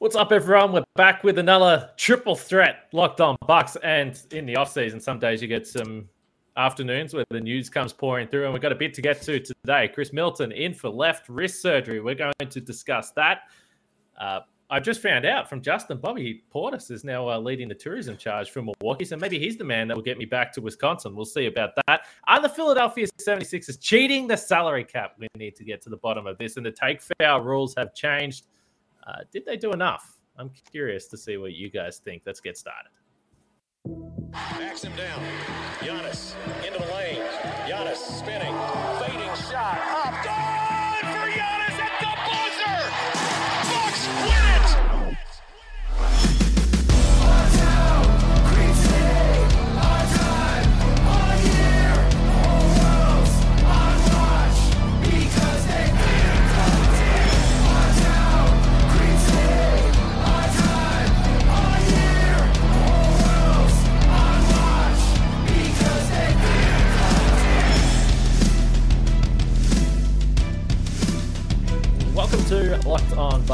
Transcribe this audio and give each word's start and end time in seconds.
What's 0.00 0.16
up, 0.16 0.32
everyone? 0.32 0.72
We're 0.72 0.82
back 0.96 1.24
with 1.24 1.36
another 1.36 1.90
triple 1.98 2.34
threat 2.34 2.88
locked 2.94 3.20
on 3.20 3.36
Bucks. 3.46 3.76
And 3.82 4.18
in 4.30 4.46
the 4.46 4.56
off 4.56 4.72
season, 4.72 4.98
some 4.98 5.18
days 5.18 5.42
you 5.42 5.46
get 5.46 5.66
some 5.66 6.08
afternoons 6.56 7.12
where 7.12 7.26
the 7.28 7.38
news 7.38 7.68
comes 7.68 7.92
pouring 7.92 8.26
through, 8.26 8.44
and 8.44 8.54
we've 8.54 8.62
got 8.62 8.72
a 8.72 8.76
bit 8.76 8.94
to 8.94 9.02
get 9.02 9.20
to 9.20 9.38
today. 9.38 9.88
Khris 9.88 10.10
Middleton 10.14 10.52
in 10.52 10.72
for 10.72 10.88
left 10.88 11.28
wrist 11.28 11.60
surgery. 11.60 12.00
We're 12.00 12.14
going 12.14 12.32
to 12.48 12.60
discuss 12.62 13.10
that. 13.10 13.40
Uh, 14.18 14.40
I 14.70 14.80
just 14.80 15.02
found 15.02 15.26
out 15.26 15.50
from 15.50 15.60
Justin 15.60 15.98
Bobby 15.98 16.44
Portis 16.50 16.90
is 16.90 17.04
now 17.04 17.28
uh, 17.28 17.38
leading 17.38 17.68
the 17.68 17.74
tourism 17.74 18.16
charge 18.16 18.48
for 18.48 18.62
Milwaukee, 18.62 19.04
so 19.04 19.18
maybe 19.18 19.38
he's 19.38 19.58
the 19.58 19.64
man 19.64 19.86
that 19.88 19.94
will 19.98 20.02
get 20.02 20.16
me 20.16 20.24
back 20.24 20.50
to 20.54 20.62
Wisconsin. 20.62 21.14
We'll 21.14 21.26
see 21.26 21.44
about 21.44 21.72
that. 21.86 22.06
Are 22.26 22.40
the 22.40 22.48
Philadelphia 22.48 23.06
76ers 23.20 23.78
cheating 23.78 24.28
the 24.28 24.36
salary 24.38 24.84
cap? 24.84 25.16
We 25.18 25.28
need 25.36 25.56
to 25.56 25.64
get 25.64 25.82
to 25.82 25.90
the 25.90 25.98
bottom 25.98 26.26
of 26.26 26.38
this, 26.38 26.56
and 26.56 26.64
the 26.64 26.72
take 26.72 27.02
foul 27.20 27.42
rules 27.42 27.74
have 27.76 27.94
changed. 27.94 28.46
Uh, 29.06 29.18
did 29.32 29.44
they 29.44 29.56
do 29.56 29.72
enough? 29.72 30.18
I'm 30.36 30.50
curious 30.70 31.06
to 31.08 31.16
see 31.16 31.36
what 31.36 31.52
you 31.52 31.70
guys 31.70 31.98
think. 31.98 32.22
Let's 32.24 32.40
get 32.40 32.56
started. 32.56 32.90
Backs 34.30 34.84
him 34.84 34.94
down. 34.96 35.20
Giannis 35.80 36.34
into 36.66 36.78
the 36.78 36.94
lane. 36.94 37.22
Giannis 37.66 37.96
spinning. 37.96 38.54
Fading 39.00 39.34
shot. 39.50 39.99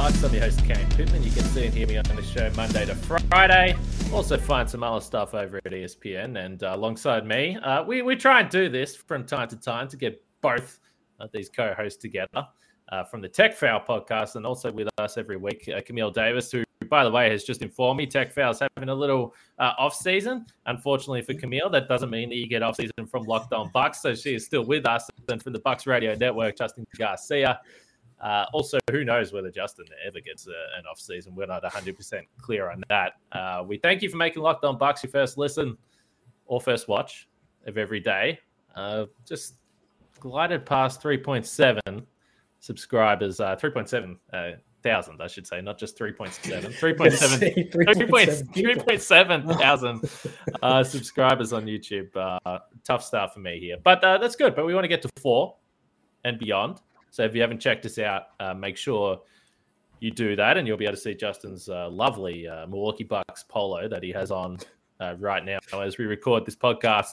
I'm 0.07 0.33
your 0.33 0.43
host, 0.43 0.65
Kane 0.65 0.89
Pitman. 0.91 1.25
You 1.25 1.33
can 1.33 1.43
see 1.47 1.67
and 1.67 1.75
hear 1.75 1.89
me 1.89 1.97
on 1.97 2.05
the 2.05 2.23
show 2.23 2.49
Monday 2.55 2.87
to 2.87 2.95
Friday. 2.95 3.77
Also, 4.13 4.39
find 4.39 4.71
some 4.71 4.85
other 4.85 5.01
stuff 5.01 5.35
over 5.35 5.57
at 5.57 5.65
ESPN. 5.73 6.45
And 6.45 6.63
uh, 6.63 6.75
alongside 6.77 7.27
me, 7.27 7.57
uh, 7.57 7.83
we, 7.83 8.03
we 8.03 8.15
try 8.15 8.43
and 8.43 8.49
do 8.49 8.69
this 8.69 8.95
from 8.95 9.27
time 9.27 9.49
to 9.49 9.57
time 9.57 9.89
to 9.89 9.97
get 9.97 10.25
both 10.43 10.79
these 11.33 11.49
co 11.49 11.75
hosts 11.77 12.01
together 12.01 12.47
uh, 12.93 13.03
from 13.03 13.21
the 13.21 13.29
Tech 13.29 13.57
Foul 13.57 13.81
podcast 13.81 14.37
and 14.37 14.47
also 14.47 14.71
with 14.71 14.89
us 14.99 15.19
every 15.19 15.39
week, 15.39 15.69
uh, 15.77 15.81
Camille 15.85 16.13
Davis, 16.13 16.53
who, 16.53 16.63
by 16.89 17.03
the 17.03 17.11
way, 17.11 17.29
has 17.29 17.43
just 17.43 17.61
informed 17.61 17.99
me 17.99 18.07
Tech 18.07 18.33
Foul's 18.33 18.63
having 18.77 18.91
a 18.91 18.95
little 18.95 19.35
uh, 19.59 19.73
off 19.77 19.97
season. 19.97 20.47
Unfortunately 20.67 21.23
for 21.23 21.35
Camille, 21.35 21.69
that 21.71 21.89
doesn't 21.89 22.11
mean 22.11 22.29
that 22.29 22.37
you 22.37 22.47
get 22.47 22.63
off 22.63 22.77
season 22.77 23.09
from 23.11 23.25
Locked 23.25 23.53
On 23.53 23.73
Bucks. 23.75 24.03
So 24.03 24.15
she 24.15 24.37
is 24.37 24.45
still 24.45 24.65
with 24.65 24.87
us. 24.87 25.11
And 25.29 25.43
from 25.43 25.53
the 25.53 25.59
Bucks 25.59 25.85
Radio 25.85 26.15
Network, 26.15 26.57
Justin 26.57 26.87
Garcia. 26.97 27.61
Uh, 28.21 28.47
also, 28.53 28.79
who 28.91 29.05
knows 29.05 29.33
whether 29.33 29.51
Justin 29.51 29.87
ever 30.07 30.21
gets 30.21 30.47
a, 30.47 30.79
an 30.79 30.85
off 30.91 30.99
season? 30.99 31.35
We're 31.35 31.47
not 31.47 31.63
100% 31.63 32.23
clear 32.41 32.71
on 32.71 32.83
that. 32.89 33.13
Uh, 33.33 33.63
we 33.67 33.77
thank 33.77 34.03
you 34.03 34.09
for 34.09 34.17
making 34.17 34.43
Locked 34.43 34.65
On 34.65 34.79
Bucks 34.79 35.03
your 35.03 35.11
first 35.11 35.37
listen 35.37 35.77
or 36.47 36.61
first 36.61 36.89
watch 36.89 37.29
of 37.67 37.77
every 37.77 38.01
day. 38.01 38.39
Uh, 38.75 39.07
just 39.27 39.57
glided 40.21 40.65
past 40.65 41.03
3.7 41.03 41.81
subscribers, 42.61 43.41
uh, 43.41 43.57
3.7 43.57 44.17
uh, 44.33 44.57
thousand, 44.83 45.21
I 45.21 45.27
should 45.27 45.47
say, 45.47 45.61
not 45.61 45.79
just 45.79 45.99
3.7, 45.99 46.73
3.7, 46.79 47.73
3.7 47.73 49.59
thousand 49.59 50.01
uh, 50.63 50.85
subscribers 50.85 51.53
on 51.53 51.67
YouTube. 51.67 52.09
Uh, 52.17 52.59
tough 52.85 53.03
start 53.03 53.35
for 53.35 53.41
me 53.41 53.59
here, 53.59 53.77
but 53.83 54.03
uh, 54.05 54.19
that's 54.19 54.37
good. 54.37 54.55
But 54.55 54.65
we 54.67 54.75
want 54.75 54.85
to 54.85 54.89
get 54.89 55.03
to 55.03 55.09
four 55.21 55.57
and 56.25 56.39
beyond. 56.39 56.81
So 57.17 57.23
if 57.23 57.35
you 57.35 57.41
haven't 57.41 57.61
checked 57.61 57.87
us 57.87 57.99
out, 57.99 58.25
uh, 58.41 58.53
make 58.53 58.77
sure 58.77 59.23
you 60.01 60.11
do 60.11 60.37
that, 60.37 60.59
and 60.59 60.69
you'll 60.69 60.77
be 60.77 60.85
able 60.85 60.97
to 60.97 61.01
see 61.01 61.15
Justin's 61.15 61.67
uh, 61.67 61.89
lovely 61.89 62.47
uh, 62.47 62.67
Milwaukee 62.67 63.05
Bucks 63.05 63.43
polo 63.43 63.89
that 63.89 64.03
he 64.03 64.13
has 64.13 64.31
on 64.31 64.59
uh, 65.01 65.15
right 65.19 65.43
now 65.43 65.59
as 65.81 65.97
we 65.97 66.05
record 66.05 66.45
this 66.45 66.57
podcast. 66.57 67.13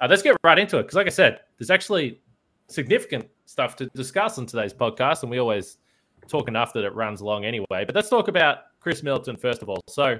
Uh, 0.00 0.06
let's 0.08 0.22
get 0.22 0.38
right 0.42 0.58
into 0.58 0.78
it 0.78 0.84
because, 0.84 0.94
like 0.94 1.06
I 1.06 1.10
said, 1.10 1.40
there's 1.58 1.68
actually 1.68 2.22
significant 2.68 3.28
stuff 3.44 3.76
to 3.76 3.90
discuss 3.94 4.38
on 4.38 4.46
today's 4.46 4.72
podcast, 4.72 5.20
and 5.20 5.30
we 5.30 5.36
always 5.36 5.76
talk 6.28 6.48
enough 6.48 6.72
that 6.72 6.84
it 6.84 6.94
runs 6.94 7.20
long 7.20 7.44
anyway. 7.44 7.66
But 7.84 7.94
let's 7.94 8.08
talk 8.08 8.28
about 8.28 8.80
Khris 8.80 9.02
Middleton 9.02 9.36
first 9.36 9.60
of 9.60 9.68
all. 9.68 9.82
So 9.86 10.18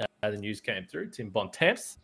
uh, 0.00 0.30
the 0.30 0.38
news 0.38 0.60
came 0.60 0.86
through. 0.86 1.10
Tim 1.10 1.28
Bontemps 1.28 1.96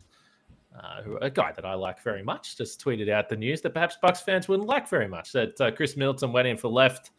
uh, 0.77 1.01
who 1.01 1.17
a 1.17 1.29
guy 1.29 1.51
that 1.51 1.65
I 1.65 1.73
like 1.73 2.01
very 2.01 2.23
much, 2.23 2.57
just 2.57 2.83
tweeted 2.83 3.09
out 3.09 3.29
the 3.29 3.35
news 3.35 3.61
that 3.61 3.73
perhaps 3.73 3.97
Bucks 4.01 4.21
fans 4.21 4.47
wouldn't 4.47 4.67
like 4.67 4.87
very 4.87 5.07
much. 5.07 5.31
That 5.31 5.59
uh, 5.59 5.71
Khris 5.71 5.97
Middleton 5.97 6.31
went 6.31 6.47
in 6.47 6.57
for 6.57 6.67
left 6.67 7.11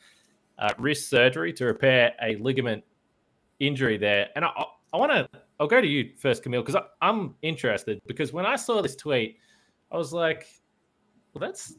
uh, 0.59 0.73
wrist 0.79 1.09
surgery 1.09 1.53
to 1.55 1.65
repair 1.65 2.13
a 2.23 2.37
ligament 2.37 2.85
injury 3.59 3.97
there, 3.97 4.29
and 4.37 4.45
I, 4.45 4.51
I 4.93 4.97
want 4.97 5.13
to. 5.13 5.29
I'll 5.59 5.67
go 5.67 5.81
to 5.81 5.87
you 5.87 6.11
first, 6.17 6.43
Camille, 6.43 6.63
because 6.63 6.81
I'm 7.03 7.35
interested. 7.43 8.01
Because 8.07 8.33
when 8.33 8.47
I 8.47 8.57
saw 8.57 8.81
this 8.81 8.97
tweet, 8.97 9.39
I 9.91 9.97
was 9.97 10.13
like, 10.13 10.47
"Well, 11.35 11.41
that's." 11.41 11.75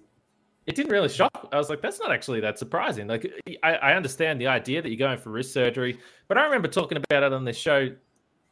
It 0.68 0.76
didn't 0.76 0.92
really 0.92 1.10
shock. 1.10 1.50
I 1.52 1.58
was 1.58 1.70
like, 1.70 1.82
"That's 1.82 2.00
not 2.00 2.12
actually 2.12 2.42
that 2.42 2.60
surprising." 2.60 3.08
Like, 3.08 3.32
I, 3.64 3.76
I 3.76 3.94
understand 3.94 4.40
the 4.40 4.48
idea 4.48 4.82
that 4.82 4.90
you're 4.90 4.98
going 4.98 5.18
for 5.18 5.32
wrist 5.32 5.54
surgery, 5.54 6.00
but 6.28 6.38
I 6.38 6.44
remember 6.44 6.68
talking 6.68 6.98
about 6.98 7.24
it 7.24 7.34
on 7.34 7.46
this 7.46 7.58
show 7.58 7.90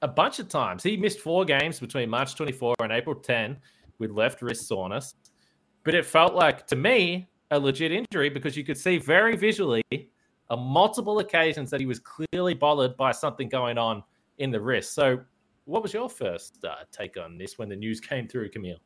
a 0.01 0.07
bunch 0.07 0.39
of 0.39 0.47
times. 0.47 0.83
He 0.83 0.97
missed 0.97 1.19
four 1.19 1.45
games 1.45 1.79
between 1.79 2.09
March 2.09 2.35
24 2.35 2.75
and 2.81 2.91
April 2.91 3.15
10 3.15 3.57
with 3.97 4.11
left 4.11 4.41
wrist 4.41 4.67
soreness. 4.67 5.15
But 5.83 5.95
it 5.95 6.05
felt 6.05 6.33
like, 6.35 6.67
to 6.67 6.75
me, 6.75 7.29
a 7.51 7.59
legit 7.59 7.91
injury 7.91 8.29
because 8.29 8.55
you 8.55 8.63
could 8.63 8.77
see 8.77 8.97
very 8.97 9.35
visually 9.35 9.83
on 10.49 10.59
multiple 10.59 11.19
occasions 11.19 11.69
that 11.71 11.79
he 11.79 11.85
was 11.85 11.99
clearly 11.99 12.53
bothered 12.53 12.95
by 12.97 13.11
something 13.11 13.49
going 13.49 13.77
on 13.77 14.03
in 14.37 14.51
the 14.51 14.59
wrist. 14.59 14.93
So, 14.93 15.19
what 15.65 15.83
was 15.83 15.93
your 15.93 16.09
first 16.09 16.63
uh, 16.63 16.75
take 16.91 17.17
on 17.17 17.37
this 17.37 17.59
when 17.59 17.69
the 17.69 17.75
news 17.75 17.99
came 17.99 18.27
through, 18.27 18.49
Camille? 18.49 18.79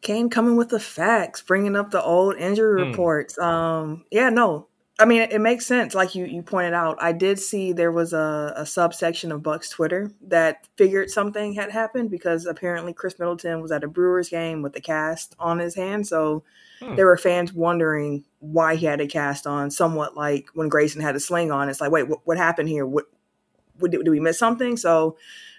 Kane 0.00 0.28
coming 0.28 0.56
with 0.56 0.68
the 0.68 0.80
facts, 0.80 1.40
bringing 1.42 1.76
up 1.76 1.90
the 1.92 2.02
old 2.02 2.36
injury 2.36 2.82
Hmm. 2.82 2.90
reports. 2.90 3.38
Um, 3.38 4.04
yeah, 4.10 4.28
no, 4.28 4.66
I 5.02 5.04
mean 5.04 5.22
it, 5.22 5.40
makes 5.40 5.66
sense. 5.66 5.94
Like 5.94 6.14
you 6.14 6.24
you 6.24 6.42
pointed 6.42 6.74
out, 6.74 6.96
I 7.02 7.12
did 7.12 7.38
see 7.38 7.72
there 7.72 7.92
was 7.92 8.12
a, 8.12 8.52
a 8.56 8.64
subsection 8.64 9.32
of 9.32 9.42
Bucks 9.42 9.68
Twitter 9.68 10.12
that 10.28 10.66
figured 10.76 11.10
something 11.10 11.52
had 11.54 11.70
happened 11.70 12.10
because 12.10 12.46
apparently 12.46 12.92
Khris 12.92 13.18
Middleton 13.18 13.60
was 13.60 13.72
at 13.72 13.84
a 13.84 13.88
Brewers 13.88 14.28
game 14.28 14.62
with 14.62 14.76
a 14.76 14.80
cast 14.80 15.34
on 15.38 15.58
his 15.58 15.74
hand, 15.74 16.06
so 16.06 16.44
Hmm. 16.82 16.96
there 16.96 17.06
were 17.06 17.16
fans 17.16 17.52
wondering 17.52 18.24
why 18.40 18.74
he 18.74 18.86
had 18.86 19.00
a 19.00 19.06
cast 19.06 19.46
on. 19.46 19.70
Somewhat 19.70 20.16
like 20.16 20.48
when 20.54 20.68
Grayson 20.68 21.00
had 21.00 21.14
a 21.14 21.20
sling 21.20 21.52
on. 21.52 21.68
It's 21.68 21.80
like, 21.80 21.92
wait, 21.92 22.08
what, 22.08 22.20
what 22.24 22.36
happened 22.36 22.68
here? 22.68 22.86
What, 22.86 23.04
what 23.78 23.90
did, 23.90 24.04
did 24.04 24.10
we 24.10 24.20
miss 24.20 24.38
something? 24.38 24.76
So 24.76 25.16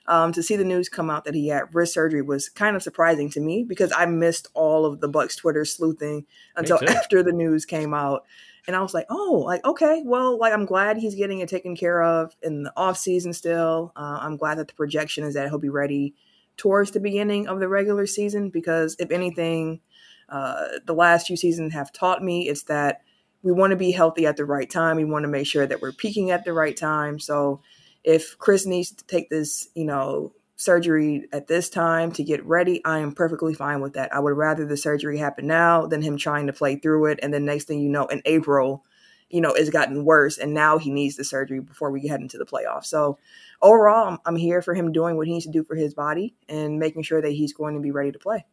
um, 0.07 0.33
to 0.33 0.43
see 0.43 0.57
the 0.57 0.65
news 0.65 0.89
come 0.89 1.09
out 1.09 1.23
that 1.25 1.33
he 1.33 1.47
had 1.47 1.73
wrist 1.73 1.93
surgery 1.93 2.21
was 2.21 2.49
kind 2.49 2.75
of 2.75 2.83
surprising 2.83 3.29
to 3.31 3.39
me 3.39 3.63
because 3.63 3.93
I 3.95 4.05
missed 4.05 4.49
all 4.53 4.85
of 4.85 4.99
the 4.99 5.07
Bucks 5.07 5.35
Twitter 5.37 5.63
sleuthing 5.63 6.25
until 6.55 6.79
after 6.89 7.23
the 7.23 7.31
news 7.31 7.65
came 7.65 7.93
out. 7.93 8.25
And 8.67 8.75
I 8.75 8.81
was 8.81 8.93
like, 8.93 9.07
oh, 9.09 9.43
like, 9.45 9.63
okay, 9.65 10.03
well, 10.05 10.37
like, 10.39 10.53
I'm 10.53 10.65
glad 10.65 10.97
he's 10.97 11.15
getting 11.15 11.39
it 11.39 11.49
taken 11.49 11.75
care 11.75 12.01
of 12.01 12.35
in 12.41 12.63
the 12.63 12.73
off 12.77 12.97
season 12.97 13.33
still. 13.33 13.91
Uh, 13.95 14.19
I'm 14.21 14.37
glad 14.37 14.57
that 14.57 14.67
the 14.67 14.73
projection 14.73 15.23
is 15.25 15.33
that 15.33 15.49
he'll 15.49 15.59
be 15.59 15.69
ready 15.69 16.15
towards 16.55 16.91
the 16.91 16.99
beginning 16.99 17.47
of 17.47 17.59
the 17.59 17.67
regular 17.67 18.05
season 18.05 18.49
because, 18.49 18.95
if 18.99 19.11
anything, 19.11 19.81
uh, 20.29 20.67
the 20.85 20.93
last 20.93 21.27
few 21.27 21.35
seasons 21.35 21.73
have 21.73 21.91
taught 21.91 22.23
me 22.23 22.47
it's 22.47 22.63
that 22.63 23.01
we 23.41 23.51
want 23.51 23.71
to 23.71 23.77
be 23.77 23.91
healthy 23.91 24.25
at 24.25 24.37
the 24.37 24.45
right 24.45 24.69
time. 24.69 24.95
We 24.95 25.03
want 25.03 25.23
to 25.23 25.29
make 25.29 25.45
sure 25.45 25.67
that 25.67 25.81
we're 25.81 25.91
peaking 25.91 26.31
at 26.31 26.45
the 26.45 26.53
right 26.53 26.75
time. 26.75 27.19
So, 27.19 27.61
if 28.03 28.37
Chris 28.37 28.65
needs 28.65 28.91
to 28.91 29.05
take 29.05 29.29
this, 29.29 29.67
you 29.75 29.85
know, 29.85 30.33
surgery 30.63 31.27
at 31.31 31.47
this 31.47 31.69
time 31.69 32.11
to 32.13 32.23
get 32.23 32.45
ready, 32.45 32.83
I 32.85 32.99
am 32.99 33.13
perfectly 33.13 33.53
fine 33.53 33.81
with 33.81 33.93
that. 33.93 34.13
I 34.13 34.19
would 34.19 34.37
rather 34.37 34.65
the 34.65 34.77
surgery 34.77 35.17
happen 35.17 35.47
now 35.47 35.85
than 35.85 36.01
him 36.01 36.17
trying 36.17 36.47
to 36.47 36.53
play 36.53 36.77
through 36.77 37.07
it. 37.07 37.19
And 37.21 37.33
then 37.33 37.45
next 37.45 37.65
thing 37.65 37.81
you 37.81 37.89
know, 37.89 38.05
in 38.07 38.21
April, 38.25 38.85
you 39.29 39.41
know, 39.41 39.53
it's 39.53 39.69
gotten 39.69 40.05
worse. 40.05 40.37
And 40.37 40.53
now 40.53 40.77
he 40.77 40.89
needs 40.89 41.15
the 41.15 41.23
surgery 41.23 41.59
before 41.59 41.91
we 41.91 42.07
head 42.07 42.21
into 42.21 42.37
the 42.37 42.45
playoffs. 42.45 42.85
So 42.85 43.17
overall, 43.61 44.07
I'm, 44.07 44.19
I'm 44.25 44.35
here 44.35 44.61
for 44.61 44.73
him 44.73 44.91
doing 44.91 45.17
what 45.17 45.27
he 45.27 45.33
needs 45.33 45.45
to 45.45 45.51
do 45.51 45.63
for 45.63 45.75
his 45.75 45.93
body 45.93 46.35
and 46.47 46.79
making 46.79 47.03
sure 47.03 47.21
that 47.21 47.31
he's 47.31 47.53
going 47.53 47.75
to 47.75 47.81
be 47.81 47.91
ready 47.91 48.11
to 48.11 48.19
play. 48.19 48.45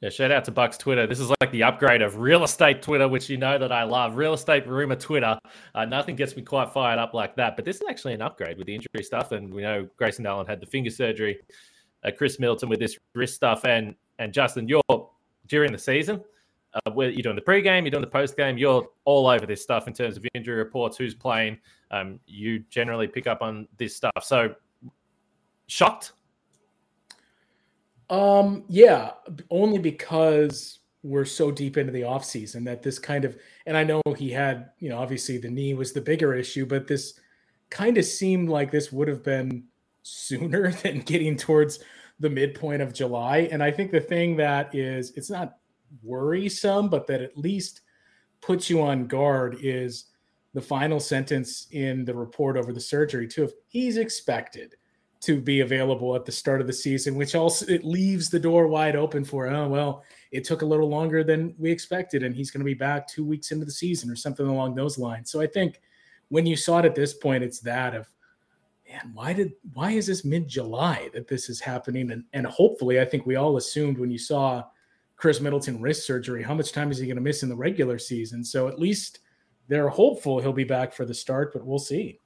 Yeah, 0.00 0.10
shout 0.10 0.30
out 0.30 0.44
to 0.44 0.52
Bucks 0.52 0.78
Twitter. 0.78 1.08
This 1.08 1.18
is 1.18 1.28
like 1.40 1.50
the 1.50 1.64
upgrade 1.64 2.02
of 2.02 2.18
real 2.18 2.44
estate 2.44 2.82
Twitter, 2.82 3.08
which 3.08 3.28
you 3.28 3.36
know 3.36 3.58
that 3.58 3.72
I 3.72 3.82
love. 3.82 4.14
Real 4.14 4.34
estate 4.34 4.64
rumor 4.68 4.94
Twitter. 4.94 5.36
Uh, 5.74 5.84
nothing 5.84 6.14
gets 6.14 6.36
me 6.36 6.42
quite 6.42 6.72
fired 6.72 7.00
up 7.00 7.14
like 7.14 7.34
that. 7.34 7.56
But 7.56 7.64
this 7.64 7.76
is 7.76 7.82
actually 7.88 8.14
an 8.14 8.22
upgrade 8.22 8.58
with 8.58 8.68
the 8.68 8.74
injury 8.76 9.02
stuff. 9.02 9.32
And 9.32 9.52
we 9.52 9.62
know 9.62 9.88
Grayson 9.96 10.24
Allen 10.24 10.46
had 10.46 10.60
the 10.60 10.66
finger 10.66 10.90
surgery. 10.90 11.40
Uh, 12.04 12.12
Khris 12.16 12.38
Middleton 12.38 12.68
with 12.68 12.78
this 12.78 12.96
wrist 13.14 13.34
stuff. 13.34 13.64
And 13.64 13.96
and 14.20 14.32
Justin, 14.32 14.68
you're 14.68 14.82
during 15.48 15.72
the 15.72 15.78
season. 15.78 16.22
uh, 16.74 16.90
where 16.90 17.10
you're 17.10 17.22
doing 17.22 17.36
the 17.36 17.42
pregame, 17.42 17.82
you're 17.82 17.90
doing 17.90 18.02
the 18.02 18.06
postgame, 18.06 18.58
you're 18.58 18.88
all 19.04 19.26
over 19.26 19.46
this 19.46 19.62
stuff 19.62 19.86
in 19.88 19.94
terms 19.94 20.16
of 20.16 20.24
injury 20.34 20.56
reports, 20.56 20.96
who's 20.96 21.14
playing. 21.14 21.58
Um, 21.90 22.20
you 22.26 22.60
generally 22.70 23.06
pick 23.06 23.26
up 23.26 23.42
on 23.42 23.66
this 23.78 23.96
stuff. 23.96 24.22
So, 24.22 24.54
shocked? 25.66 26.12
Um, 28.10 28.64
yeah, 28.68 29.12
only 29.50 29.78
because 29.78 30.78
we're 31.02 31.24
so 31.24 31.50
deep 31.50 31.76
into 31.76 31.92
the 31.92 32.04
off 32.04 32.24
season 32.24 32.64
that 32.64 32.82
this 32.82 32.98
kind 32.98 33.24
of, 33.24 33.36
and 33.66 33.76
I 33.76 33.84
know 33.84 34.02
he 34.16 34.30
had, 34.30 34.70
you 34.78 34.88
know, 34.88 34.98
obviously 34.98 35.38
the 35.38 35.50
knee 35.50 35.74
was 35.74 35.92
the 35.92 36.00
bigger 36.00 36.34
issue, 36.34 36.66
but 36.66 36.86
this 36.86 37.18
kind 37.70 37.98
of 37.98 38.04
seemed 38.04 38.48
like 38.48 38.70
this 38.70 38.90
would 38.92 39.08
have 39.08 39.22
been 39.22 39.64
sooner 40.02 40.72
than 40.82 41.00
getting 41.00 41.36
towards 41.36 41.80
the 42.20 42.30
midpoint 42.30 42.82
of 42.82 42.92
July. 42.92 43.48
And 43.52 43.62
I 43.62 43.70
think 43.70 43.92
the 43.92 44.00
thing 44.00 44.36
that 44.36 44.74
is, 44.74 45.12
it's 45.12 45.30
not 45.30 45.58
worrisome, 46.02 46.88
but 46.88 47.06
that 47.06 47.22
at 47.22 47.36
least 47.36 47.82
puts 48.40 48.68
you 48.68 48.82
on 48.82 49.06
guard 49.06 49.58
is 49.60 50.06
the 50.54 50.60
final 50.60 50.98
sentence 50.98 51.68
in 51.70 52.04
the 52.04 52.14
report 52.14 52.56
over 52.56 52.72
the 52.72 52.80
surgery 52.80 53.28
too. 53.28 53.44
If 53.44 53.52
he's 53.68 53.96
expected 53.96 54.74
to 55.20 55.40
be 55.40 55.60
available 55.60 56.14
at 56.14 56.24
the 56.24 56.32
start 56.32 56.60
of 56.60 56.66
the 56.66 56.72
season, 56.72 57.16
which 57.16 57.34
also 57.34 57.66
it 57.66 57.84
leaves 57.84 58.30
the 58.30 58.38
door 58.38 58.68
wide 58.68 58.94
open 58.94 59.24
for 59.24 59.48
oh 59.48 59.68
well, 59.68 60.04
it 60.30 60.44
took 60.44 60.62
a 60.62 60.66
little 60.66 60.88
longer 60.88 61.24
than 61.24 61.54
we 61.58 61.70
expected, 61.70 62.22
and 62.22 62.34
he's 62.34 62.50
going 62.50 62.60
to 62.60 62.64
be 62.64 62.74
back 62.74 63.08
two 63.08 63.24
weeks 63.24 63.50
into 63.50 63.64
the 63.64 63.70
season 63.70 64.10
or 64.10 64.16
something 64.16 64.46
along 64.46 64.74
those 64.74 64.98
lines. 64.98 65.30
So 65.30 65.40
I 65.40 65.46
think 65.46 65.80
when 66.28 66.46
you 66.46 66.56
saw 66.56 66.78
it 66.78 66.84
at 66.84 66.94
this 66.94 67.14
point, 67.14 67.42
it's 67.42 67.60
that 67.60 67.94
of 67.94 68.08
man, 68.88 69.10
why 69.12 69.32
did 69.32 69.52
why 69.74 69.92
is 69.92 70.06
this 70.06 70.24
mid 70.24 70.48
July 70.48 71.10
that 71.14 71.28
this 71.28 71.48
is 71.48 71.60
happening? 71.60 72.10
And 72.10 72.24
and 72.32 72.46
hopefully, 72.46 73.00
I 73.00 73.04
think 73.04 73.26
we 73.26 73.36
all 73.36 73.56
assumed 73.56 73.98
when 73.98 74.10
you 74.10 74.18
saw 74.18 74.64
Khris 75.16 75.40
Middleton 75.40 75.80
wrist 75.80 76.06
surgery, 76.06 76.42
how 76.42 76.54
much 76.54 76.72
time 76.72 76.90
is 76.90 76.98
he 76.98 77.06
going 77.06 77.16
to 77.16 77.22
miss 77.22 77.42
in 77.42 77.48
the 77.48 77.56
regular 77.56 77.98
season? 77.98 78.44
So 78.44 78.68
at 78.68 78.78
least 78.78 79.20
they're 79.66 79.88
hopeful 79.88 80.40
he'll 80.40 80.52
be 80.52 80.64
back 80.64 80.92
for 80.92 81.04
the 81.04 81.14
start, 81.14 81.52
but 81.52 81.66
we'll 81.66 81.78
see. 81.78 82.20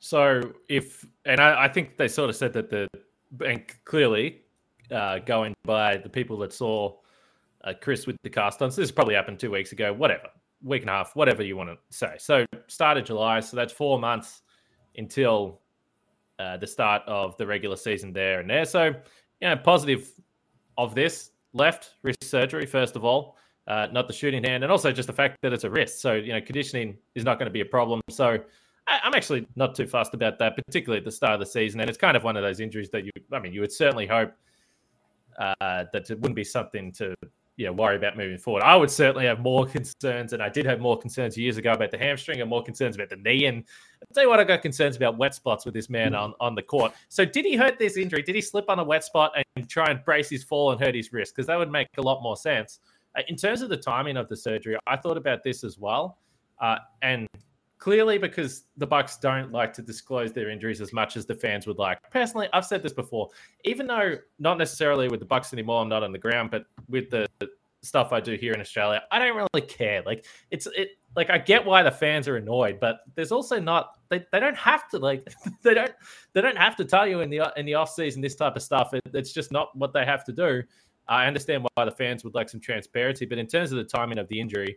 So 0.00 0.54
if 0.68 1.04
and 1.26 1.40
I, 1.40 1.64
I 1.64 1.68
think 1.68 1.96
they 1.96 2.08
sort 2.08 2.30
of 2.30 2.36
said 2.36 2.52
that 2.54 2.70
the 2.70 2.88
and 3.44 3.62
clearly 3.84 4.40
uh, 4.90 5.18
going 5.20 5.54
by 5.64 5.98
the 5.98 6.08
people 6.08 6.36
that 6.38 6.52
saw 6.52 6.96
uh, 7.64 7.74
Khris 7.80 8.06
with 8.06 8.16
the 8.22 8.30
cast 8.30 8.62
on. 8.62 8.70
So 8.70 8.80
this 8.80 8.90
probably 8.90 9.14
happened 9.14 9.38
two 9.38 9.50
weeks 9.50 9.72
ago, 9.72 9.92
whatever, 9.92 10.28
week 10.62 10.82
and 10.82 10.90
a 10.90 10.94
half, 10.94 11.14
whatever 11.14 11.42
you 11.42 11.56
want 11.56 11.68
to 11.68 11.76
say. 11.90 12.16
So 12.18 12.46
start 12.66 12.96
of 12.96 13.04
July, 13.04 13.40
so 13.40 13.56
that's 13.56 13.72
four 13.72 13.98
months 13.98 14.42
until 14.96 15.60
uh, 16.38 16.56
the 16.56 16.66
start 16.66 17.02
of 17.06 17.36
the 17.36 17.46
regular 17.46 17.76
season 17.76 18.12
there 18.12 18.40
and 18.40 18.48
there. 18.48 18.64
So 18.64 18.86
you 18.86 19.48
know, 19.48 19.56
positive 19.56 20.10
of 20.78 20.94
this 20.94 21.32
left 21.52 21.96
wrist 22.02 22.24
surgery 22.24 22.66
first 22.66 22.96
of 22.96 23.04
all. 23.04 23.36
Uh, 23.66 23.86
not 23.92 24.08
the 24.08 24.12
shooting 24.12 24.42
hand, 24.42 24.64
and 24.64 24.72
also 24.72 24.90
just 24.90 25.06
the 25.06 25.12
fact 25.12 25.36
that 25.42 25.52
it's 25.52 25.64
a 25.64 25.70
wrist. 25.70 26.00
So 26.00 26.14
you 26.14 26.32
know, 26.32 26.40
conditioning 26.40 26.96
is 27.14 27.24
not 27.24 27.38
going 27.38 27.46
to 27.46 27.52
be 27.52 27.60
a 27.60 27.64
problem. 27.64 28.00
So 28.08 28.38
I, 28.90 29.06
am 29.06 29.14
actually 29.14 29.46
not 29.56 29.74
too 29.74 29.86
fussed 29.86 30.14
about 30.14 30.38
that, 30.38 30.56
particularly 30.56 30.98
at 30.98 31.04
the 31.04 31.12
start 31.12 31.34
of 31.34 31.40
the 31.40 31.46
season. 31.46 31.80
And 31.80 31.88
it's 31.88 31.98
kind 31.98 32.16
of 32.16 32.24
one 32.24 32.36
of 32.36 32.42
those 32.42 32.60
injuries 32.60 32.90
that 32.90 33.04
you, 33.04 33.10
I 33.32 33.38
mean, 33.38 33.52
you 33.52 33.60
would 33.60 33.72
certainly 33.72 34.06
hope 34.06 34.32
uh, 35.38 35.54
that 35.92 36.10
it 36.10 36.20
wouldn't 36.20 36.36
be 36.36 36.44
something 36.44 36.92
to 36.92 37.14
you 37.60 37.66
know, 37.66 37.72
worry 37.72 37.94
about 37.94 38.16
moving 38.16 38.38
forward. 38.38 38.62
I 38.62 38.74
would 38.74 38.90
certainly 38.90 39.26
have 39.26 39.40
more 39.40 39.66
concerns, 39.66 40.32
and 40.32 40.42
I 40.42 40.48
did 40.48 40.64
have 40.64 40.80
more 40.80 40.98
concerns 40.98 41.36
years 41.36 41.58
ago 41.58 41.72
about 41.72 41.90
the 41.90 41.98
hamstring 41.98 42.40
and 42.40 42.48
more 42.48 42.62
concerns 42.62 42.96
about 42.96 43.10
the 43.10 43.16
knee. 43.16 43.44
And 43.44 43.64
I'll 44.02 44.14
tell 44.14 44.22
you 44.22 44.30
what, 44.30 44.40
I 44.40 44.44
got 44.44 44.62
concerns 44.62 44.96
about 44.96 45.18
wet 45.18 45.34
spots 45.34 45.66
with 45.66 45.74
this 45.74 45.90
man 45.90 46.14
on, 46.14 46.32
on 46.40 46.54
the 46.54 46.62
court. 46.62 46.94
So, 47.10 47.26
did 47.26 47.44
he 47.44 47.56
hurt 47.56 47.78
this 47.78 47.98
injury? 47.98 48.22
Did 48.22 48.34
he 48.34 48.40
slip 48.40 48.70
on 48.70 48.78
a 48.78 48.84
wet 48.84 49.04
spot 49.04 49.32
and 49.56 49.68
try 49.68 49.90
and 49.90 50.02
brace 50.06 50.30
his 50.30 50.42
fall 50.42 50.72
and 50.72 50.80
hurt 50.80 50.94
his 50.94 51.12
wrist? 51.12 51.36
Because 51.36 51.46
that 51.48 51.58
would 51.58 51.70
make 51.70 51.88
a 51.98 52.02
lot 52.02 52.22
more 52.22 52.36
sense. 52.36 52.80
Uh, 53.14 53.20
in 53.28 53.36
terms 53.36 53.60
of 53.60 53.68
the 53.68 53.76
timing 53.76 54.16
of 54.16 54.26
the 54.30 54.36
surgery, 54.36 54.78
I 54.86 54.96
thought 54.96 55.18
about 55.18 55.44
this 55.44 55.62
as 55.62 55.78
well. 55.78 56.16
Uh, 56.62 56.78
and 57.02 57.26
clearly 57.80 58.18
because 58.18 58.64
the 58.76 58.86
bucks 58.86 59.16
don't 59.16 59.50
like 59.50 59.72
to 59.72 59.82
disclose 59.82 60.32
their 60.32 60.50
injuries 60.50 60.80
as 60.80 60.92
much 60.92 61.16
as 61.16 61.26
the 61.26 61.34
fans 61.34 61.66
would 61.66 61.78
like. 61.78 61.98
Personally 62.10 62.48
i've 62.52 62.66
said 62.66 62.82
this 62.82 62.92
before. 62.92 63.28
Even 63.64 63.86
though 63.86 64.16
not 64.38 64.58
necessarily 64.58 65.08
with 65.08 65.18
the 65.18 65.26
bucks 65.26 65.52
anymore 65.52 65.82
i'm 65.82 65.88
not 65.88 66.04
on 66.04 66.12
the 66.12 66.18
ground 66.18 66.50
but 66.50 66.66
with 66.88 67.10
the 67.10 67.26
stuff 67.82 68.12
i 68.12 68.20
do 68.20 68.34
here 68.34 68.52
in 68.52 68.60
australia 68.60 69.02
i 69.10 69.18
don't 69.18 69.34
really 69.34 69.66
care. 69.66 70.02
Like 70.04 70.26
it's 70.50 70.68
it 70.76 70.90
like 71.16 71.30
i 71.30 71.38
get 71.38 71.64
why 71.64 71.82
the 71.82 71.90
fans 71.90 72.28
are 72.28 72.36
annoyed 72.36 72.78
but 72.78 73.00
there's 73.16 73.32
also 73.32 73.58
not 73.58 73.98
they, 74.10 74.24
they 74.30 74.38
don't 74.38 74.56
have 74.56 74.88
to 74.90 74.98
like 74.98 75.26
they 75.62 75.74
don't 75.74 75.92
they 76.34 76.42
don't 76.42 76.58
have 76.58 76.76
to 76.76 76.84
tell 76.84 77.06
you 77.06 77.20
in 77.20 77.30
the 77.30 77.50
in 77.56 77.64
the 77.64 77.74
off 77.74 77.90
season 77.90 78.20
this 78.20 78.36
type 78.36 78.54
of 78.54 78.62
stuff. 78.62 78.92
It, 78.92 79.02
it's 79.14 79.32
just 79.32 79.50
not 79.50 79.74
what 79.76 79.92
they 79.92 80.04
have 80.04 80.24
to 80.26 80.32
do. 80.32 80.62
I 81.08 81.26
understand 81.26 81.66
why 81.74 81.84
the 81.86 81.90
fans 81.90 82.22
would 82.22 82.34
like 82.34 82.50
some 82.50 82.60
transparency 82.60 83.24
but 83.24 83.38
in 83.38 83.46
terms 83.46 83.72
of 83.72 83.78
the 83.78 83.84
timing 83.84 84.18
of 84.18 84.28
the 84.28 84.38
injury 84.38 84.76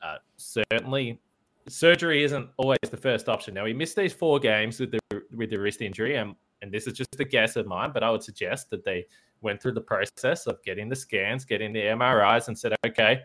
uh, 0.00 0.16
certainly 0.36 1.20
surgery 1.68 2.24
isn't 2.24 2.48
always 2.56 2.78
the 2.90 2.96
first 2.96 3.28
option. 3.28 3.54
Now 3.54 3.64
he 3.64 3.72
missed 3.72 3.96
these 3.96 4.12
four 4.12 4.38
games 4.38 4.80
with 4.80 4.92
the 4.92 5.00
with 5.34 5.50
the 5.50 5.58
wrist 5.58 5.80
injury, 5.80 6.16
and 6.16 6.34
and 6.62 6.72
this 6.72 6.86
is 6.86 6.94
just 6.94 7.08
a 7.20 7.24
guess 7.24 7.56
of 7.56 7.66
mine, 7.66 7.90
but 7.92 8.02
I 8.02 8.10
would 8.10 8.22
suggest 8.22 8.70
that 8.70 8.84
they 8.84 9.06
went 9.40 9.62
through 9.62 9.72
the 9.72 9.80
process 9.80 10.46
of 10.46 10.62
getting 10.64 10.88
the 10.88 10.96
scans, 10.96 11.44
getting 11.44 11.72
the 11.72 11.80
MRIs, 11.80 12.48
and 12.48 12.58
said, 12.58 12.74
okay, 12.84 13.20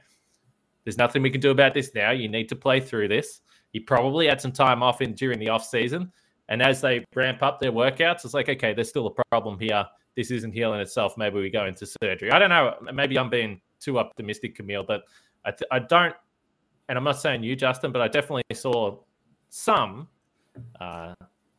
there's 0.83 0.97
nothing 0.97 1.23
we 1.23 1.31
can 1.31 1.41
do 1.41 1.49
about 1.49 1.73
this 1.73 1.95
now. 1.95 2.11
You 2.11 2.27
need 2.27 2.49
to 2.49 2.55
play 2.55 2.79
through 2.79 3.07
this. 3.07 3.41
He 3.71 3.79
probably 3.79 4.27
had 4.27 4.39
some 4.39 4.51
time 4.51 4.83
off 4.83 5.01
in 5.01 5.13
during 5.13 5.39
the 5.39 5.49
off 5.49 5.65
season, 5.65 6.11
and 6.49 6.61
as 6.61 6.81
they 6.81 7.03
ramp 7.15 7.41
up 7.41 7.59
their 7.59 7.71
workouts, 7.71 8.25
it's 8.25 8.33
like, 8.33 8.49
okay, 8.49 8.73
there's 8.73 8.89
still 8.89 9.07
a 9.07 9.23
problem 9.29 9.59
here. 9.59 9.85
This 10.15 10.29
isn't 10.29 10.51
healing 10.51 10.79
itself. 10.79 11.17
Maybe 11.17 11.39
we 11.39 11.49
go 11.49 11.65
into 11.65 11.87
surgery. 11.87 12.31
I 12.31 12.37
don't 12.37 12.49
know. 12.49 12.75
Maybe 12.93 13.17
I'm 13.17 13.31
being 13.31 13.59
too 13.79 13.97
optimistic, 13.97 14.55
Camille, 14.55 14.83
but 14.83 15.01
I, 15.43 15.51
th- 15.51 15.67
I 15.71 15.79
don't 15.79 16.15
and 16.89 16.97
I'm 16.97 17.03
not 17.03 17.19
saying 17.19 17.43
you, 17.43 17.55
Justin, 17.55 17.91
but 17.91 18.01
I 18.01 18.07
definitely 18.07 18.43
saw 18.53 18.97
some 19.49 20.07
uh, 20.79 21.13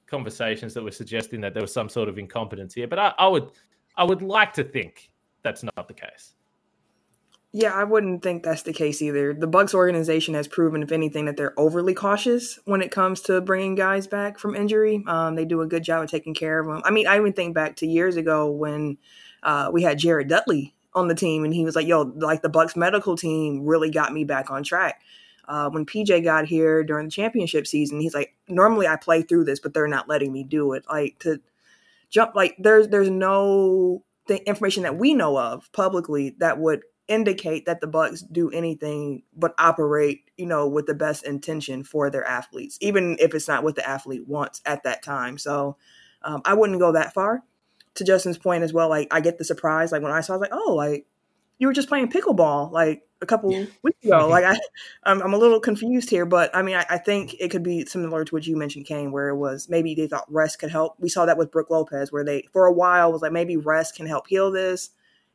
conversations 0.07 0.75
that 0.75 0.83
were 0.83 0.91
suggesting 0.91 1.41
that 1.41 1.55
there 1.55 1.63
was 1.63 1.73
some 1.73 1.89
sort 1.89 2.09
of 2.09 2.19
incompetence 2.19 2.75
here. 2.75 2.87
But 2.87 2.99
I, 2.99 3.15
I 3.19 3.29
would, 3.29 3.51
I 3.97 4.05
would 4.05 4.23
like 4.23 4.53
to 4.55 4.65
think 4.65 5.11
that's 5.43 5.63
not 5.63 5.89
the 5.89 5.95
case. 5.95 6.35
Yeah, 7.57 7.73
I 7.73 7.85
wouldn't 7.85 8.25
think 8.25 8.43
that's 8.43 8.63
the 8.63 8.73
case 8.73 9.01
either. 9.01 9.33
The 9.33 9.47
Bucks 9.47 9.75
organization 9.75 10.35
has 10.35 10.49
proven, 10.49 10.83
if 10.83 10.91
anything, 10.91 11.27
that 11.27 11.37
they're 11.37 11.59
overly 11.59 11.95
cautious 11.95 12.59
when 12.65 12.83
it 12.83 12.91
comes 12.91 13.21
to 13.23 13.41
bringing 13.41 13.77
guys 13.77 14.09
back 14.09 14.41
from 14.41 14.57
injury. 14.57 15.05
Um, 15.07 15.37
they 15.37 15.45
do 15.45 15.61
a 15.61 15.67
good 15.67 15.85
job 15.85 16.03
of 16.03 16.11
taking 16.11 16.35
care 16.35 16.59
of 16.59 16.67
them. 16.67 16.83
I 16.85 16.91
mean, 16.91 17.07
I 17.07 17.17
even 17.17 17.33
think 17.33 17.55
back 17.55 17.77
to 17.77 17.87
years 17.87 18.17
ago 18.17 18.51
when 18.51 18.99
uh, 19.45 19.71
we 19.73 19.85
had 19.85 19.99
Jared 19.99 20.29
Dudley 20.29 20.74
on 20.95 21.09
the 21.09 21.15
team, 21.15 21.45
and 21.45 21.55
he 21.55 21.65
was 21.65 21.77
like, 21.77 21.87
"Yo, 21.87 22.03
like 22.17 22.43
the 22.43 22.49
Bucks 22.49 22.77
medical 22.77 23.17
team 23.17 23.67
really 23.67 23.91
got 23.91 24.13
me 24.13 24.25
back 24.25 24.51
on 24.51 24.63
track." 24.63 25.03
Uh, 25.47 25.69
when 25.71 25.85
PJ 25.85 26.25
got 26.25 26.47
here 26.47 26.83
during 26.85 27.07
the 27.07 27.11
championship 27.11 27.67
season, 27.67 28.01
he's 28.01 28.15
like, 28.15 28.35
"Normally 28.49 28.87
I 28.87 28.97
play 28.97 29.23
through 29.23 29.45
this, 29.45 29.61
but 29.61 29.75
they're 29.75 29.89
not 29.89 30.09
letting 30.09 30.33
me 30.33 30.45
do 30.45 30.73
it." 30.73 30.85
Like 30.89 31.19
to 31.21 31.41
jump, 32.11 32.35
like 32.35 32.57
there's 32.59 32.89
there's 32.89 33.11
no 33.11 34.05
th- 34.29 34.43
information 34.43 34.85
that 34.85 34.97
we 34.97 35.15
know 35.15 35.39
of 35.39 35.71
publicly 35.73 36.35
that 36.39 36.59
would 36.59 36.83
indicate 37.09 37.67
that 37.67 37.81
the 37.81 37.87
Bucks 37.87 38.23
do 38.23 38.51
anything 38.51 39.23
but 39.37 39.55
operate, 39.59 40.31
you 40.37 40.47
know, 40.47 40.67
with 40.67 40.87
the 40.87 40.95
best 40.95 41.25
intention 41.25 41.85
for 41.85 42.09
their 42.11 42.25
athletes, 42.25 42.79
even 42.81 43.17
if 43.21 43.35
it's 43.35 43.49
not 43.49 43.63
what 43.63 43.75
the 43.75 43.87
athlete 43.87 44.27
wants 44.27 44.63
at 44.65 44.85
that 44.85 45.03
time. 45.03 45.37
So 45.37 45.77
um, 46.23 46.41
I 46.45 46.55
wouldn't 46.55 46.81
go 46.81 46.93
that 46.93 47.13
far 47.13 47.43
to 47.95 48.05
Justin's 48.05 48.39
point 48.39 48.65
as 48.65 48.73
well, 48.73 48.89
like 48.89 49.09
I 49.11 49.21
get 49.21 49.39
the 49.39 49.45
surprise. 49.45 49.93
Like 49.93 50.03
when 50.03 50.13
I 50.13 50.21
saw, 50.21 50.35
I 50.35 50.37
was 50.37 50.41
like, 50.41 50.53
oh, 50.53 50.75
like 50.75 51.07
you 51.59 51.67
were 51.67 51.73
just 51.73 51.89
playing 51.89 52.11
pickleball 52.11 52.73
like 52.73 53.03
a 53.23 53.27
couple 53.27 53.53
yeah. 53.53 53.67
weeks 53.83 54.05
ago. 54.05 54.21
Mm-hmm. 54.21 54.31
like 54.31 54.45
I, 54.45 54.57
I'm, 55.05 55.23
I'm, 55.23 55.35
a 55.35 55.39
little 55.39 55.61
confused 55.61 56.11
here, 56.11 56.27
but 56.27 56.55
I 56.55 56.63
mean, 56.63 56.77
I, 56.77 56.85
I, 56.91 56.99
think 56.99 57.35
it 57.41 57.51
could 57.51 57.63
be 57.63 57.85
similar 57.87 58.25
to 58.25 58.35
what 58.35 58.47
you 58.47 58.57
mentioned, 58.57 58.87
Kane, 58.87 59.13
where 59.13 59.29
it 59.29 59.37
was 59.37 59.69
maybe 59.69 59.95
they 59.95 60.07
thought 60.07 60.25
rest 60.29 60.59
could 60.59 60.71
help. 60.71 60.97
We 60.99 61.09
saw 61.09 61.27
that 61.27 61.39
with 61.39 61.53
Brook 61.53 61.71
Lopez, 61.71 62.13
where 62.13 62.25
they 62.25 62.49
for 62.53 62.67
a 62.67 62.73
while 62.73 63.13
was 63.13 63.23
like 63.23 63.33
maybe 63.33 63.57
rest 63.57 63.97
can 63.97 64.07
help 64.07 64.27
heal 64.27 64.51
this, 64.51 64.91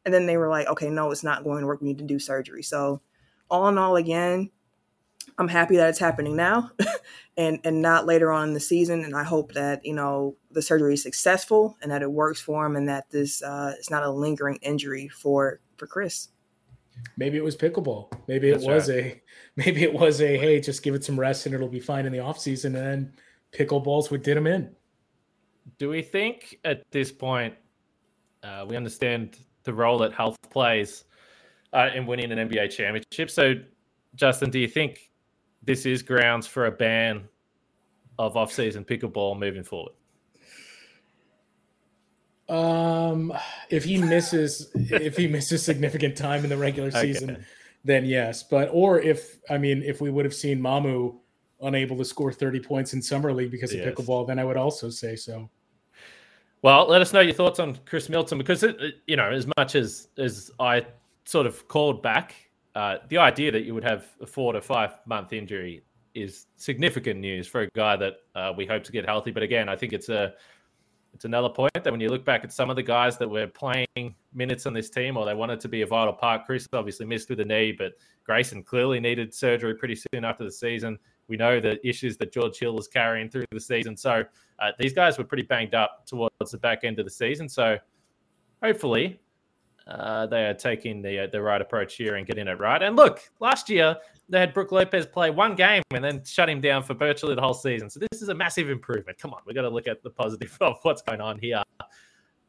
and 0.05 0.13
then 0.13 0.25
they 0.25 0.37
were 0.37 0.49
like, 0.49 0.67
okay, 0.67 0.89
no, 0.89 1.11
it's 1.11 1.23
not 1.23 1.43
going 1.43 1.61
to 1.61 1.67
work. 1.67 1.81
We 1.81 1.87
need 1.87 1.99
to 1.99 2.03
do 2.03 2.19
surgery. 2.19 2.63
So 2.63 3.01
all 3.49 3.67
in 3.69 3.77
all, 3.77 3.95
again, 3.95 4.51
I'm 5.39 5.47
happy 5.47 5.77
that 5.77 5.87
it's 5.87 5.99
happening 5.99 6.35
now 6.35 6.69
and 7.37 7.59
and 7.63 7.81
not 7.81 8.05
later 8.05 8.31
on 8.31 8.49
in 8.49 8.53
the 8.53 8.59
season. 8.59 9.05
And 9.05 9.15
I 9.15 9.23
hope 9.23 9.53
that, 9.53 9.83
you 9.85 9.93
know, 9.93 10.35
the 10.51 10.61
surgery 10.61 10.95
is 10.95 11.01
successful 11.01 11.77
and 11.81 11.89
that 11.91 12.01
it 12.01 12.11
works 12.11 12.41
for 12.41 12.65
him 12.65 12.75
and 12.75 12.87
that 12.89 13.09
this 13.09 13.41
uh, 13.41 13.73
is 13.79 13.89
not 13.89 14.03
a 14.03 14.11
lingering 14.11 14.59
injury 14.61 15.07
for 15.07 15.61
for 15.77 15.87
Chris. 15.87 16.27
Maybe 17.15 17.37
it 17.37 17.43
was 17.43 17.55
pickleball. 17.55 18.11
Maybe 18.27 18.51
That's 18.51 18.65
it 18.65 18.67
was 18.67 18.89
right. 18.89 18.97
a 18.97 19.21
maybe 19.55 19.83
it 19.83 19.93
was 19.93 20.21
a 20.21 20.37
hey, 20.37 20.59
just 20.59 20.83
give 20.83 20.93
it 20.93 21.05
some 21.05 21.17
rest 21.17 21.45
and 21.45 21.55
it'll 21.55 21.69
be 21.69 21.79
fine 21.79 22.05
in 22.05 22.11
the 22.11 22.19
off 22.19 22.37
season. 22.37 22.75
And 22.75 22.85
then 22.85 23.13
pickleballs 23.53 24.11
would 24.11 24.21
did 24.21 24.35
him 24.35 24.45
in. 24.45 24.75
Do 25.77 25.87
we 25.87 26.01
think 26.01 26.59
at 26.65 26.83
this 26.91 27.13
point 27.13 27.53
uh, 28.43 28.65
we 28.67 28.75
understand 28.75 29.37
the 29.63 29.73
role 29.73 29.99
that 29.99 30.11
health 30.11 30.35
plays 30.49 31.05
uh, 31.71 31.89
in 31.95 32.05
winning 32.05 32.33
an 32.33 32.49
NBA 32.49 32.71
championship? 32.71 33.31
So, 33.31 33.53
Justin, 34.15 34.49
do 34.49 34.59
you 34.59 34.67
think 34.67 35.08
this 35.63 35.85
is 35.85 36.01
grounds 36.01 36.47
for 36.47 36.65
a 36.65 36.71
ban 36.71 37.27
of 38.17 38.35
off-season 38.35 38.83
pickleball 38.83 39.37
moving 39.39 39.63
forward? 39.63 39.93
Um, 42.49 43.31
if 43.69 43.83
he 43.83 43.97
misses, 43.97 44.71
if 44.75 45.15
he 45.15 45.27
misses 45.27 45.63
significant 45.63 46.17
time 46.17 46.43
in 46.43 46.49
the 46.49 46.57
regular 46.57 46.89
season, 46.89 47.45
then 47.85 48.05
yes. 48.05 48.41
But 48.41 48.69
or 48.71 48.99
if 48.99 49.37
I 49.49 49.57
mean 49.57 49.83
if 49.83 50.01
we 50.01 50.09
would 50.09 50.25
have 50.25 50.33
seen 50.33 50.59
Mamu 50.59 51.15
unable 51.61 51.97
to 51.97 52.05
score 52.05 52.31
30 52.31 52.59
points 52.61 52.93
in 52.93 53.01
summer 53.01 53.31
league 53.33 53.51
because 53.51 53.71
of 53.73 53.79
yes. 53.79 53.93
pickleball, 53.93 54.27
then 54.27 54.39
I 54.39 54.43
would 54.43 54.57
also 54.57 54.89
say 54.89 55.15
so. 55.15 55.49
Well, 56.61 56.87
let 56.87 57.01
us 57.01 57.13
know 57.13 57.21
your 57.21 57.33
thoughts 57.33 57.59
on 57.59 57.77
Khris 57.85 58.09
Middleton 58.09 58.37
because 58.37 58.63
it, 58.63 58.95
you 59.05 59.15
know 59.15 59.29
as 59.29 59.47
much 59.57 59.75
as 59.75 60.07
as 60.17 60.49
I 60.59 60.85
sort 61.25 61.45
of 61.45 61.67
called 61.67 62.01
back 62.01 62.33
uh, 62.75 62.97
the 63.09 63.17
idea 63.17 63.51
that 63.51 63.63
you 63.63 63.73
would 63.73 63.83
have 63.83 64.05
a 64.21 64.25
four 64.25 64.53
to 64.53 64.61
five 64.61 64.93
month 65.05 65.33
injury 65.33 65.83
is 66.13 66.47
significant 66.55 67.19
news 67.19 67.47
for 67.47 67.61
a 67.61 67.69
guy 67.75 67.95
that 67.95 68.13
uh, 68.35 68.53
we 68.55 68.65
hope 68.65 68.83
to 68.83 68.91
get 68.91 69.05
healthy. 69.05 69.31
But 69.31 69.43
again, 69.43 69.69
I 69.69 69.75
think 69.75 69.93
it's 69.93 70.09
a 70.09 70.33
it's 71.13 71.25
another 71.25 71.49
point 71.49 71.73
that 71.73 71.91
when 71.91 71.99
you 71.99 72.09
look 72.09 72.23
back 72.23 72.43
at 72.43 72.53
some 72.53 72.69
of 72.69 72.75
the 72.75 72.83
guys 72.83 73.17
that 73.17 73.27
were 73.27 73.47
playing 73.47 74.15
minutes 74.33 74.65
on 74.67 74.73
this 74.73 74.89
team 74.89 75.17
or 75.17 75.25
they 75.25 75.33
wanted 75.33 75.59
to 75.61 75.67
be 75.67 75.81
a 75.81 75.87
vital 75.87 76.13
part, 76.13 76.45
Chris 76.45 76.67
obviously 76.71 77.05
missed 77.05 77.29
with 77.29 77.39
a 77.39 77.45
knee, 77.45 77.71
but 77.71 77.93
Grayson 78.23 78.63
clearly 78.63 78.99
needed 78.99 79.33
surgery 79.33 79.73
pretty 79.73 79.95
soon 79.95 80.23
after 80.23 80.43
the 80.43 80.51
season. 80.51 80.99
We 81.27 81.35
know 81.35 81.59
the 81.59 81.85
issues 81.87 82.15
that 82.17 82.31
George 82.31 82.57
Hill 82.59 82.75
was 82.75 82.87
carrying 82.87 83.29
through 83.29 83.45
the 83.51 83.59
season. 83.59 83.97
So 83.97 84.23
uh, 84.59 84.71
these 84.77 84.93
guys 84.93 85.17
were 85.17 85.23
pretty 85.23 85.43
banged 85.43 85.73
up 85.73 86.05
towards 86.05 86.51
the 86.51 86.57
back 86.57 86.83
end 86.83 86.99
of 86.99 87.05
the 87.05 87.11
season. 87.11 87.49
So 87.49 87.77
hopefully 88.61 89.19
uh, 89.89 90.27
they 90.27 90.45
are 90.45 90.53
taking 90.53 91.01
the 91.01 91.23
uh, 91.23 91.27
the 91.27 91.41
right 91.41 91.61
approach 91.61 91.95
here 91.95 92.15
and 92.15 92.27
getting 92.27 92.47
it 92.47 92.59
right. 92.59 92.81
And 92.81 92.95
look, 92.95 93.21
last 93.39 93.69
year 93.69 93.97
they 94.29 94.39
had 94.39 94.53
Brook 94.53 94.71
Lopez 94.71 95.07
play 95.07 95.31
one 95.31 95.55
game 95.55 95.81
and 95.91 96.03
then 96.03 96.23
shut 96.23 96.47
him 96.47 96.61
down 96.61 96.83
for 96.83 96.93
virtually 96.93 97.33
the 97.33 97.41
whole 97.41 97.55
season. 97.55 97.89
So 97.89 97.99
this 97.99 98.21
is 98.21 98.29
a 98.29 98.35
massive 98.35 98.69
improvement. 98.69 99.17
Come 99.17 99.33
on, 99.33 99.41
we 99.45 99.53
got 99.53 99.63
to 99.63 99.69
look 99.69 99.87
at 99.87 100.03
the 100.03 100.11
positive 100.11 100.55
of 100.61 100.77
what's 100.83 101.01
going 101.01 101.21
on 101.21 101.39
here. 101.39 101.63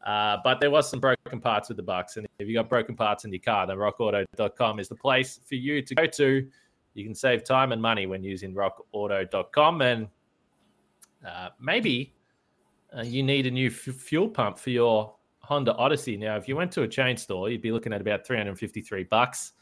Uh, 0.05 0.37
but 0.45 0.61
there 0.61 0.71
was 0.71 0.89
some 0.89 1.01
broken 1.01 1.41
parts 1.41 1.69
with 1.69 1.77
the 1.77 1.83
Bucks, 1.83 2.17
and 2.17 2.27
if 2.39 2.49
you 2.49 2.55
got 2.55 2.69
broken 2.69 2.95
parts 2.95 3.25
in 3.25 3.33
your 3.33 3.41
car, 3.41 3.67
then 3.67 3.77
RockAuto.com 3.77 4.79
is 4.79 4.89
the 4.89 4.95
place 4.95 5.41
for 5.47 5.57
you 5.57 5.83
to 5.83 5.95
go 5.95 6.07
to. 6.07 6.47
You 6.95 7.05
can 7.05 7.15
save 7.15 7.45
time 7.45 7.73
and 7.73 7.81
money 7.81 8.07
when 8.07 8.23
using 8.23 8.55
RockAuto.com, 8.55 9.83
and 9.83 10.09
uh, 11.27 11.51
maybe 11.61 12.15
you 13.05 13.23
need 13.23 13.47
a 13.47 13.51
new 13.51 13.69
f- 13.69 13.95
fuel 13.95 14.29
pump 14.29 14.59
for 14.59 14.71
your 14.71 15.15
Honda 15.51 15.75
Odyssey. 15.75 16.17
Now, 16.17 16.37
if 16.37 16.47
you 16.47 16.55
went 16.55 16.71
to 16.73 16.83
a 16.83 16.89
chain 16.89 17.17
store, 17.17 17.51
you'd 17.51 17.61
be 17.61 17.73
looking 17.73 17.93
at 17.93 18.01
about 18.01 18.25
353 18.25 19.03
bucks. 19.03 19.55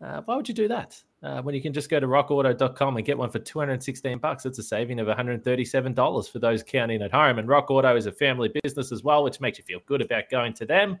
Uh, 0.00 0.22
why 0.24 0.36
would 0.36 0.48
you 0.48 0.54
do 0.54 0.68
that? 0.68 1.02
Uh, 1.24 1.42
when 1.42 1.52
you 1.52 1.60
can 1.60 1.72
just 1.72 1.90
go 1.90 1.98
to 1.98 2.06
rockauto.com 2.06 2.96
and 2.96 3.04
get 3.04 3.18
one 3.18 3.28
for 3.28 3.40
216 3.40 4.18
bucks. 4.20 4.46
It's 4.46 4.60
a 4.60 4.62
saving 4.62 5.00
of 5.00 5.08
$137 5.08 6.30
for 6.30 6.38
those 6.38 6.62
counting 6.62 7.02
at 7.02 7.10
home. 7.10 7.40
And 7.40 7.48
Rock 7.48 7.72
Auto 7.72 7.96
is 7.96 8.06
a 8.06 8.12
family 8.12 8.52
business 8.62 8.92
as 8.92 9.02
well, 9.02 9.24
which 9.24 9.40
makes 9.40 9.58
you 9.58 9.64
feel 9.64 9.80
good 9.84 10.00
about 10.00 10.30
going 10.30 10.52
to 10.54 10.64
them. 10.64 10.96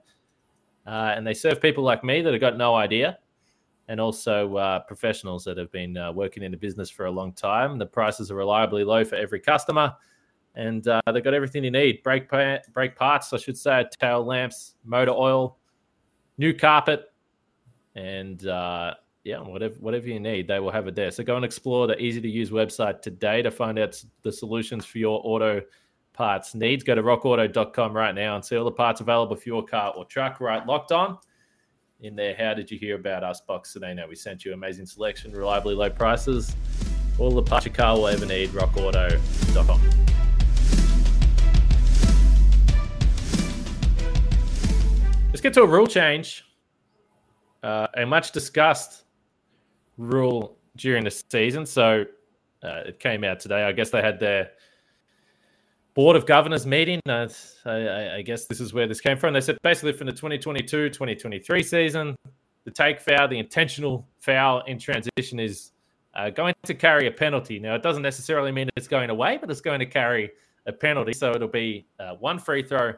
Uh, 0.88 1.14
and 1.14 1.24
they 1.24 1.32
serve 1.32 1.62
people 1.62 1.84
like 1.84 2.02
me 2.02 2.20
that 2.20 2.32
have 2.32 2.40
got 2.40 2.58
no 2.58 2.74
idea, 2.74 3.16
and 3.86 4.00
also 4.00 4.56
uh, 4.56 4.80
professionals 4.80 5.44
that 5.44 5.56
have 5.56 5.70
been 5.70 5.96
uh, 5.96 6.10
working 6.10 6.42
in 6.42 6.50
the 6.50 6.56
business 6.56 6.90
for 6.90 7.06
a 7.06 7.10
long 7.10 7.32
time. 7.32 7.78
The 7.78 7.86
prices 7.86 8.32
are 8.32 8.34
reliably 8.34 8.82
low 8.82 9.04
for 9.04 9.14
every 9.14 9.38
customer 9.38 9.94
and 10.54 10.86
uh, 10.88 11.00
they've 11.12 11.24
got 11.24 11.34
everything 11.34 11.64
you 11.64 11.70
need: 11.70 12.02
brake 12.02 12.28
pa- 12.28 12.58
brake 12.72 12.96
parts, 12.96 13.32
I 13.32 13.38
should 13.38 13.58
say, 13.58 13.84
tail 14.00 14.24
lamps, 14.24 14.74
motor 14.84 15.12
oil, 15.12 15.58
new 16.38 16.54
carpet, 16.54 17.12
and 17.94 18.46
uh, 18.46 18.94
yeah, 19.24 19.40
whatever 19.40 19.74
whatever 19.80 20.08
you 20.08 20.20
need, 20.20 20.48
they 20.48 20.58
will 20.60 20.70
have 20.70 20.86
it 20.88 20.94
there. 20.94 21.10
So 21.10 21.22
go 21.22 21.36
and 21.36 21.44
explore 21.44 21.86
the 21.86 22.00
easy 22.00 22.20
to 22.20 22.28
use 22.28 22.50
website 22.50 23.02
today 23.02 23.42
to 23.42 23.50
find 23.50 23.78
out 23.78 24.02
the 24.22 24.32
solutions 24.32 24.84
for 24.84 24.98
your 24.98 25.20
auto 25.24 25.62
parts 26.12 26.54
needs. 26.54 26.82
Go 26.84 26.94
to 26.94 27.02
rockauto.com 27.02 27.96
right 27.96 28.14
now 28.14 28.36
and 28.36 28.44
see 28.44 28.56
all 28.56 28.64
the 28.64 28.70
parts 28.70 29.00
available 29.00 29.36
for 29.36 29.48
your 29.48 29.64
car 29.64 29.92
or 29.96 30.04
truck. 30.04 30.40
Right, 30.40 30.64
locked 30.66 30.92
on 30.92 31.18
in 32.00 32.16
there. 32.16 32.34
How 32.38 32.54
did 32.54 32.70
you 32.70 32.78
hear 32.78 32.96
about 32.96 33.22
us 33.22 33.40
box 33.42 33.72
today? 33.72 33.92
Now 33.94 34.08
we 34.08 34.16
sent 34.16 34.44
you 34.44 34.54
amazing 34.54 34.86
selection, 34.86 35.32
reliably 35.32 35.74
low 35.74 35.90
prices, 35.90 36.56
all 37.18 37.30
the 37.30 37.42
parts 37.42 37.66
your 37.66 37.74
car 37.74 37.96
will 37.96 38.08
ever 38.08 38.26
need. 38.26 38.50
Rockauto.com. 38.50 40.09
Let's 45.40 45.56
get 45.56 45.62
to 45.62 45.62
a 45.62 45.72
rule 45.72 45.86
change. 45.86 46.44
Uh, 47.62 47.86
a 47.96 48.04
much 48.04 48.30
discussed 48.30 49.04
rule 49.96 50.58
during 50.76 51.02
the 51.02 51.10
season. 51.10 51.64
So 51.64 52.04
uh, 52.62 52.82
it 52.84 53.00
came 53.00 53.24
out 53.24 53.40
today. 53.40 53.62
I 53.62 53.72
guess 53.72 53.88
they 53.88 54.02
had 54.02 54.20
their 54.20 54.50
board 55.94 56.14
of 56.14 56.26
governors 56.26 56.66
meeting. 56.66 57.00
Uh, 57.08 57.26
I, 57.64 58.16
I, 58.16 58.22
guess 58.22 58.44
this 58.48 58.60
is 58.60 58.74
where 58.74 58.86
this 58.86 59.00
came 59.00 59.16
from. 59.16 59.32
They 59.32 59.40
said 59.40 59.56
basically 59.62 59.94
from 59.94 60.08
the 60.08 60.12
2022 60.12 60.90
2023 60.90 61.62
season, 61.62 62.14
the 62.64 62.70
take 62.70 63.00
foul, 63.00 63.26
the 63.26 63.38
intentional 63.38 64.06
foul 64.18 64.62
in 64.66 64.78
transition 64.78 65.40
is 65.40 65.72
uh, 66.16 66.28
going 66.28 66.52
to 66.64 66.74
carry 66.74 67.06
a 67.06 67.10
penalty. 67.10 67.58
Now, 67.58 67.74
it 67.74 67.82
doesn't 67.82 68.02
necessarily 68.02 68.52
mean 68.52 68.68
it's 68.76 68.88
going 68.88 69.08
away, 69.08 69.38
but 69.40 69.50
it's 69.50 69.62
going 69.62 69.80
to 69.80 69.86
carry 69.86 70.32
a 70.66 70.72
penalty. 70.72 71.14
So 71.14 71.30
it'll 71.30 71.48
be 71.48 71.86
uh, 71.98 72.16
one 72.16 72.38
free 72.38 72.62
throw 72.62 72.90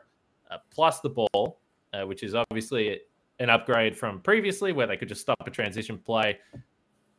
uh, 0.50 0.56
plus 0.72 0.98
the 0.98 1.10
ball 1.10 1.61
uh, 1.92 2.06
which 2.06 2.22
is 2.22 2.34
obviously 2.34 3.00
an 3.38 3.50
upgrade 3.50 3.96
from 3.96 4.20
previously 4.20 4.72
where 4.72 4.86
they 4.86 4.96
could 4.96 5.08
just 5.08 5.20
stop 5.20 5.46
a 5.46 5.50
transition 5.50 5.98
play, 5.98 6.38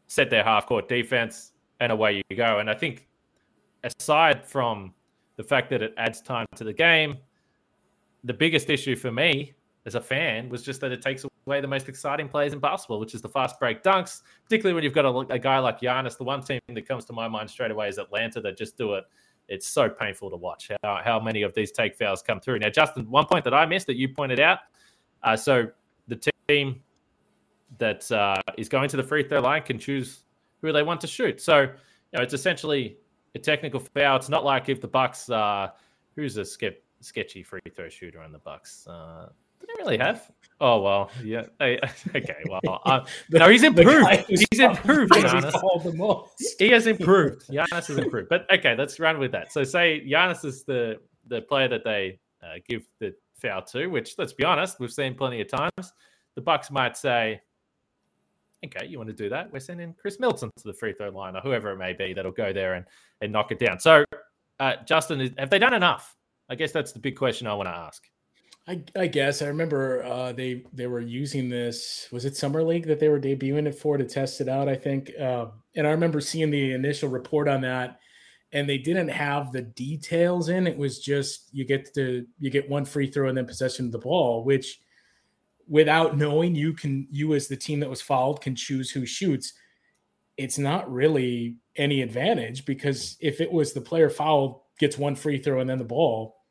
set 0.08 0.30
their 0.30 0.44
half 0.44 0.66
court 0.66 0.88
defense, 0.88 1.52
and 1.80 1.92
away 1.92 2.24
you 2.30 2.38
go. 2.38 2.60
And 2.60 2.70
I 2.70 2.74
think 2.74 3.08
aside 3.84 4.46
from 4.46 4.94
the 5.36 5.44
fact 5.44 5.70
that 5.72 5.82
it 5.82 5.94
adds 5.98 6.22
time 6.22 6.46
to 6.56 6.64
the 6.64 6.74
game, 6.74 7.18
the 8.24 8.34
biggest 8.34 8.70
issue 8.70 8.96
for 8.96 9.12
me 9.12 9.54
as 9.86 9.96
a 9.96 10.02
fan 10.02 10.48
was 10.50 10.64
just 10.64 10.80
that 10.82 10.92
it 10.92 11.02
takes 11.02 11.26
away 11.46 11.60
the 11.60 11.68
most 11.68 11.90
exciting 11.90 12.30
plays 12.30 12.54
in 12.54 12.60
basketball, 12.60 13.00
which 13.00 13.14
is 13.14 13.22
the 13.22 13.30
fast 13.30 13.60
break 13.60 13.84
dunks, 13.84 14.22
particularly 14.44 14.74
when 14.74 14.84
you've 14.84 14.94
got 14.94 15.06
a, 15.06 15.34
a 15.34 15.40
guy 15.40 15.60
like 15.60 15.82
Giannis. 15.82 16.18
The 16.18 16.24
one 16.24 16.42
team 16.42 16.60
that 16.70 16.88
comes 16.88 17.04
to 17.06 17.14
my 17.14 17.28
mind 17.28 17.50
straight 17.50 17.72
away 17.72 17.90
is 17.90 17.98
Atlanta 17.98 18.40
that 18.42 18.58
just 18.58 18.78
do 18.78 18.94
it 18.94 19.04
it's 19.48 19.68
so 19.68 19.90
painful 19.90 20.30
to 20.30 20.36
watch 20.36 20.72
how, 20.84 21.02
how 21.04 21.20
many 21.20 21.42
of 21.42 21.54
these 21.54 21.72
take 21.72 21.96
fouls 21.96 22.22
come 22.22 22.40
through. 22.40 22.60
Now, 22.60 22.70
Justin, 22.70 23.10
one 23.10 23.26
point 23.26 23.44
that 23.44 23.54
I 23.54 23.66
missed 23.66 23.88
that 23.88 23.98
you 23.98 24.10
pointed 24.10 24.40
out. 24.40 24.60
Uh, 25.22 25.36
so 25.36 25.68
the 26.08 26.20
team 26.48 26.82
that 27.78 28.10
uh, 28.12 28.42
is 28.58 28.70
going 28.70 28.90
to 28.90 28.98
the 28.98 29.04
free 29.04 29.24
throw 29.24 29.42
line 29.42 29.64
can 29.64 29.80
choose 29.80 30.26
who 30.62 30.72
they 30.72 30.84
want 30.84 31.02
to 31.02 31.08
shoot. 31.08 31.42
So 31.42 31.62
you 31.62 31.70
know, 32.14 32.22
it's 32.22 32.34
essentially 32.34 32.98
a 33.36 33.40
technical 33.40 33.80
foul. 33.80 34.16
It's 34.18 34.30
not 34.30 34.46
like 34.46 34.70
if 34.70 34.82
the 34.82 34.88
Bucks, 34.88 35.30
uh, 35.30 35.70
who's 36.16 36.38
a 36.38 36.46
ske- 36.46 36.82
sketchy 37.00 37.44
free 37.44 37.62
throw 37.76 37.90
shooter 37.90 38.22
on 38.22 38.32
the 38.32 38.40
Bucks. 38.40 38.86
Uh, 38.88 39.30
they 39.68 39.84
really 39.84 39.98
have? 39.98 40.30
Oh 40.60 40.82
well, 40.82 41.12
yeah. 41.24 41.44
Okay, 41.60 42.36
well, 42.48 42.82
uh, 42.86 43.06
the, 43.30 43.40
no, 43.40 43.50
he's 43.50 43.64
improved. 43.64 44.08
He's 44.28 44.60
improved. 44.60 45.12
Giannis. 45.12 46.28
He 46.58 46.70
has 46.70 46.88
improved. 46.88 47.48
Giannis 47.48 47.88
has 47.88 47.90
improved. 47.90 48.30
But 48.30 48.46
okay, 48.52 48.76
let's 48.78 49.00
run 49.00 49.20
with 49.20 49.32
that. 49.34 49.52
So 49.52 49.64
say 49.64 50.02
Giannis 50.08 50.46
is 50.46 50.64
the 50.64 51.00
the 51.28 51.42
player 51.42 51.68
that 51.68 51.84
they 51.84 52.20
uh, 52.42 52.60
give 52.68 52.88
the 53.00 53.14
foul 53.36 53.62
to, 53.64 53.88
which 53.88 54.16
let's 54.18 54.34
be 54.34 54.46
honest, 54.46 54.80
we've 54.80 54.92
seen 54.92 55.16
plenty 55.16 55.42
of 55.42 55.50
times. 55.50 55.94
The 56.36 56.42
Bucks 56.42 56.72
might 56.72 56.96
say, 56.96 57.42
"Okay, 58.66 58.86
you 58.88 58.98
want 58.98 59.10
to 59.10 59.16
do 59.16 59.30
that? 59.30 59.52
We're 59.52 59.60
sending 59.60 59.94
Khris 59.94 60.20
Middleton 60.20 60.50
to 60.58 60.64
the 60.64 60.74
free 60.74 60.94
throw 60.94 61.10
line, 61.10 61.36
or 61.36 61.42
whoever 61.42 61.72
it 61.72 61.78
may 61.78 61.94
be 61.94 62.14
that'll 62.14 62.32
go 62.32 62.54
there 62.54 62.76
and 62.76 62.86
and 63.22 63.32
knock 63.32 63.52
it 63.52 63.60
down." 63.60 63.80
So, 63.80 64.06
uh, 64.60 64.76
Justin, 64.86 65.36
have 65.38 65.50
they 65.50 65.60
done 65.60 65.74
enough? 65.74 66.16
I 66.50 66.56
guess 66.56 66.72
that's 66.72 66.92
the 66.92 67.00
big 67.00 67.18
question 67.18 67.48
I 67.48 67.54
want 67.54 67.68
to 67.68 67.76
ask. 67.76 68.10
I, 68.68 68.82
I 68.96 69.08
guess 69.08 69.42
I 69.42 69.48
remember 69.48 70.04
uh, 70.04 70.32
they 70.32 70.64
they 70.72 70.88
were 70.88 71.02
using 71.02 71.50
this. 71.50 72.08
Was 72.12 72.24
it 72.24 72.38
summer 72.38 72.64
league 72.64 72.88
that 72.88 73.00
they 73.00 73.10
were 73.10 73.20
debuting 73.20 73.68
it 73.68 73.76
for 73.76 73.98
to 73.98 74.06
test 74.06 74.40
it 74.40 74.48
out? 74.48 74.70
I 74.70 74.76
think, 74.76 75.12
uh, 75.20 75.48
and 75.76 75.86
I 75.86 75.92
remember 75.92 76.22
seeing 76.22 76.50
the 76.50 76.72
initial 76.72 77.10
report 77.10 77.50
on 77.50 77.62
that, 77.62 78.00
and 78.54 78.70
they 78.70 78.78
didn't 78.78 79.10
have 79.10 79.52
the 79.52 79.64
details 79.64 80.48
in. 80.48 80.66
It 80.66 80.78
was 80.78 81.00
just 81.00 81.50
you 81.52 81.66
get 81.66 81.94
to 81.96 82.26
you 82.40 82.50
get 82.50 82.70
one 82.70 82.86
free 82.86 83.08
throw 83.08 83.28
and 83.28 83.38
then 83.38 83.46
possession 83.46 83.88
of 83.88 83.92
the 83.92 84.00
ball, 84.00 84.46
which 84.46 84.80
without 85.68 86.18
knowing 86.18 86.56
you 86.56 86.74
can 86.74 87.06
you 87.12 87.34
as 87.34 87.50
the 87.50 87.58
team 87.58 87.82
that 87.82 87.90
was 87.90 88.02
fouled 88.02 88.40
can 88.40 88.56
choose 88.56 88.90
who 88.90 89.06
shoots. 89.06 89.54
It's 90.38 90.58
not 90.58 90.92
really 90.92 91.58
any 91.76 92.02
advantage 92.02 92.66
because 92.66 93.18
if 93.20 93.42
it 93.42 93.52
was 93.52 93.74
the 93.74 93.82
player 93.82 94.10
fouled 94.10 94.62
gets 94.80 94.98
one 94.98 95.16
free 95.16 95.38
throw 95.38 95.60
and 95.60 95.70
then 95.70 95.80
the 95.80 95.84
ball 95.84 96.43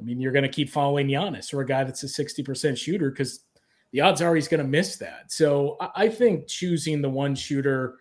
I 0.00 0.04
mean, 0.04 0.20
you're 0.20 0.32
going 0.32 0.44
to 0.44 0.48
keep 0.48 0.70
following 0.70 1.08
Giannis 1.08 1.52
or 1.52 1.60
a 1.60 1.66
guy 1.66 1.84
that's 1.84 2.04
a 2.04 2.06
60% 2.06 2.76
shooter 2.76 3.10
because 3.10 3.40
the 3.92 4.00
odds 4.00 4.22
are 4.22 4.34
he's 4.34 4.48
going 4.48 4.62
to 4.62 4.68
miss 4.68 4.96
that. 4.96 5.32
So 5.32 5.76
I 5.96 6.08
think 6.08 6.46
choosing 6.46 7.02
the 7.02 7.08
one 7.08 7.34
shooter, 7.34 7.96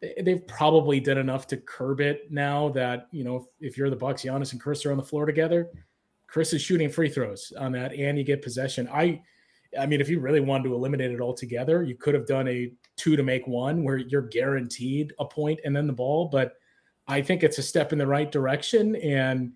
they've 0.00 0.46
probably 0.46 0.98
done 0.98 1.18
enough 1.18 1.46
to 1.48 1.56
curb 1.56 2.00
it 2.00 2.32
now 2.32 2.70
that, 2.70 3.06
you 3.12 3.22
know, 3.22 3.46
if, 3.60 3.76
you're 3.76 3.90
the 3.90 3.96
Bucks, 3.96 4.22
Giannis 4.22 4.52
and 4.52 4.60
Chris 4.60 4.84
are 4.86 4.92
on 4.92 4.96
the 4.96 5.04
floor 5.04 5.26
together, 5.26 5.68
Chris 6.26 6.52
is 6.52 6.62
shooting 6.62 6.88
free 6.88 7.08
throws 7.08 7.52
on 7.58 7.72
that 7.72 7.92
and 7.92 8.16
you 8.18 8.24
get 8.24 8.42
possession. 8.42 8.88
I, 8.92 9.22
I 9.78 9.86
mean, 9.86 10.00
if 10.00 10.08
you 10.08 10.20
really 10.20 10.40
wanted 10.40 10.64
to 10.64 10.74
eliminate 10.74 11.12
it 11.12 11.20
altogether, 11.20 11.82
you 11.84 11.96
could 11.96 12.14
have 12.14 12.26
done 12.26 12.48
a 12.48 12.72
two 12.96 13.14
to 13.14 13.22
make 13.22 13.46
one 13.46 13.84
where 13.84 13.98
you're 13.98 14.22
guaranteed 14.22 15.12
a 15.20 15.24
point 15.24 15.60
and 15.64 15.76
then 15.76 15.86
the 15.86 15.92
ball. 15.92 16.26
But 16.26 16.54
I 17.06 17.22
think 17.22 17.42
it's 17.42 17.58
a 17.58 17.62
step 17.62 17.92
in 17.92 17.98
the 17.98 18.06
right 18.06 18.30
direction. 18.32 18.96
And, 18.96 19.52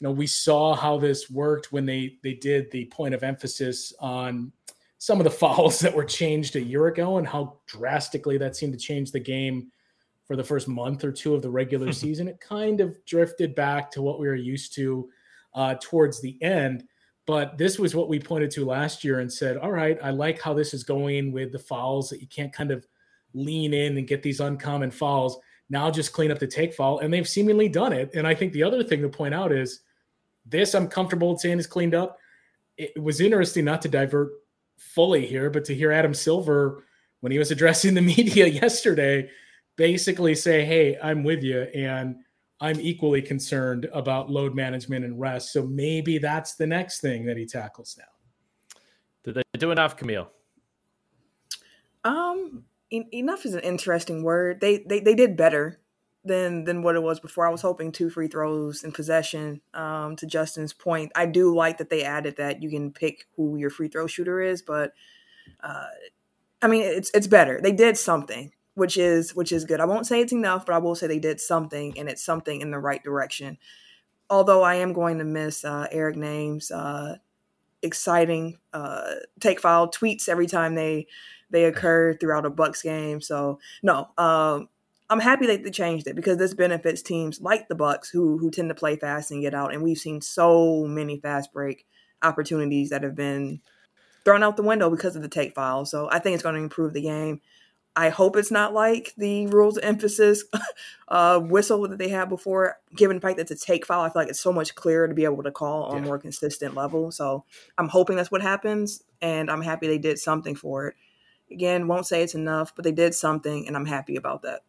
you 0.00 0.06
know 0.06 0.12
we 0.12 0.26
saw 0.26 0.74
how 0.74 0.98
this 0.98 1.30
worked 1.30 1.72
when 1.72 1.86
they 1.86 2.16
they 2.22 2.34
did 2.34 2.70
the 2.70 2.84
point 2.86 3.14
of 3.14 3.22
emphasis 3.22 3.92
on 4.00 4.52
some 4.98 5.20
of 5.20 5.24
the 5.24 5.30
fouls 5.42 5.80
that 5.80 5.94
were 5.94 6.04
changed 6.04 6.56
a 6.56 6.62
year 6.62 6.86
ago 6.86 7.18
and 7.18 7.26
how 7.26 7.58
drastically 7.66 8.38
that 8.38 8.56
seemed 8.56 8.72
to 8.72 8.78
change 8.78 9.12
the 9.12 9.20
game 9.20 9.70
for 10.26 10.36
the 10.36 10.44
first 10.44 10.66
month 10.68 11.04
or 11.04 11.12
two 11.12 11.34
of 11.34 11.42
the 11.42 11.50
regular 11.50 11.92
season. 12.04 12.28
It 12.28 12.40
kind 12.40 12.80
of 12.80 13.02
drifted 13.04 13.54
back 13.54 13.90
to 13.92 14.02
what 14.02 14.18
we 14.18 14.26
were 14.26 14.34
used 14.34 14.74
to 14.74 15.08
uh, 15.54 15.76
towards 15.80 16.20
the 16.20 16.40
end. 16.42 16.84
But 17.26 17.58
this 17.58 17.78
was 17.78 17.94
what 17.94 18.08
we 18.08 18.20
pointed 18.20 18.52
to 18.52 18.64
last 18.64 19.02
year 19.02 19.18
and 19.18 19.32
said, 19.32 19.56
all 19.56 19.72
right, 19.72 19.98
I 20.02 20.10
like 20.10 20.40
how 20.40 20.54
this 20.54 20.72
is 20.72 20.84
going 20.84 21.32
with 21.32 21.50
the 21.50 21.58
fouls 21.58 22.08
that 22.10 22.20
you 22.20 22.28
can't 22.28 22.52
kind 22.52 22.70
of 22.70 22.86
lean 23.34 23.74
in 23.74 23.98
and 23.98 24.06
get 24.06 24.22
these 24.22 24.40
uncommon 24.40 24.92
fouls. 24.92 25.38
Now 25.68 25.90
just 25.90 26.12
clean 26.12 26.30
up 26.30 26.38
the 26.38 26.46
take 26.46 26.72
foul. 26.72 27.00
And 27.00 27.12
they've 27.12 27.26
seemingly 27.26 27.68
done 27.68 27.92
it. 27.92 28.10
And 28.14 28.26
I 28.26 28.34
think 28.34 28.52
the 28.52 28.62
other 28.62 28.84
thing 28.84 29.02
to 29.02 29.08
point 29.08 29.34
out 29.34 29.50
is 29.50 29.80
this 30.48 30.74
I'm 30.74 30.88
comfortable 30.88 31.36
saying 31.38 31.58
is 31.58 31.66
cleaned 31.66 31.94
up. 31.94 32.18
It 32.76 33.00
was 33.02 33.20
interesting 33.20 33.64
not 33.64 33.82
to 33.82 33.88
divert 33.88 34.32
fully 34.78 35.26
here, 35.26 35.50
but 35.50 35.64
to 35.66 35.74
hear 35.74 35.92
Adam 35.92 36.14
Silver 36.14 36.84
when 37.20 37.32
he 37.32 37.38
was 37.38 37.50
addressing 37.52 37.94
the 37.94 38.02
media 38.02 38.46
yesterday 38.62 39.28
basically 39.76 40.34
say, 40.34 40.64
Hey, 40.64 40.98
I'm 41.02 41.22
with 41.22 41.42
you. 41.42 41.62
And 41.74 42.16
I'm 42.60 42.80
equally 42.80 43.20
concerned 43.20 43.86
about 43.92 44.30
load 44.30 44.54
management 44.54 45.04
and 45.04 45.20
rest. 45.20 45.52
So 45.52 45.66
maybe 45.66 46.18
that's 46.18 46.54
the 46.54 46.66
next 46.66 47.00
thing 47.00 47.26
that 47.26 47.36
he 47.36 47.44
tackles 47.44 47.96
now. 47.98 48.04
Did 49.24 49.34
they 49.34 49.58
do 49.58 49.72
enough, 49.72 49.96
Camille? 49.96 50.30
Um, 52.04 52.64
en- 52.90 53.08
enough 53.12 53.44
is 53.44 53.54
an 53.54 53.60
interesting 53.60 54.22
word. 54.22 54.60
They, 54.60 54.84
they 54.86 55.00
they 55.00 55.14
did 55.14 55.36
better 55.36 55.80
than 56.26 56.64
than 56.64 56.82
what 56.82 56.96
it 56.96 57.02
was 57.02 57.20
before. 57.20 57.46
I 57.46 57.50
was 57.50 57.62
hoping 57.62 57.92
two 57.92 58.10
free 58.10 58.28
throws 58.28 58.84
in 58.84 58.92
possession. 58.92 59.60
Um, 59.74 60.16
to 60.16 60.26
Justin's 60.26 60.72
point, 60.72 61.12
I 61.14 61.26
do 61.26 61.54
like 61.54 61.78
that 61.78 61.90
they 61.90 62.02
added 62.02 62.36
that 62.36 62.62
you 62.62 62.70
can 62.70 62.92
pick 62.92 63.26
who 63.36 63.56
your 63.56 63.70
free 63.70 63.88
throw 63.88 64.06
shooter 64.06 64.40
is, 64.40 64.62
but 64.62 64.92
uh, 65.60 65.86
I 66.62 66.68
mean 66.68 66.82
it's 66.82 67.10
it's 67.14 67.26
better. 67.26 67.60
They 67.62 67.72
did 67.72 67.96
something, 67.96 68.52
which 68.74 68.96
is 68.96 69.34
which 69.34 69.52
is 69.52 69.64
good. 69.64 69.80
I 69.80 69.86
won't 69.86 70.06
say 70.06 70.20
it's 70.20 70.32
enough, 70.32 70.66
but 70.66 70.74
I 70.74 70.78
will 70.78 70.94
say 70.94 71.06
they 71.06 71.18
did 71.18 71.40
something, 71.40 71.98
and 71.98 72.08
it's 72.08 72.24
something 72.24 72.60
in 72.60 72.70
the 72.70 72.78
right 72.78 73.02
direction. 73.02 73.58
Although 74.28 74.62
I 74.62 74.76
am 74.76 74.92
going 74.92 75.18
to 75.18 75.24
miss 75.24 75.64
uh, 75.64 75.86
Eric 75.90 76.16
Nehm's. 76.16 76.70
uh, 76.70 77.16
exciting 77.82 78.58
uh, 78.72 79.14
take 79.40 79.60
foul 79.60 79.88
tweets 79.88 80.28
every 80.28 80.46
time 80.46 80.74
they 80.74 81.06
they 81.50 81.64
occur 81.64 82.14
throughout 82.14 82.46
a 82.46 82.50
Bucks 82.50 82.82
game. 82.82 83.20
So 83.20 83.60
no, 83.82 84.08
um, 84.18 84.68
I'm 85.08 85.20
happy 85.20 85.46
that 85.46 85.62
they 85.62 85.70
changed 85.70 86.06
it 86.08 86.16
because 86.16 86.38
this 86.38 86.54
benefits 86.54 87.02
teams 87.02 87.40
like 87.40 87.68
the 87.68 87.74
Bucks 87.74 88.10
who 88.10 88.38
who 88.38 88.50
tend 88.50 88.68
to 88.70 88.74
play 88.74 88.96
fast 88.96 89.30
and 89.30 89.42
get 89.42 89.54
out, 89.54 89.72
and 89.72 89.82
we've 89.82 89.98
seen 89.98 90.20
so 90.20 90.84
many 90.84 91.18
fast 91.18 91.52
break 91.52 91.86
opportunities 92.22 92.90
that 92.90 93.02
have 93.02 93.14
been 93.14 93.60
thrown 94.24 94.42
out 94.42 94.56
the 94.56 94.62
window 94.62 94.90
because 94.90 95.14
of 95.14 95.22
the 95.22 95.28
take 95.28 95.54
foul. 95.54 95.84
So 95.84 96.08
I 96.10 96.18
think 96.18 96.34
it's 96.34 96.42
going 96.42 96.56
to 96.56 96.60
improve 96.60 96.92
the 96.92 97.02
game. 97.02 97.40
I 97.98 98.10
hope 98.10 98.36
it's 98.36 98.50
not 98.50 98.74
like 98.74 99.14
the 99.16 99.46
rules 99.46 99.78
of 99.78 99.84
emphasis 99.84 100.44
uh, 101.08 101.38
whistle 101.38 101.88
that 101.88 101.98
they 101.98 102.08
had 102.08 102.28
before. 102.28 102.76
Given 102.94 103.16
the 103.16 103.20
fact 103.20 103.38
that 103.38 103.50
it's 103.50 103.62
a 103.62 103.66
take 103.66 103.86
foul, 103.86 104.02
I 104.02 104.08
feel 104.08 104.22
like 104.22 104.28
it's 104.28 104.40
so 104.40 104.52
much 104.52 104.74
clearer 104.74 105.08
to 105.08 105.14
be 105.14 105.24
able 105.24 105.42
to 105.44 105.50
call 105.50 105.84
on 105.84 105.98
yeah. 105.98 106.02
a 106.02 106.06
more 106.06 106.18
consistent 106.18 106.74
level. 106.74 107.10
So 107.10 107.44
I'm 107.78 107.88
hoping 107.88 108.16
that's 108.16 108.30
what 108.30 108.42
happens, 108.42 109.02
and 109.22 109.50
I'm 109.50 109.62
happy 109.62 109.86
they 109.86 109.98
did 109.98 110.18
something 110.18 110.56
for 110.56 110.88
it. 110.88 110.94
Again, 111.50 111.86
won't 111.86 112.06
say 112.06 112.22
it's 112.22 112.34
enough, 112.34 112.74
but 112.74 112.84
they 112.84 112.92
did 112.92 113.14
something, 113.14 113.66
and 113.66 113.76
I'm 113.76 113.86
happy 113.86 114.16
about 114.16 114.42
that. 114.42 114.62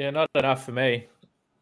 Yeah, 0.00 0.08
not 0.08 0.30
enough 0.34 0.64
for 0.64 0.72
me. 0.72 1.08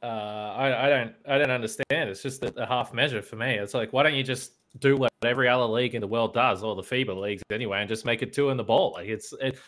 Uh, 0.00 0.06
I, 0.06 0.86
I 0.86 0.88
don't 0.88 1.14
I 1.26 1.38
don't 1.38 1.50
understand. 1.50 2.08
It's 2.08 2.22
just 2.22 2.44
a, 2.44 2.66
half 2.66 2.94
measure 2.94 3.20
for 3.20 3.34
me. 3.34 3.54
It's 3.54 3.74
like 3.74 3.92
why 3.92 4.04
don't 4.04 4.14
you 4.14 4.22
just 4.22 4.52
do 4.78 4.96
what 4.96 5.10
every 5.24 5.48
other 5.48 5.64
league 5.64 5.96
in 5.96 6.00
the 6.00 6.06
world 6.06 6.34
does, 6.34 6.62
or 6.62 6.76
the 6.76 6.82
FIBA 6.82 7.20
leagues 7.20 7.42
anyway, 7.50 7.80
and 7.80 7.88
just 7.88 8.04
make 8.04 8.22
it 8.22 8.32
two 8.32 8.50
in 8.50 8.56
the 8.56 8.62
ball? 8.62 8.92
Like 8.92 9.08
it's 9.08 9.34
it, 9.40 9.58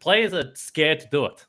players 0.00 0.32
are 0.32 0.50
scared 0.54 1.00
to 1.00 1.08
do 1.10 1.26
it 1.26 1.44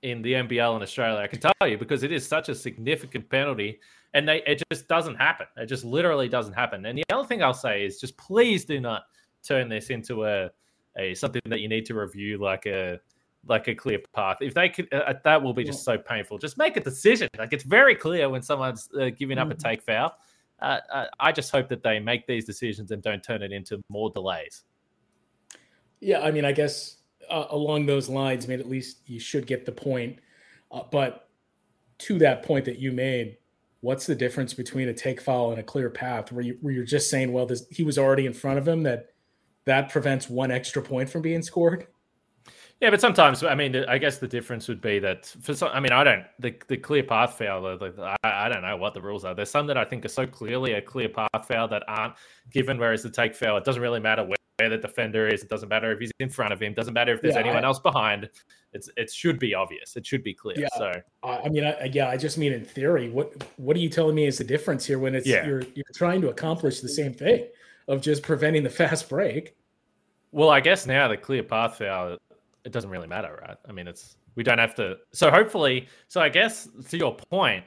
in 0.00 0.22
the 0.22 0.32
NBL 0.32 0.76
in 0.76 0.82
Australia. 0.82 1.20
I 1.20 1.26
can 1.26 1.40
tell 1.40 1.68
you 1.68 1.76
because 1.76 2.04
it 2.04 2.10
is 2.10 2.26
such 2.26 2.48
a 2.48 2.54
significant 2.54 3.28
penalty, 3.28 3.78
and 4.14 4.26
they 4.26 4.42
it 4.46 4.62
just 4.72 4.88
doesn't 4.88 5.16
happen. 5.16 5.46
It 5.58 5.66
just 5.66 5.84
literally 5.84 6.30
doesn't 6.30 6.54
happen. 6.54 6.86
And 6.86 6.96
the 6.96 7.04
other 7.12 7.28
thing 7.28 7.42
I'll 7.42 7.52
say 7.52 7.84
is 7.84 8.00
just 8.00 8.16
please 8.16 8.64
do 8.64 8.80
not 8.80 9.02
turn 9.46 9.68
this 9.68 9.90
into 9.90 10.24
a 10.24 10.48
a 10.96 11.12
something 11.12 11.42
that 11.50 11.60
you 11.60 11.68
need 11.68 11.84
to 11.84 11.94
review 11.94 12.38
like 12.38 12.64
a 12.64 12.98
like 13.48 13.68
a 13.68 13.74
clear 13.74 14.00
path. 14.14 14.38
If 14.40 14.54
they 14.54 14.68
could, 14.68 14.92
uh, 14.92 15.14
that 15.24 15.42
will 15.42 15.54
be 15.54 15.64
just 15.64 15.84
so 15.84 15.96
painful. 15.98 16.38
Just 16.38 16.58
make 16.58 16.76
a 16.76 16.80
decision. 16.80 17.28
Like 17.38 17.52
it's 17.52 17.64
very 17.64 17.94
clear 17.94 18.28
when 18.28 18.42
someone's 18.42 18.88
uh, 18.98 19.10
giving 19.10 19.38
up 19.38 19.48
mm-hmm. 19.48 19.58
a 19.58 19.70
take 19.70 19.82
foul. 19.82 20.16
Uh, 20.60 20.80
uh, 20.92 21.06
I 21.20 21.32
just 21.32 21.50
hope 21.52 21.68
that 21.68 21.82
they 21.82 21.98
make 21.98 22.26
these 22.26 22.44
decisions 22.44 22.90
and 22.90 23.02
don't 23.02 23.22
turn 23.22 23.42
it 23.42 23.52
into 23.52 23.82
more 23.88 24.10
delays. 24.10 24.64
Yeah, 26.00 26.20
I 26.20 26.30
mean, 26.30 26.44
I 26.44 26.52
guess 26.52 26.98
uh, 27.30 27.46
along 27.50 27.86
those 27.86 28.08
lines, 28.08 28.44
I 28.44 28.48
mean, 28.48 28.60
at 28.60 28.68
least 28.68 29.00
you 29.06 29.20
should 29.20 29.46
get 29.46 29.66
the 29.66 29.72
point. 29.72 30.18
Uh, 30.70 30.82
but 30.90 31.28
to 31.98 32.18
that 32.18 32.42
point 32.42 32.64
that 32.66 32.78
you 32.78 32.92
made, 32.92 33.38
what's 33.80 34.06
the 34.06 34.14
difference 34.14 34.54
between 34.54 34.88
a 34.88 34.94
take 34.94 35.20
foul 35.20 35.50
and 35.50 35.60
a 35.60 35.62
clear 35.62 35.90
path? 35.90 36.32
Where 36.32 36.44
you 36.44 36.58
where 36.60 36.72
you're 36.72 36.84
just 36.84 37.10
saying, 37.10 37.32
well, 37.32 37.46
this, 37.46 37.66
he 37.70 37.84
was 37.84 37.98
already 37.98 38.26
in 38.26 38.32
front 38.32 38.58
of 38.58 38.66
him, 38.66 38.82
that 38.84 39.10
that 39.64 39.90
prevents 39.90 40.28
one 40.28 40.50
extra 40.50 40.82
point 40.82 41.10
from 41.10 41.22
being 41.22 41.42
scored. 41.42 41.86
Yeah, 42.80 42.90
but 42.90 43.00
sometimes 43.00 43.42
I 43.42 43.54
mean, 43.54 43.74
I 43.88 43.96
guess 43.96 44.18
the 44.18 44.28
difference 44.28 44.68
would 44.68 44.82
be 44.82 44.98
that 44.98 45.26
for 45.40 45.54
some, 45.54 45.70
I 45.72 45.80
mean, 45.80 45.92
I 45.92 46.04
don't 46.04 46.24
the, 46.38 46.54
the 46.68 46.76
clear 46.76 47.02
path 47.02 47.38
foul. 47.38 47.66
I, 47.66 48.16
I 48.22 48.48
don't 48.50 48.60
know 48.60 48.76
what 48.76 48.92
the 48.92 49.00
rules 49.00 49.24
are. 49.24 49.34
There's 49.34 49.50
some 49.50 49.66
that 49.68 49.78
I 49.78 49.84
think 49.84 50.04
are 50.04 50.08
so 50.08 50.26
clearly 50.26 50.74
a 50.74 50.82
clear 50.82 51.08
path 51.08 51.48
foul 51.48 51.68
that 51.68 51.84
aren't 51.88 52.14
given. 52.50 52.78
Whereas 52.78 53.02
the 53.02 53.10
take 53.10 53.34
foul, 53.34 53.56
it 53.56 53.64
doesn't 53.64 53.80
really 53.80 54.00
matter 54.00 54.24
where, 54.24 54.36
where 54.58 54.68
the 54.68 54.76
defender 54.76 55.26
is. 55.26 55.42
It 55.42 55.48
doesn't 55.48 55.70
matter 55.70 55.90
if 55.90 56.00
he's 56.00 56.12
in 56.20 56.28
front 56.28 56.52
of 56.52 56.60
him. 56.60 56.72
It 56.72 56.76
doesn't 56.76 56.92
matter 56.92 57.14
if 57.14 57.22
there's 57.22 57.34
yeah, 57.34 57.40
anyone 57.40 57.64
I, 57.64 57.68
else 57.68 57.78
behind. 57.78 58.28
It's 58.74 58.90
it 58.98 59.10
should 59.10 59.38
be 59.38 59.54
obvious. 59.54 59.96
It 59.96 60.06
should 60.06 60.22
be 60.22 60.34
clear. 60.34 60.58
Yeah, 60.58 60.68
so 60.76 60.92
I 61.22 61.48
mean, 61.48 61.64
I, 61.64 61.84
yeah, 61.84 62.10
I 62.10 62.18
just 62.18 62.36
mean 62.36 62.52
in 62.52 62.66
theory. 62.66 63.08
What 63.08 63.42
what 63.56 63.74
are 63.74 63.80
you 63.80 63.88
telling 63.88 64.14
me 64.14 64.26
is 64.26 64.36
the 64.36 64.44
difference 64.44 64.84
here 64.84 64.98
when 64.98 65.14
it's 65.14 65.26
yeah. 65.26 65.46
you're 65.46 65.62
you're 65.74 65.84
trying 65.94 66.20
to 66.20 66.28
accomplish 66.28 66.80
the 66.80 66.90
same 66.90 67.14
thing 67.14 67.46
of 67.88 68.02
just 68.02 68.22
preventing 68.22 68.64
the 68.64 68.70
fast 68.70 69.08
break? 69.08 69.56
Well, 70.30 70.50
I 70.50 70.60
guess 70.60 70.86
now 70.86 71.08
the 71.08 71.16
clear 71.16 71.42
path 71.42 71.78
foul 71.78 72.18
it 72.66 72.72
doesn't 72.72 72.90
really 72.90 73.06
matter, 73.06 73.38
right? 73.46 73.56
I 73.66 73.72
mean, 73.72 73.86
it's 73.86 74.16
we 74.34 74.42
don't 74.42 74.58
have 74.58 74.74
to. 74.74 74.96
So 75.12 75.30
hopefully, 75.30 75.86
so 76.08 76.20
I 76.20 76.28
guess 76.28 76.68
to 76.88 76.98
your 76.98 77.14
point, 77.14 77.64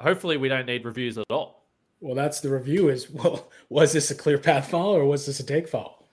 hopefully 0.00 0.36
we 0.36 0.48
don't 0.48 0.64
need 0.64 0.84
reviews 0.84 1.18
at 1.18 1.26
all. 1.28 1.66
Well, 2.00 2.14
that's 2.14 2.40
the 2.40 2.48
review. 2.48 2.88
Is 2.88 3.10
well, 3.10 3.50
was 3.68 3.92
this 3.92 4.12
a 4.12 4.14
clear 4.14 4.38
path 4.38 4.70
fall 4.70 4.94
or 4.94 5.04
was 5.04 5.26
this 5.26 5.40
a 5.40 5.44
take 5.44 5.68
fall? 5.68 6.08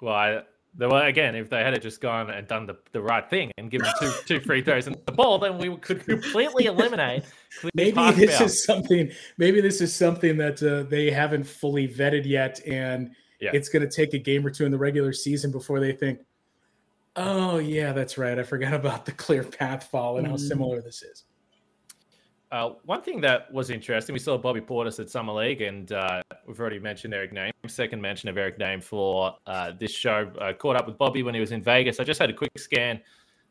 Well, 0.00 0.14
I, 0.14 0.42
well, 0.78 0.96
again, 0.96 1.34
if 1.34 1.50
they 1.50 1.62
had 1.62 1.80
just 1.82 2.00
gone 2.00 2.30
and 2.30 2.46
done 2.48 2.66
the, 2.66 2.76
the 2.92 3.00
right 3.00 3.28
thing 3.28 3.50
and 3.58 3.70
given 3.70 3.88
two 4.00 4.12
two 4.26 4.40
free 4.40 4.62
throws 4.62 4.86
and 4.86 4.96
the 5.04 5.12
ball, 5.12 5.38
then 5.38 5.58
we 5.58 5.76
could 5.76 6.02
completely 6.06 6.64
eliminate. 6.64 7.24
maybe 7.74 8.10
this 8.12 8.40
is 8.40 8.64
something. 8.64 9.10
Maybe 9.36 9.60
this 9.60 9.82
is 9.82 9.94
something 9.94 10.38
that 10.38 10.62
uh, 10.62 10.88
they 10.88 11.10
haven't 11.10 11.44
fully 11.44 11.86
vetted 11.86 12.24
yet, 12.24 12.58
and 12.66 13.10
yeah. 13.40 13.50
it's 13.52 13.68
going 13.68 13.86
to 13.86 13.94
take 13.94 14.14
a 14.14 14.18
game 14.18 14.46
or 14.46 14.50
two 14.50 14.64
in 14.64 14.72
the 14.72 14.78
regular 14.78 15.12
season 15.12 15.50
before 15.50 15.80
they 15.80 15.92
think, 15.92 16.20
Oh 17.16 17.58
yeah, 17.58 17.92
that's 17.92 18.18
right. 18.18 18.38
I 18.38 18.42
forgot 18.42 18.74
about 18.74 19.06
the 19.06 19.12
clear 19.12 19.42
path 19.42 19.84
fall 19.84 20.18
and 20.18 20.26
how 20.26 20.34
mm. 20.34 20.40
similar 20.40 20.82
this 20.82 21.02
is. 21.02 21.24
Uh, 22.52 22.70
one 22.84 23.02
thing 23.02 23.20
that 23.20 23.52
was 23.52 23.70
interesting, 23.70 24.12
we 24.12 24.18
saw 24.20 24.38
Bobby 24.38 24.60
Portis 24.60 25.00
at 25.00 25.10
Summer 25.10 25.32
League, 25.32 25.62
and 25.62 25.90
uh, 25.90 26.22
we've 26.46 26.60
already 26.60 26.78
mentioned 26.78 27.12
Eric 27.12 27.32
Nehm. 27.32 27.50
Second 27.66 28.00
mention 28.00 28.28
of 28.28 28.38
Eric 28.38 28.58
Nehm 28.58 28.82
for 28.82 29.34
uh, 29.46 29.72
this 29.80 29.90
show. 29.90 30.30
I 30.40 30.52
caught 30.52 30.76
up 30.76 30.86
with 30.86 30.96
Bobby 30.96 31.22
when 31.24 31.34
he 31.34 31.40
was 31.40 31.50
in 31.50 31.62
Vegas. 31.62 31.98
I 31.98 32.04
just 32.04 32.20
had 32.20 32.30
a 32.30 32.32
quick 32.32 32.52
scan 32.56 33.00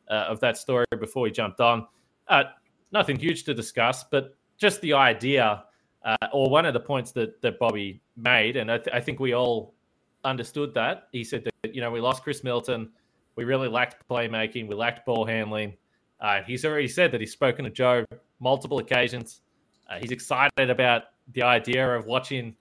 uh, 0.10 0.28
of 0.30 0.40
that 0.40 0.58
story 0.58 0.86
before 0.98 1.24
we 1.24 1.32
jumped 1.32 1.60
on. 1.60 1.88
Uh, 2.28 2.44
nothing 2.94 3.18
huge 3.18 3.44
to 3.46 3.54
discuss, 3.54 4.06
but 4.06 4.36
just 4.58 4.80
the 4.82 4.94
idea, 4.94 5.66
uh, 6.06 6.16
or 6.32 6.50
one 6.50 6.66
of 6.66 6.74
the 6.74 6.80
points 6.80 7.12
that 7.14 7.42
that 7.42 7.60
Bobby 7.60 8.02
made, 8.16 8.56
and 8.56 8.72
I, 8.72 8.78
th- 8.78 8.96
I 8.96 9.02
think 9.02 9.20
we 9.20 9.34
all 9.34 9.74
understood 10.24 10.74
that. 10.76 11.10
He 11.12 11.24
said 11.24 11.44
that 11.44 11.76
you 11.76 11.82
know 11.82 11.92
we 11.92 12.00
lost 12.00 12.24
Khris 12.24 12.44
Middleton 12.44 12.92
we 13.36 13.44
really 13.44 13.68
lacked 13.68 14.08
playmaking. 14.10 14.68
We 14.68 14.76
lacked 14.76 15.06
ball 15.06 15.26
handling. 15.26 15.74
Uh, 16.20 16.42
he's 16.46 16.66
already 16.66 16.88
said 16.88 17.12
that 17.12 17.20
he's 17.20 17.32
spoken 17.32 17.66
to 17.66 17.72
Joe 17.72 18.06
multiple 18.40 18.80
occasions. 18.80 19.42
Uh, 19.90 19.98
he's 20.00 20.12
excited 20.12 20.70
about 20.70 21.04
the 21.34 21.44
idea 21.44 21.96
of 21.96 22.06
watching 22.06 22.56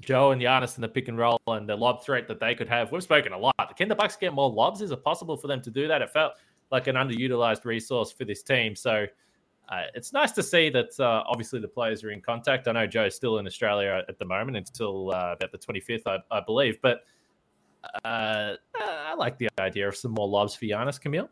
Joe 0.00 0.32
and 0.32 0.40
Giannis 0.40 0.76
in 0.76 0.82
the 0.82 0.88
pick 0.88 1.08
and 1.08 1.18
roll 1.18 1.40
and 1.46 1.68
the 1.68 1.76
lob 1.76 2.04
threat 2.04 2.28
that 2.28 2.40
they 2.40 2.54
could 2.54 2.68
have. 2.68 2.92
We've 2.92 3.02
spoken 3.02 3.32
a 3.32 3.38
lot. 3.38 3.76
Can 3.76 3.88
the 3.88 3.94
Bucks 3.94 4.16
get 4.16 4.32
more 4.32 4.50
lobs? 4.50 4.80
Is 4.80 4.90
it 4.90 5.02
possible 5.02 5.36
for 5.36 5.46
them 5.46 5.60
to 5.62 5.70
do 5.70 5.88
that? 5.88 6.02
It 6.02 6.10
felt 6.10 6.32
like 6.70 6.86
an 6.86 6.96
underutilized 6.96 7.64
resource 7.64 8.12
for 8.12 8.24
this 8.24 8.42
team. 8.42 8.74
So 8.74 9.06
uh, 9.68 9.82
it's 9.94 10.12
nice 10.12 10.32
to 10.32 10.42
see 10.42 10.68
that 10.70 10.98
uh, 11.00 11.24
obviously 11.26 11.60
the 11.60 11.68
players 11.68 12.04
are 12.04 12.10
in 12.10 12.20
contact. 12.20 12.68
I 12.68 12.72
know 12.72 12.86
Joe's 12.86 13.14
still 13.14 13.38
in 13.38 13.46
Australia 13.46 14.04
at 14.08 14.18
the 14.18 14.24
moment 14.24 14.56
until 14.56 15.12
uh, 15.12 15.32
about 15.32 15.52
the 15.52 15.58
25th, 15.58 16.02
I, 16.06 16.18
I 16.30 16.40
believe. 16.40 16.78
But 16.82 17.04
uh, 18.04 18.54
I 18.80 19.14
like 19.16 19.38
the 19.38 19.48
idea 19.58 19.88
of 19.88 19.96
some 19.96 20.12
more 20.12 20.28
lobs 20.28 20.54
for 20.54 20.64
Giannis, 20.64 21.00
Camille. 21.00 21.28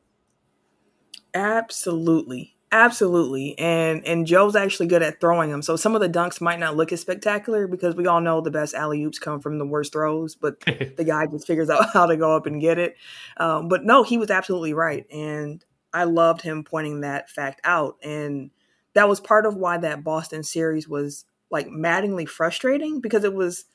Absolutely. 1.35 2.55
Absolutely. 2.75 3.57
And 3.57 4.05
and 4.05 4.27
Joe's 4.27 4.57
actually 4.57 4.89
good 4.89 5.03
at 5.03 5.21
throwing 5.21 5.51
them. 5.51 5.63
So 5.63 5.77
some 5.77 5.95
of 5.95 6.01
the 6.01 6.09
dunks 6.09 6.41
might 6.41 6.59
not 6.59 6.77
look 6.77 6.93
as 6.93 7.01
spectacular 7.01 7.69
because 7.69 7.95
we 7.95 8.09
all 8.09 8.21
know 8.21 8.41
the 8.41 8.51
best 8.51 8.75
alley 8.75 9.05
oops 9.05 9.21
come 9.21 9.41
from 9.41 9.59
the 9.59 9.67
worst 9.67 9.93
throws, 9.93 10.35
but 10.35 10.59
the 10.65 11.05
guy 11.07 11.27
just 11.27 11.47
figures 11.47 11.71
out 11.71 11.91
how 11.93 12.07
to 12.07 12.17
go 12.17 12.35
up 12.35 12.47
and 12.47 12.61
get 12.61 12.79
it. 12.79 12.97
Um, 13.37 13.69
but 13.69 13.85
no, 13.85 14.03
he 14.03 14.19
was 14.19 14.29
absolutely 14.29 14.75
right. 14.75 15.07
And 15.13 15.65
I 15.93 16.03
loved 16.03 16.43
him 16.43 16.65
pointing 16.65 17.03
that 17.03 17.31
fact 17.31 17.61
out. 17.63 17.97
And 18.03 18.51
that 18.95 19.09
was 19.09 19.21
part 19.21 19.47
of 19.47 19.57
why 19.57 19.79
that 19.79 20.03
Boston 20.03 20.43
series 20.43 20.89
was 20.89 21.27
like 21.53 21.69
maddeningly 21.69 22.27
frustrating 22.27 23.01
because 23.01 23.23
it 23.23 23.35
was 23.35 23.67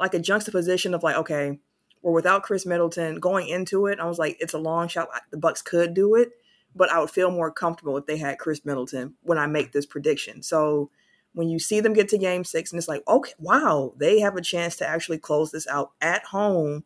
like 0.00 0.14
a 0.14 0.18
juxtaposition 0.18 0.94
of 0.94 1.04
like, 1.04 1.16
okay, 1.16 1.60
we're 2.02 2.12
without 2.12 2.42
Khris 2.42 2.66
Middleton 2.66 3.20
going 3.20 3.48
into 3.48 3.86
it. 3.86 4.00
I 4.00 4.04
was 4.04 4.18
like, 4.18 4.36
it's 4.40 4.54
a 4.54 4.58
long 4.58 4.88
shot. 4.88 5.08
The 5.30 5.36
Bucks 5.36 5.62
could 5.62 5.94
do 5.94 6.14
it 6.14 6.30
but 6.74 6.90
I 6.90 7.00
would 7.00 7.10
feel 7.10 7.30
more 7.30 7.50
comfortable 7.50 7.96
if 7.96 8.06
they 8.06 8.16
had 8.16 8.38
Khris 8.38 8.64
Middleton 8.64 9.14
when 9.22 9.38
I 9.38 9.46
make 9.46 9.72
this 9.72 9.86
prediction. 9.86 10.42
So 10.42 10.90
when 11.32 11.48
you 11.48 11.58
see 11.58 11.80
them 11.80 11.92
get 11.92 12.08
to 12.08 12.18
game 12.18 12.44
six 12.44 12.70
and 12.70 12.78
it's 12.78 12.88
like, 12.88 13.02
okay, 13.06 13.32
wow, 13.38 13.92
they 13.96 14.20
have 14.20 14.36
a 14.36 14.42
chance 14.42 14.76
to 14.76 14.86
actually 14.86 15.18
close 15.18 15.50
this 15.50 15.66
out 15.66 15.92
at 16.00 16.24
home 16.24 16.84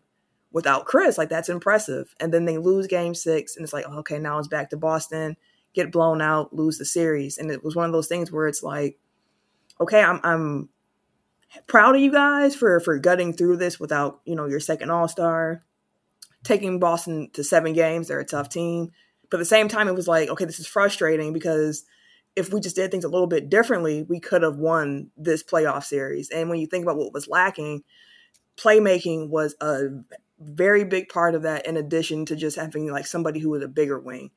without 0.51 0.87
Chris. 0.87 1.19
Like 1.19 1.29
that's 1.29 1.49
impressive. 1.49 2.15
And 2.21 2.33
then 2.33 2.45
they 2.45 2.59
lose 2.59 2.87
game 2.87 3.15
six 3.15 3.57
and 3.57 3.65
it's 3.65 3.73
like, 3.73 3.87
okay, 3.87 4.19
now 4.19 4.39
it's 4.39 4.49
back 4.49 4.71
to 4.71 4.77
Boston, 4.77 5.37
get 5.75 5.93
blown 5.93 6.21
out, 6.21 6.55
lose 6.55 6.79
the 6.79 6.85
series. 6.85 7.39
And 7.39 7.51
it 7.51 7.65
was 7.65 7.77
one 7.77 7.87
of 7.87 7.93
those 7.93 8.09
things 8.09 8.33
where 8.33 8.49
it's 8.49 8.63
like, 8.63 8.99
okay, 9.81 10.03
I'm 10.03 10.21
I'm 10.25 10.69
proud 11.67 11.95
of 11.95 12.03
you 12.03 12.13
guys 12.13 12.55
for 12.55 12.81
for 12.81 12.99
gutting 12.99 13.33
through 13.33 13.57
this 13.57 13.79
without, 13.79 14.21
you 14.25 14.35
know, 14.35 14.47
your 14.47 14.61
second 14.61 14.91
all-star. 14.91 15.65
Taking 16.45 16.81
Boston 16.81 17.31
to 17.35 17.45
seven 17.45 17.73
games, 17.73 18.09
they're 18.09 18.19
a 18.19 18.25
tough 18.25 18.49
team. 18.49 18.91
But 19.31 19.37
at 19.37 19.41
the 19.41 19.45
same 19.45 19.69
time, 19.69 19.89
it 19.89 19.95
was 19.95 20.09
like, 20.09 20.29
okay, 20.29 20.45
this 20.45 20.59
is 20.59 20.67
frustrating 20.67 21.33
because 21.33 21.85
if 22.35 22.53
we 22.53 22.61
just 22.61 22.77
did 22.77 22.91
things 22.91 23.05
a 23.05 23.09
little 23.09 23.27
bit 23.27 23.49
differently, 23.49 24.03
we 24.03 24.19
could 24.19 24.43
have 24.43 24.57
won 24.57 25.11
this 25.17 25.43
playoff 25.43 25.85
series. 25.85 26.31
And 26.31 26.51
when 26.51 26.59
you 26.59 26.67
think 26.67 26.85
about 26.85 26.97
what 26.97 27.13
was 27.13 27.29
lacking, 27.29 27.85
playmaking 28.57 29.29
was 29.29 29.55
a 29.61 29.89
very 30.41 30.85
big 30.85 31.09
part 31.09 31.35
of 31.35 31.43
that, 31.43 31.67
in 31.67 31.77
addition 31.77 32.27
to 32.27 32.37
just 32.37 32.57
having 32.57 32.91
like 32.91 33.07
somebody 33.07 33.39
who 33.39 33.51
was 33.51 33.63
a 33.63 33.69
bigger 33.69 33.99
wing. 33.99 34.31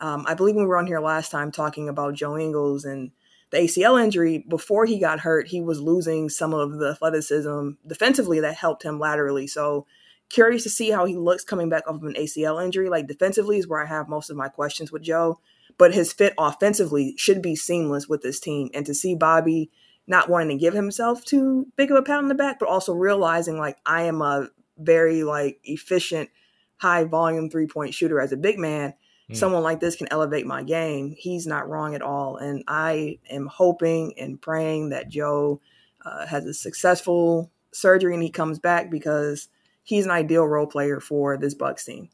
Um, 0.00 0.24
I 0.26 0.34
believe 0.34 0.56
we 0.56 0.66
were 0.66 0.78
on 0.78 0.86
here 0.86 1.00
last 1.00 1.30
time 1.30 1.52
talking 1.52 1.88
about 1.88 2.14
Joe 2.14 2.36
Ingles 2.36 2.84
and 2.84 3.12
the 3.52 3.58
ACL 3.58 4.02
injury, 4.02 4.44
before 4.48 4.84
he 4.86 4.98
got 4.98 5.20
hurt, 5.20 5.46
he 5.46 5.60
was 5.60 5.80
losing 5.80 6.28
some 6.28 6.52
of 6.52 6.78
the 6.78 6.90
athleticism 6.90 7.70
defensively 7.86 8.40
that 8.40 8.56
helped 8.56 8.82
him 8.82 8.98
laterally. 8.98 9.46
So 9.46 9.86
Curious 10.32 10.62
to 10.62 10.70
see 10.70 10.88
how 10.88 11.04
he 11.04 11.14
looks 11.14 11.44
coming 11.44 11.68
back 11.68 11.86
off 11.86 11.96
of 11.96 12.04
an 12.04 12.14
ACL 12.14 12.64
injury. 12.64 12.88
Like 12.88 13.06
defensively 13.06 13.58
is 13.58 13.68
where 13.68 13.82
I 13.82 13.86
have 13.86 14.08
most 14.08 14.30
of 14.30 14.36
my 14.36 14.48
questions 14.48 14.90
with 14.90 15.02
Joe, 15.02 15.38
but 15.76 15.92
his 15.92 16.10
fit 16.10 16.32
offensively 16.38 17.14
should 17.18 17.42
be 17.42 17.54
seamless 17.54 18.08
with 18.08 18.22
this 18.22 18.40
team. 18.40 18.70
And 18.72 18.86
to 18.86 18.94
see 18.94 19.14
Bobby 19.14 19.70
not 20.06 20.30
wanting 20.30 20.56
to 20.56 20.60
give 20.60 20.72
himself 20.72 21.22
too 21.22 21.66
big 21.76 21.90
of 21.90 21.98
a 21.98 22.02
pat 22.02 22.16
on 22.16 22.28
the 22.28 22.34
back, 22.34 22.58
but 22.58 22.70
also 22.70 22.94
realizing 22.94 23.58
like 23.58 23.76
I 23.84 24.04
am 24.04 24.22
a 24.22 24.48
very 24.78 25.22
like 25.22 25.60
efficient, 25.64 26.30
high 26.78 27.04
volume 27.04 27.50
three 27.50 27.66
point 27.66 27.92
shooter 27.92 28.18
as 28.18 28.32
a 28.32 28.38
big 28.38 28.58
man. 28.58 28.94
Mm. 29.32 29.36
Someone 29.36 29.62
like 29.62 29.80
this 29.80 29.96
can 29.96 30.08
elevate 30.10 30.46
my 30.46 30.62
game. 30.62 31.14
He's 31.16 31.46
not 31.46 31.68
wrong 31.68 31.94
at 31.94 32.02
all, 32.02 32.36
and 32.36 32.62
I 32.68 33.18
am 33.30 33.46
hoping 33.46 34.14
and 34.18 34.40
praying 34.40 34.90
that 34.90 35.08
Joe 35.08 35.60
uh, 36.04 36.26
has 36.26 36.44
a 36.44 36.54
successful 36.54 37.50
surgery 37.72 38.14
and 38.14 38.22
he 38.22 38.30
comes 38.30 38.58
back 38.58 38.90
because 38.90 39.48
he's 39.82 40.04
an 40.04 40.10
ideal 40.10 40.44
role 40.44 40.66
player 40.66 41.00
for 41.00 41.36
this 41.36 41.54
Bucks 41.54 41.84
team. 41.84 42.08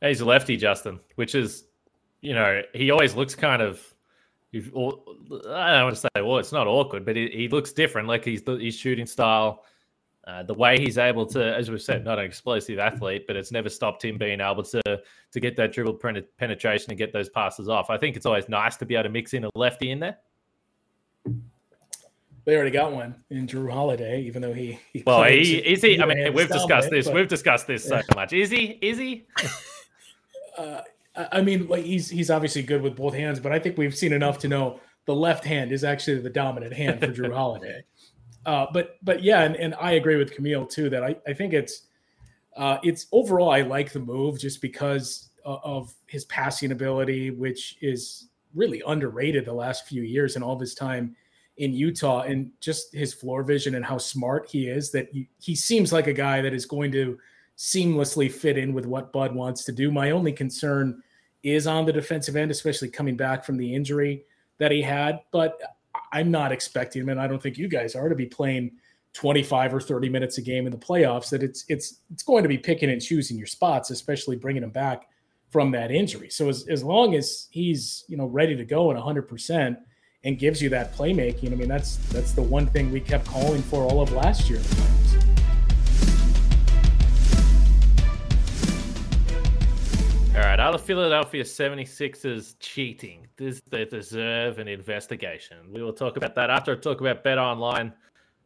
He's 0.00 0.20
a 0.20 0.24
lefty, 0.24 0.56
Justin, 0.56 1.00
which 1.16 1.34
is, 1.34 1.64
you 2.20 2.34
know, 2.34 2.62
he 2.74 2.90
always 2.90 3.14
looks 3.14 3.34
kind 3.34 3.62
of. 3.62 3.82
I 4.54 4.60
don't 4.60 4.72
want 4.72 5.96
to 5.96 6.00
say, 6.00 6.08
well, 6.22 6.38
it's 6.38 6.52
not 6.52 6.68
awkward, 6.68 7.04
but 7.04 7.16
he, 7.16 7.28
he 7.28 7.48
looks 7.48 7.72
different. 7.72 8.06
Like 8.06 8.24
he's 8.24 8.40
his 8.46 8.76
shooting 8.76 9.06
style, 9.06 9.64
uh, 10.26 10.42
the 10.42 10.54
way 10.54 10.78
he's 10.78 10.96
able 10.96 11.26
to, 11.26 11.54
as 11.54 11.70
we've 11.70 11.82
said, 11.82 12.04
not 12.04 12.18
an 12.18 12.24
explosive 12.24 12.78
athlete, 12.78 13.26
but 13.26 13.36
it's 13.36 13.52
never 13.52 13.68
stopped 13.68 14.04
him 14.04 14.16
being 14.16 14.40
able 14.40 14.62
to 14.62 14.80
to 14.82 15.40
get 15.40 15.56
that 15.56 15.72
dribble 15.72 16.00
penetration 16.38 16.90
and 16.90 16.98
get 16.98 17.12
those 17.12 17.28
passes 17.28 17.68
off. 17.68 17.90
I 17.90 17.98
think 17.98 18.16
it's 18.16 18.24
always 18.24 18.48
nice 18.48 18.76
to 18.78 18.86
be 18.86 18.94
able 18.94 19.04
to 19.04 19.08
mix 19.10 19.34
in 19.34 19.44
a 19.44 19.50
lefty 19.54 19.90
in 19.90 20.00
there. 20.00 20.18
They 22.44 22.54
already 22.56 22.70
got 22.70 22.92
one 22.92 23.14
in 23.30 23.46
Jrue 23.46 23.70
Holiday, 23.70 24.22
even 24.22 24.42
though 24.42 24.52
he. 24.52 24.78
he 24.92 25.02
well, 25.06 25.24
he, 25.24 25.56
is 25.56 25.82
he? 25.82 26.00
I 26.00 26.06
mean, 26.06 26.32
we've 26.34 26.48
discussed 26.48 26.90
this. 26.90 27.06
But, 27.06 27.14
we've 27.14 27.28
discussed 27.28 27.66
this 27.66 27.84
so 27.84 28.00
much. 28.14 28.32
Is 28.32 28.50
he? 28.50 28.78
Is 28.82 28.98
he? 28.98 29.26
uh, 30.58 30.80
I 31.16 31.42
mean, 31.42 31.68
like 31.68 31.84
he's 31.84 32.10
he's 32.10 32.30
obviously 32.30 32.62
good 32.62 32.82
with 32.82 32.96
both 32.96 33.14
hands, 33.14 33.40
but 33.40 33.52
I 33.52 33.58
think 33.58 33.78
we've 33.78 33.96
seen 33.96 34.12
enough 34.12 34.38
to 34.38 34.48
know 34.48 34.80
the 35.06 35.14
left 35.14 35.44
hand 35.44 35.72
is 35.72 35.84
actually 35.84 36.20
the 36.20 36.30
dominant 36.30 36.72
hand 36.72 37.00
for 37.00 37.08
Jrue 37.08 37.32
Holiday. 37.34 37.84
Uh, 38.46 38.66
but 38.72 38.96
but 39.02 39.22
yeah, 39.22 39.42
and, 39.42 39.56
and 39.56 39.74
I 39.80 39.92
agree 39.92 40.16
with 40.16 40.32
Camille 40.32 40.66
too 40.66 40.90
that 40.90 41.02
I, 41.02 41.16
I 41.26 41.32
think 41.32 41.52
it's 41.52 41.82
uh, 42.56 42.78
it's 42.82 43.06
overall 43.12 43.50
I 43.50 43.62
like 43.62 43.92
the 43.92 44.00
move 44.00 44.38
just 44.38 44.60
because 44.60 45.30
of 45.44 45.92
his 46.06 46.24
passing 46.26 46.72
ability, 46.72 47.30
which 47.30 47.76
is 47.82 48.28
really 48.54 48.82
underrated 48.86 49.44
the 49.44 49.52
last 49.52 49.86
few 49.86 50.02
years 50.02 50.36
and 50.36 50.44
all 50.44 50.54
of 50.54 50.60
his 50.60 50.74
time 50.74 51.14
in 51.58 51.72
Utah 51.72 52.22
and 52.22 52.50
just 52.60 52.92
his 52.94 53.12
floor 53.12 53.42
vision 53.42 53.74
and 53.74 53.84
how 53.84 53.98
smart 53.98 54.48
he 54.50 54.68
is 54.68 54.90
that 54.90 55.08
he, 55.12 55.28
he 55.38 55.54
seems 55.54 55.92
like 55.92 56.06
a 56.06 56.12
guy 56.12 56.40
that 56.40 56.54
is 56.54 56.66
going 56.66 56.90
to 56.92 57.18
seamlessly 57.56 58.30
fit 58.30 58.58
in 58.58 58.72
with 58.72 58.86
what 58.86 59.12
Bud 59.12 59.34
wants 59.34 59.64
to 59.64 59.72
do. 59.72 59.92
My 59.92 60.10
only 60.10 60.32
concern 60.32 61.02
is 61.42 61.66
on 61.66 61.84
the 61.84 61.92
defensive 61.92 62.36
end, 62.36 62.50
especially 62.50 62.88
coming 62.88 63.16
back 63.16 63.44
from 63.44 63.56
the 63.56 63.74
injury 63.74 64.24
that 64.58 64.72
he 64.72 64.82
had. 64.82 65.20
But 65.30 65.60
I'm 66.14 66.30
not 66.30 66.52
expecting 66.52 67.02
him, 67.02 67.08
and 67.10 67.20
I 67.20 67.26
don't 67.26 67.42
think 67.42 67.58
you 67.58 67.68
guys 67.68 67.94
are 67.94 68.08
to 68.08 68.14
be 68.14 68.26
playing 68.26 68.70
25 69.12 69.74
or 69.74 69.80
30 69.80 70.08
minutes 70.08 70.38
a 70.38 70.42
game 70.42 70.66
in 70.66 70.72
the 70.72 70.78
playoffs. 70.78 71.28
That 71.30 71.42
it's 71.42 71.64
it's 71.68 72.00
it's 72.10 72.22
going 72.22 72.44
to 72.44 72.48
be 72.48 72.56
picking 72.56 72.88
and 72.88 73.02
choosing 73.02 73.36
your 73.36 73.46
spots, 73.46 73.90
especially 73.90 74.36
bringing 74.36 74.62
him 74.62 74.70
back 74.70 75.08
from 75.50 75.70
that 75.72 75.90
injury. 75.90 76.30
So 76.30 76.48
as 76.48 76.66
as 76.68 76.82
long 76.82 77.14
as 77.14 77.48
he's 77.50 78.04
you 78.08 78.16
know 78.16 78.26
ready 78.26 78.56
to 78.56 78.64
go 78.64 78.90
and 78.90 78.98
100 78.98 79.22
percent 79.22 79.78
and 80.24 80.38
gives 80.38 80.62
you 80.62 80.70
that 80.70 80.94
playmaking. 80.94 81.52
I 81.52 81.54
mean, 81.54 81.68
that's 81.68 81.96
that's 82.08 82.32
the 82.32 82.42
one 82.42 82.66
thing 82.66 82.90
we 82.90 83.00
kept 83.00 83.26
calling 83.26 83.62
for 83.62 83.82
all 83.82 84.00
of 84.00 84.12
last 84.12 84.48
year. 84.48 84.60
Are 90.64 90.72
the 90.72 90.78
Philadelphia 90.78 91.44
76ers 91.44 92.54
cheating? 92.58 93.26
Does 93.36 93.60
they 93.68 93.84
deserve 93.84 94.58
an 94.58 94.66
investigation? 94.66 95.58
We 95.70 95.82
will 95.82 95.92
talk 95.92 96.16
about 96.16 96.34
that 96.36 96.48
after 96.48 96.72
I 96.72 96.76
talk 96.76 97.02
about 97.02 97.22
Bet 97.22 97.36
Online, 97.36 97.92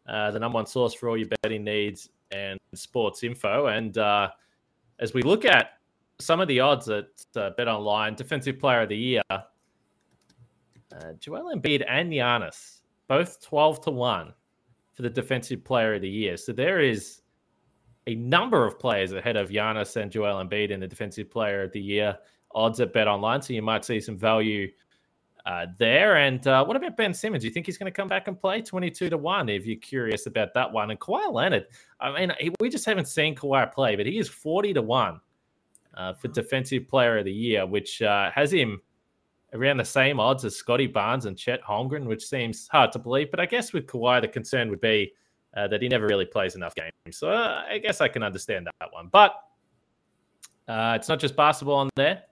uh, 0.08 0.32
the 0.32 0.40
number 0.40 0.56
one 0.56 0.66
source 0.66 0.94
for 0.94 1.08
all 1.08 1.16
your 1.16 1.28
betting 1.42 1.62
needs 1.62 2.08
and 2.32 2.58
sports 2.74 3.22
info. 3.22 3.66
And 3.66 3.96
uh, 3.98 4.30
as 4.98 5.14
we 5.14 5.22
look 5.22 5.44
at 5.44 5.74
some 6.18 6.40
of 6.40 6.48
the 6.48 6.58
odds 6.58 6.88
at 6.88 7.06
uh, 7.36 7.50
Bet 7.56 7.68
Online, 7.68 8.16
Defensive 8.16 8.58
Player 8.58 8.82
of 8.82 8.88
the 8.88 8.96
Year, 8.96 9.22
uh, 9.30 9.38
Joel 11.20 11.54
Embiid 11.54 11.84
and 11.88 12.10
Giannis, 12.10 12.80
both 13.06 13.40
12 13.42 13.82
to 13.82 13.90
1 13.92 14.34
for 14.92 15.02
the 15.02 15.10
Defensive 15.10 15.62
Player 15.62 15.94
of 15.94 16.02
the 16.02 16.10
Year. 16.10 16.36
So 16.36 16.52
there 16.52 16.80
is 16.80 17.22
a 18.08 18.14
number 18.14 18.64
of 18.64 18.78
players 18.78 19.12
ahead 19.12 19.36
of 19.36 19.50
Giannis 19.50 19.96
and 19.96 20.10
Joel 20.10 20.42
Embiid 20.42 20.70
in 20.70 20.80
the 20.80 20.86
Defensive 20.86 21.30
Player 21.30 21.62
of 21.62 21.72
the 21.72 21.80
Year 21.80 22.16
odds 22.54 22.80
at 22.80 22.94
Bet 22.94 23.06
Online. 23.06 23.42
So 23.42 23.52
you 23.52 23.60
might 23.60 23.84
see 23.84 24.00
some 24.00 24.16
value 24.16 24.70
uh, 25.44 25.66
there. 25.78 26.16
And 26.16 26.46
uh, 26.46 26.64
what 26.64 26.74
about 26.74 26.96
Ben 26.96 27.12
Simmons? 27.12 27.42
Do 27.42 27.48
you 27.48 27.52
think 27.52 27.66
he's 27.66 27.76
going 27.76 27.92
to 27.92 27.94
come 27.94 28.08
back 28.08 28.26
and 28.26 28.40
play 28.40 28.62
22 28.62 29.10
to 29.10 29.18
1 29.18 29.50
if 29.50 29.66
you're 29.66 29.76
curious 29.76 30.24
about 30.24 30.54
that 30.54 30.72
one? 30.72 30.90
And 30.90 30.98
Kawhi 30.98 31.30
Leonard, 31.30 31.66
I 32.00 32.26
mean, 32.26 32.32
we 32.60 32.70
just 32.70 32.86
haven't 32.86 33.08
seen 33.08 33.36
Kawhi 33.36 33.70
play, 33.70 33.94
but 33.94 34.06
he 34.06 34.18
is 34.18 34.28
40 34.28 34.72
to 34.72 34.82
1 34.82 35.20
uh, 35.94 36.14
for 36.14 36.28
Defensive 36.28 36.88
Player 36.88 37.18
of 37.18 37.26
the 37.26 37.32
Year, 37.32 37.66
which 37.66 38.00
uh, 38.00 38.30
has 38.30 38.50
him 38.50 38.80
around 39.52 39.76
the 39.76 39.84
same 39.84 40.18
odds 40.18 40.46
as 40.46 40.56
Scottie 40.56 40.86
Barnes 40.86 41.26
and 41.26 41.36
Chet 41.36 41.62
Holmgren, 41.62 42.06
which 42.06 42.26
seems 42.26 42.68
hard 42.68 42.90
to 42.92 42.98
believe. 42.98 43.30
But 43.30 43.40
I 43.40 43.46
guess 43.46 43.74
with 43.74 43.86
Kawhi, 43.86 44.22
the 44.22 44.28
concern 44.28 44.70
would 44.70 44.80
be 44.80 45.12
uh, 45.58 45.66
that 45.68 45.82
he 45.82 45.88
never 45.88 46.06
really 46.06 46.24
plays 46.24 46.54
enough 46.54 46.74
games. 46.74 46.92
So 47.10 47.30
uh, 47.30 47.64
I 47.68 47.78
guess 47.78 48.00
I 48.00 48.08
can 48.08 48.22
understand 48.22 48.68
that 48.80 48.92
one. 48.92 49.08
But 49.10 49.34
uh, 50.68 50.94
it's 50.96 51.08
not 51.08 51.18
just 51.18 51.34
basketball 51.34 51.76
on 51.76 51.88
there. 51.96 52.22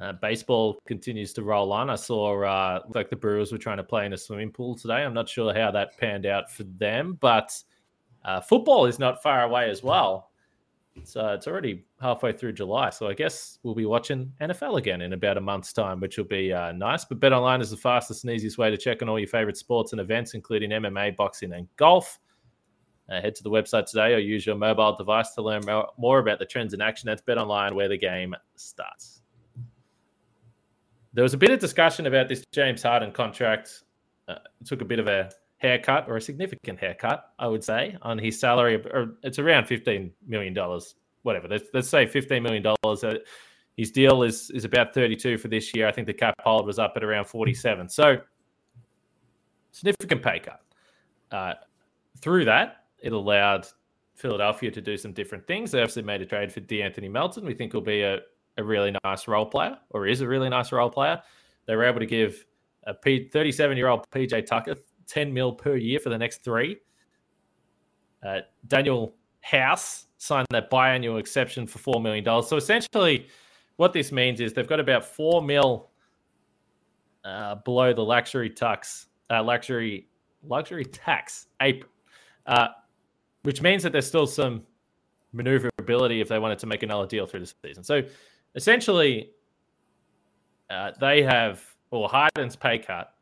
Uh, 0.00 0.12
baseball 0.12 0.78
continues 0.86 1.32
to 1.32 1.42
roll 1.42 1.72
on. 1.72 1.88
I 1.88 1.94
saw 1.94 2.42
uh, 2.42 2.82
like 2.94 3.08
the 3.08 3.16
Brewers 3.16 3.50
were 3.50 3.58
trying 3.58 3.78
to 3.78 3.84
play 3.84 4.04
in 4.04 4.12
a 4.12 4.18
swimming 4.18 4.50
pool 4.50 4.76
today. 4.76 5.02
I'm 5.02 5.14
not 5.14 5.28
sure 5.28 5.54
how 5.54 5.70
that 5.70 5.96
panned 5.98 6.26
out 6.26 6.50
for 6.50 6.64
them, 6.64 7.16
but 7.20 7.50
uh, 8.24 8.40
football 8.40 8.86
is 8.86 8.98
not 8.98 9.22
far 9.22 9.44
away 9.44 9.70
as 9.70 9.82
well. 9.82 10.30
Uh, 10.98 11.32
it's 11.32 11.46
already 11.46 11.84
halfway 12.00 12.32
through 12.32 12.52
July, 12.52 12.88
so 12.88 13.06
I 13.06 13.14
guess 13.14 13.58
we'll 13.62 13.74
be 13.74 13.84
watching 13.84 14.32
NFL 14.40 14.78
again 14.78 15.02
in 15.02 15.12
about 15.12 15.36
a 15.36 15.42
month's 15.42 15.72
time, 15.72 16.00
which 16.00 16.16
will 16.16 16.24
be 16.24 16.50
nice. 16.74 17.04
But 17.04 17.20
Bet 17.20 17.34
Online 17.34 17.60
is 17.60 17.70
the 17.70 17.76
fastest 17.76 18.24
and 18.24 18.32
easiest 18.32 18.56
way 18.56 18.70
to 18.70 18.78
check 18.78 19.02
on 19.02 19.08
all 19.08 19.18
your 19.18 19.28
favorite 19.28 19.58
sports 19.58 19.92
and 19.92 20.00
events, 20.00 20.32
including 20.32 20.70
MMA, 20.70 21.16
boxing, 21.16 21.52
and 21.52 21.68
golf. 21.76 22.18
Uh, 23.08 23.20
head 23.20 23.34
to 23.36 23.42
the 23.42 23.50
website 23.50 23.86
today 23.86 24.14
or 24.14 24.18
use 24.18 24.44
your 24.44 24.56
mobile 24.56 24.96
device 24.96 25.32
to 25.34 25.42
learn 25.42 25.62
more, 25.64 25.88
more 25.96 26.18
about 26.18 26.38
the 26.38 26.44
trends 26.44 26.74
in 26.74 26.80
action. 26.80 27.06
That's 27.06 27.22
Bet 27.22 27.38
Online, 27.38 27.74
where 27.74 27.88
the 27.88 27.96
game 27.96 28.34
starts. 28.56 29.22
there 31.16 31.22
was 31.22 31.32
a 31.32 31.38
bit 31.38 31.50
of 31.50 31.58
discussion 31.58 32.06
about 32.06 32.28
this 32.28 32.44
James 32.52 32.82
Harden 32.82 33.10
contract. 33.10 33.84
Uh, 34.28 34.34
took 34.66 34.82
a 34.82 34.84
bit 34.84 34.98
of 34.98 35.08
a 35.08 35.30
haircut 35.56 36.04
or 36.08 36.18
a 36.18 36.20
significant 36.20 36.78
haircut, 36.78 37.32
I 37.38 37.46
would 37.46 37.64
say, 37.64 37.96
on 38.02 38.18
his 38.18 38.38
salary. 38.38 38.84
It's 39.22 39.38
around 39.38 39.66
fifteen 39.66 40.12
million 40.26 40.52
dollars, 40.52 40.94
whatever. 41.22 41.48
Let's, 41.48 41.70
let's 41.72 41.88
say 41.88 42.04
fifteen 42.06 42.42
million 42.42 42.62
dollars. 42.62 43.02
Uh, 43.02 43.14
his 43.78 43.90
deal 43.90 44.24
is 44.24 44.50
is 44.50 44.66
about 44.66 44.92
thirty 44.92 45.16
two 45.16 45.38
for 45.38 45.48
this 45.48 45.74
year. 45.74 45.88
I 45.88 45.92
think 45.92 46.06
the 46.06 46.12
cap 46.12 46.34
hold 46.40 46.66
was 46.66 46.78
up 46.78 46.92
at 46.96 47.02
around 47.02 47.24
forty 47.24 47.54
seven. 47.54 47.88
So 47.88 48.20
significant 49.70 50.22
pay 50.22 50.40
cut. 50.40 50.60
Uh, 51.32 51.54
through 52.20 52.44
that, 52.44 52.84
it 53.02 53.12
allowed 53.12 53.66
Philadelphia 54.14 54.70
to 54.70 54.80
do 54.80 54.96
some 54.96 55.12
different 55.12 55.46
things. 55.46 55.70
They 55.70 55.80
obviously 55.80 56.02
made 56.02 56.22
a 56.22 56.26
trade 56.26 56.52
for 56.52 56.60
De'Anthony 56.60 57.10
Melton. 57.10 57.44
We 57.44 57.54
think 57.54 57.74
will 57.74 57.80
be 57.80 58.02
a, 58.02 58.20
a 58.56 58.64
really 58.64 58.94
nice 59.04 59.28
role 59.28 59.46
player, 59.46 59.78
or 59.90 60.06
is 60.06 60.20
a 60.20 60.28
really 60.28 60.48
nice 60.48 60.72
role 60.72 60.90
player. 60.90 61.20
They 61.66 61.76
were 61.76 61.84
able 61.84 62.00
to 62.00 62.06
give 62.06 62.44
a 62.86 62.94
37 62.94 63.76
year 63.76 63.88
old 63.88 64.08
PJ 64.10 64.46
Tucker 64.46 64.76
10 65.06 65.32
mil 65.32 65.52
per 65.52 65.76
year 65.76 65.98
for 66.00 66.10
the 66.10 66.18
next 66.18 66.42
three. 66.42 66.78
Uh, 68.26 68.40
Danuel 68.66 69.12
House 69.40 70.06
signed 70.18 70.46
that 70.50 70.70
biannual 70.70 71.20
exception 71.20 71.66
for 71.66 71.78
$4 71.78 72.02
million. 72.02 72.24
So 72.42 72.56
essentially, 72.56 73.28
what 73.76 73.92
this 73.92 74.10
means 74.10 74.40
is 74.40 74.52
they've 74.52 74.66
got 74.66 74.80
about 74.80 75.04
4 75.04 75.42
mil 75.42 75.90
uh, 77.24 77.56
below 77.56 77.92
the 77.92 78.02
luxury 78.02 78.50
tax, 78.50 79.06
uh, 79.30 79.42
luxury 79.42 80.08
luxury 80.42 80.84
tax 80.84 81.46
apron, 81.60 81.90
uh, 82.46 82.68
which 83.46 83.62
means 83.62 83.84
that 83.84 83.92
there's 83.92 84.08
still 84.08 84.26
some 84.26 84.60
maneuverability 85.32 86.20
if 86.20 86.28
they 86.28 86.40
wanted 86.40 86.58
to 86.58 86.66
make 86.66 86.82
another 86.82 87.06
deal 87.06 87.26
through 87.26 87.38
the 87.38 87.52
season. 87.64 87.84
So 87.84 88.02
essentially, 88.56 89.30
uh, 90.68 90.90
they 91.00 91.22
have, 91.22 91.62
or 91.92 92.08
Harden's 92.08 92.56
pay 92.56 92.76
cut 92.76 93.12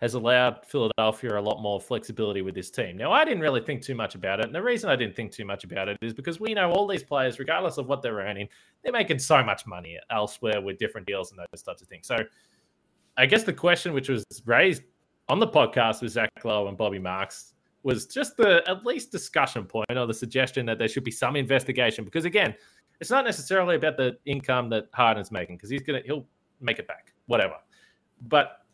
has 0.00 0.14
allowed 0.14 0.64
Philadelphia 0.64 1.36
a 1.36 1.40
lot 1.40 1.60
more 1.60 1.80
flexibility 1.80 2.40
with 2.40 2.54
this 2.54 2.70
team. 2.70 2.96
Now, 2.96 3.10
I 3.10 3.24
didn't 3.24 3.40
really 3.40 3.62
think 3.62 3.82
too 3.82 3.96
much 3.96 4.14
about 4.14 4.38
it. 4.38 4.46
And 4.46 4.54
the 4.54 4.62
reason 4.62 4.90
I 4.90 4.94
didn't 4.94 5.16
think 5.16 5.32
too 5.32 5.44
much 5.44 5.64
about 5.64 5.88
it 5.88 5.96
is 6.02 6.14
because 6.14 6.38
we 6.38 6.54
know 6.54 6.70
all 6.70 6.86
these 6.86 7.02
players, 7.02 7.40
regardless 7.40 7.76
of 7.76 7.88
what 7.88 8.00
they're 8.00 8.18
earning, 8.18 8.48
they're 8.84 8.92
making 8.92 9.18
so 9.18 9.42
much 9.42 9.66
money 9.66 9.98
elsewhere 10.08 10.60
with 10.60 10.78
different 10.78 11.04
deals 11.04 11.32
and 11.32 11.40
those 11.52 11.62
types 11.64 11.82
of 11.82 11.88
things. 11.88 12.06
So 12.06 12.18
I 13.16 13.26
guess 13.26 13.42
the 13.42 13.52
question 13.52 13.92
which 13.92 14.08
was 14.08 14.24
raised 14.46 14.82
on 15.28 15.40
the 15.40 15.48
podcast 15.48 16.00
with 16.00 16.12
Zach 16.12 16.30
Lowe 16.44 16.68
and 16.68 16.78
Bobby 16.78 17.00
Marks 17.00 17.53
was 17.84 18.06
just 18.06 18.36
the 18.36 18.62
at 18.66 18.84
least 18.84 19.12
discussion 19.12 19.64
point 19.64 19.86
or 19.90 20.06
the 20.06 20.14
suggestion 20.14 20.66
that 20.66 20.78
there 20.78 20.88
should 20.88 21.04
be 21.04 21.10
some 21.10 21.36
investigation 21.36 22.04
because 22.04 22.24
again, 22.24 22.54
it's 23.00 23.10
not 23.10 23.24
necessarily 23.24 23.76
about 23.76 23.96
the 23.96 24.16
income 24.24 24.70
that 24.70 24.88
Harden's 24.92 25.30
making 25.30 25.56
because 25.56 25.70
he's 25.70 25.82
gonna 25.82 26.00
he'll 26.04 26.26
make 26.60 26.78
it 26.78 26.88
back, 26.88 27.12
whatever. 27.26 27.54
But 28.22 28.64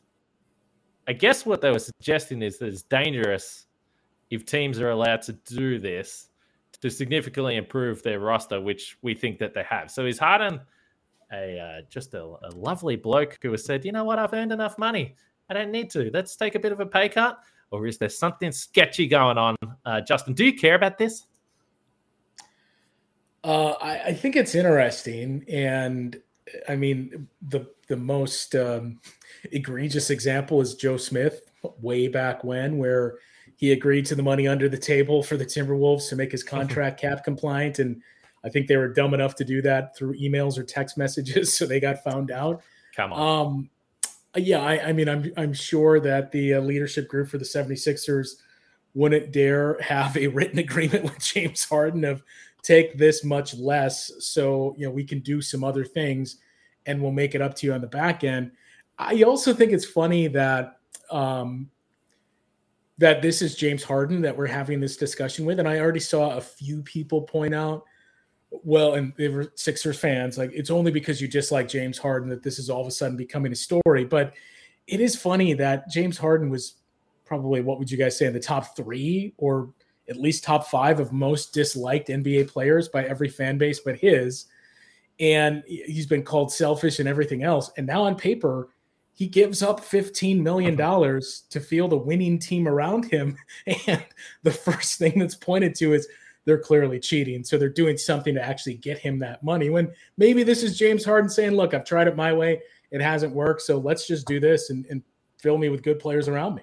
I 1.09 1.13
guess 1.13 1.45
what 1.45 1.61
they 1.61 1.71
were 1.71 1.81
suggesting 1.81 2.41
is 2.41 2.59
that 2.59 2.67
it's 2.67 2.83
dangerous 2.83 3.67
if 4.31 4.47
teams 4.47 4.79
are 4.81 4.91
allowed 4.91 5.23
to 5.23 5.33
do 5.33 5.79
this 5.79 6.29
to 6.81 6.91
significantly 6.91 7.57
improve 7.57 8.03
their 8.03 8.21
roster, 8.21 8.61
which 8.61 8.97
we 9.03 9.13
think 9.13 9.39
that 9.39 9.53
they 9.53 9.65
have. 9.65 9.91
So 9.91 10.07
is 10.07 10.19
Harden 10.19 10.61
a 11.33 11.59
uh, 11.59 11.83
just 11.89 12.15
a, 12.15 12.23
a 12.23 12.51
lovely 12.55 12.97
bloke 12.97 13.39
who 13.43 13.51
has 13.53 13.65
said, 13.65 13.85
you 13.85 13.93
know 13.93 14.05
what, 14.05 14.19
I've 14.19 14.33
earned 14.33 14.53
enough 14.53 14.79
money. 14.79 15.15
I 15.49 15.55
don't 15.55 15.71
need 15.71 15.91
to. 15.91 16.11
Let's 16.13 16.37
take 16.37 16.55
a 16.55 16.59
bit 16.59 16.73
of 16.73 16.81
a 16.81 16.87
pay 16.87 17.09
cut. 17.09 17.41
Or 17.71 17.87
is 17.87 17.99
there 17.99 18.09
something 18.09 18.53
sketchy 18.53 19.07
going 19.07 19.39
on? 19.39 19.57
Uh, 19.85 20.01
Justin, 20.01 20.35
do 20.35 20.45
you 20.45 20.55
care 20.55 20.75
about 20.75 20.99
this? 20.99 21.27
Uh, 23.43 23.75
I, 23.81 24.03
I, 24.07 24.13
think 24.13 24.37
it's 24.37 24.55
interesting, 24.55 25.45
and 25.49 26.21
I 26.69 26.77
mean 26.77 27.27
the 27.49 27.67
the 27.89 27.97
most 27.97 28.55
um, 28.55 29.01
egregious 29.51 30.11
example 30.11 30.61
is 30.61 30.75
Joe 30.75 30.99
Smith 30.99 31.41
way 31.81 32.09
back 32.09 32.45
when, 32.45 32.77
where 32.77 33.17
he 33.57 33.73
agreed 33.73 34.05
to 34.07 34.15
the 34.15 34.23
money 34.23 34.47
under 34.47 34.69
the 34.69 34.77
table 34.77 35.23
for 35.23 35.39
the 35.39 35.47
Timberwolves 35.47 36.09
to 36.11 36.17
make 36.17 36.33
his 36.33 36.43
contract 36.43 37.01
cap 37.01 37.25
compliant, 37.25 37.79
and 37.79 38.03
I 38.45 38.51
think 38.51 38.67
they 38.67 38.77
were 38.77 38.89
dumb 38.89 39.15
enough 39.15 39.35
to 39.37 39.45
do 39.45 39.63
that 39.63 39.97
through 39.97 40.19
emails 40.19 40.59
or 40.59 40.63
text 40.63 40.99
messages, 40.99 41.53
so 41.57 41.65
they 41.65 41.81
got 41.81 42.05
found 42.05 42.31
out. 42.31 42.63
Come 42.95 43.15
on. 43.15 43.47
Um, 43.47 43.71
yeah, 44.37 44.61
I, 44.61 44.89
I, 44.89 44.93
mean, 44.93 45.09
I'm 45.09 45.33
I'm 45.37 45.53
sure 45.53 45.99
that 46.01 46.31
the 46.31 46.55
uh, 46.55 46.61
leadership 46.61 47.09
group 47.09 47.29
for 47.29 47.39
the 47.39 47.45
76ers 47.45 48.37
wouldn't 48.95 49.33
dare 49.33 49.81
have 49.81 50.17
a 50.17 50.29
written 50.29 50.59
agreement 50.67 51.05
with 51.05 51.19
James 51.19 51.65
Harden 51.65 52.05
of 52.05 52.23
take 52.63 52.97
this 52.99 53.25
much 53.25 53.55
less 53.55 54.13
so 54.19 54.75
you 54.77 54.87
know 54.87 54.93
we 54.93 55.03
can 55.03 55.21
do 55.21 55.41
some 55.41 55.65
other 55.65 55.83
things 55.83 56.37
and 56.87 57.01
we'll 57.01 57.11
make 57.11 57.35
it 57.35 57.41
up 57.41 57.55
to 57.55 57.67
you 57.67 57.73
on 57.73 57.81
the 57.81 57.87
back 57.87 58.25
end. 58.25 58.53
I 58.99 59.23
also 59.23 59.55
think 59.55 59.73
it's 59.73 59.85
funny 59.85 60.29
that 60.29 60.79
um, 61.11 61.71
that 62.99 63.23
this 63.23 63.43
is 63.43 63.57
James 63.57 63.83
Harden 63.83 64.21
that 64.23 64.37
we're 64.37 64.47
having 64.47 64.81
this 64.81 64.97
discussion 64.97 65.45
with, 65.47 65.59
and 65.59 65.69
I 65.69 65.79
already 65.79 66.01
saw 66.01 66.37
a 66.37 66.41
few 66.41 66.83
people 66.83 67.23
point 67.23 67.55
out 67.55 67.85
well, 68.51 68.95
and 68.95 69.13
they 69.17 69.29
were 69.29 69.53
Sixers 69.55 69.99
fans, 69.99 70.37
like 70.37 70.51
it's 70.53 70.71
only 70.71 70.91
because 70.91 71.21
you 71.21 71.29
dislike 71.29 71.69
James 71.69 71.99
Harden 71.99 72.29
that 72.31 72.43
this 72.43 72.59
is 72.59 72.69
all 72.69 72.81
of 72.81 72.87
a 72.87 72.91
sudden 72.91 73.17
becoming 73.17 73.53
a 73.53 73.57
story. 73.57 74.05
But 74.05 74.35
it 74.87 75.01
is 75.01 75.15
funny 75.15 75.53
that 75.55 75.89
James 75.89 76.19
Harden 76.19 76.51
was 76.51 76.75
probably 77.25 77.61
what 77.61 77.79
would 77.79 77.91
you 77.91 77.97
guys 77.97 78.19
say 78.19 78.27
in 78.27 78.33
the 78.33 78.41
top 78.41 78.77
three 78.77 79.33
or 79.39 79.71
at 80.09 80.17
least 80.17 80.43
top 80.43 80.67
five 80.67 80.99
of 80.99 81.13
most 81.13 81.55
disliked 81.55 82.09
NBA 82.09 82.49
players 82.49 82.89
by 82.89 83.05
every 83.05 83.29
fan 83.29 83.57
base 83.57 83.79
but 83.81 83.97
his. 83.97 84.47
And 85.21 85.63
he's 85.67 86.07
been 86.07 86.25
called 86.25 86.53
selfish 86.53 86.99
and 86.99 87.09
everything 87.09 87.45
else. 87.45 87.71
And 87.77 87.87
now 87.87 88.03
on 88.03 88.17
paper, 88.17 88.71
he 89.13 89.29
gives 89.29 89.63
up 89.63 89.81
$15 89.81 90.41
million 90.41 90.81
uh-huh. 90.81 91.21
to 91.51 91.61
field 91.61 91.93
a 91.93 91.97
winning 91.97 92.39
team 92.39 92.67
around 92.67 93.05
him. 93.05 93.37
And 93.87 94.05
the 94.43 94.51
first 94.51 94.99
thing 94.99 95.19
that's 95.19 95.35
pointed 95.35 95.75
to 95.77 95.93
is 95.95 96.09
they're 96.45 96.59
clearly 96.59 96.99
cheating. 96.99 97.45
So 97.45 97.59
they're 97.59 97.69
doing 97.69 97.97
something 97.97 98.35
to 98.35 98.43
actually 98.43 98.75
get 98.75 98.99
him 98.99 99.19
that 99.21 99.43
money. 99.43 99.71
When 99.71 99.93
maybe 100.17 100.43
this 100.43 100.63
is 100.63 100.79
James 100.79 101.05
Harden 101.05 101.31
saying, 101.31 101.53
Look, 101.53 101.75
I've 101.75 101.85
tried 101.85 102.09
it 102.09 102.17
my 102.17 102.33
way, 102.33 102.61
it 102.91 103.01
hasn't 103.01 103.35
worked. 103.35 103.63
So 103.63 103.79
let's 103.79 104.07
just 104.07 104.27
do 104.27 104.41
this 104.41 104.71
and, 104.71 104.87
and 104.87 105.03
fill 105.39 105.59
me 105.59 105.69
with 105.69 105.83
good 105.83 105.99
players 105.99 106.29
around 106.29 106.57
me. 106.57 106.63